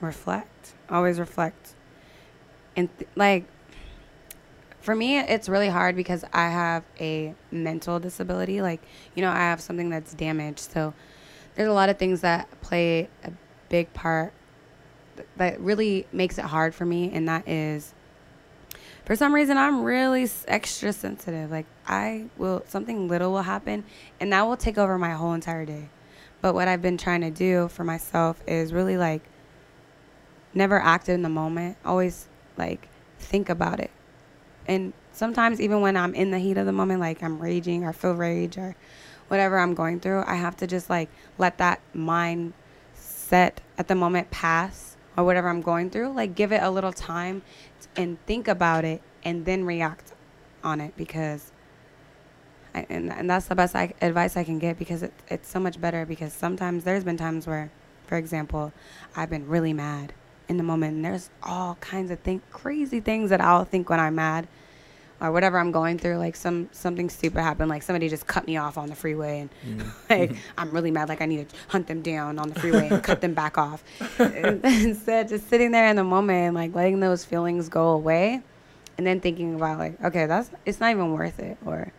[0.00, 0.74] reflect.
[0.90, 1.74] Always reflect.
[2.76, 3.46] And th- like,
[4.86, 8.62] for me, it's really hard because I have a mental disability.
[8.62, 8.80] Like,
[9.16, 10.60] you know, I have something that's damaged.
[10.60, 10.94] So
[11.56, 13.32] there's a lot of things that play a
[13.68, 14.32] big part
[15.38, 17.10] that really makes it hard for me.
[17.12, 17.94] And that is
[19.04, 21.50] for some reason I'm really extra sensitive.
[21.50, 23.82] Like I will something little will happen
[24.20, 25.88] and that will take over my whole entire day.
[26.40, 29.22] But what I've been trying to do for myself is really like
[30.54, 31.76] never act in the moment.
[31.84, 32.88] Always like
[33.18, 33.90] think about it.
[34.66, 37.92] And sometimes even when I'm in the heat of the moment like I'm raging or
[37.92, 38.76] feel rage or
[39.28, 42.52] whatever I'm going through, I have to just like let that mind
[42.94, 46.92] set at the moment pass or whatever I'm going through, like give it a little
[46.92, 47.42] time
[47.96, 50.12] and think about it and then react
[50.62, 51.52] on it because
[52.74, 55.58] I, and, and that's the best I, advice I can get because it, it's so
[55.58, 57.70] much better because sometimes there's been times where
[58.06, 58.72] for example
[59.16, 60.12] I've been really mad
[60.48, 63.98] in the moment and there's all kinds of think crazy things that I'll think when
[64.00, 64.46] I'm mad
[65.20, 68.56] or whatever I'm going through like some something stupid happened like somebody just cut me
[68.56, 69.92] off on the freeway and Mm.
[70.10, 73.02] like I'm really mad like I need to hunt them down on the freeway and
[73.02, 73.82] cut them back off
[74.20, 78.42] instead just sitting there in the moment and like letting those feelings go away
[78.98, 81.92] and then thinking about like okay that's it's not even worth it or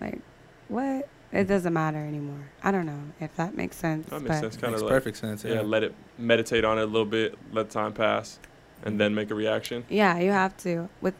[0.00, 0.20] like
[0.68, 4.40] what it doesn't matter anymore I don't know if that makes sense That makes but
[4.40, 4.56] sense.
[4.56, 5.44] Kind Makes of like perfect sense.
[5.44, 5.54] yeah.
[5.54, 5.60] Yeah.
[5.62, 8.38] let it meditate on it a little bit, let time pass,
[8.84, 9.84] and then make a reaction.
[9.88, 11.14] yeah you have to with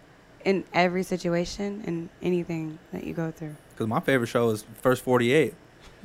[0.45, 5.03] in every situation and anything that you go through Because my favorite show is First
[5.03, 5.55] 48.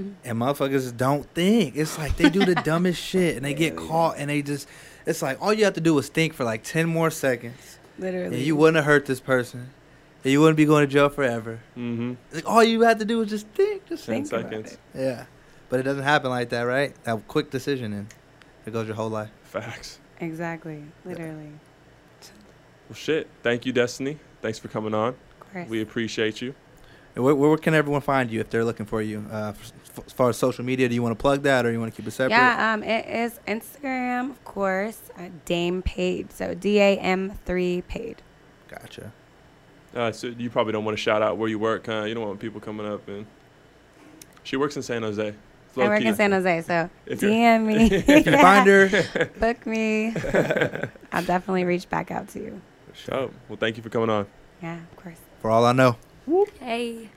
[0.01, 0.13] Mhm.
[0.25, 1.75] And motherfuckers don't think.
[1.75, 4.67] It's like they do the dumbest shit and they get caught and they just,
[5.05, 7.77] it's like all you have to do is think for like 10 more seconds.
[7.99, 9.69] literally And you wouldn't have hurt this person.
[10.23, 11.59] And you wouldn't be going to jail forever.
[11.77, 12.13] Mm-hmm.
[12.33, 13.85] Like all you had to do was just think.
[13.87, 14.31] Just Ten think.
[14.33, 14.73] about seconds.
[14.73, 14.79] it.
[14.95, 15.25] Yeah.
[15.69, 16.93] But it doesn't happen like that, right?
[17.03, 18.07] That quick decision and
[18.65, 19.29] it goes your whole life.
[19.43, 19.99] Facts.
[20.19, 21.51] exactly literally
[22.89, 23.27] Well, shit.
[23.43, 24.17] Thank you, Destiny.
[24.41, 25.15] Thanks for coming on.
[25.55, 26.55] of We appreciate you.
[27.15, 29.23] Where, where can everyone find you if they're looking for you?
[29.31, 29.71] Uh, f-
[30.07, 31.95] as far as social media, do you want to plug that or you want to
[31.95, 32.35] keep it separate?
[32.35, 36.31] Yeah, um, it is Instagram, of course, uh, Dame Paid.
[36.31, 38.23] So D A M three Paid.
[38.67, 39.11] Gotcha.
[39.95, 42.03] Uh, so you probably don't want to shout out where you work, huh?
[42.03, 43.25] You don't want people coming up and.
[44.45, 45.27] She works in San Jose.
[45.27, 46.07] It's I work low-key.
[46.07, 50.07] in San Jose, so If you're- DM me, If you find her, book me.
[51.13, 52.61] I'll definitely reach back out to you.
[53.11, 54.27] Oh, well, thank you for coming on.
[54.61, 55.17] Yeah, of course.
[55.41, 55.95] for all I know.
[56.59, 57.09] Hey.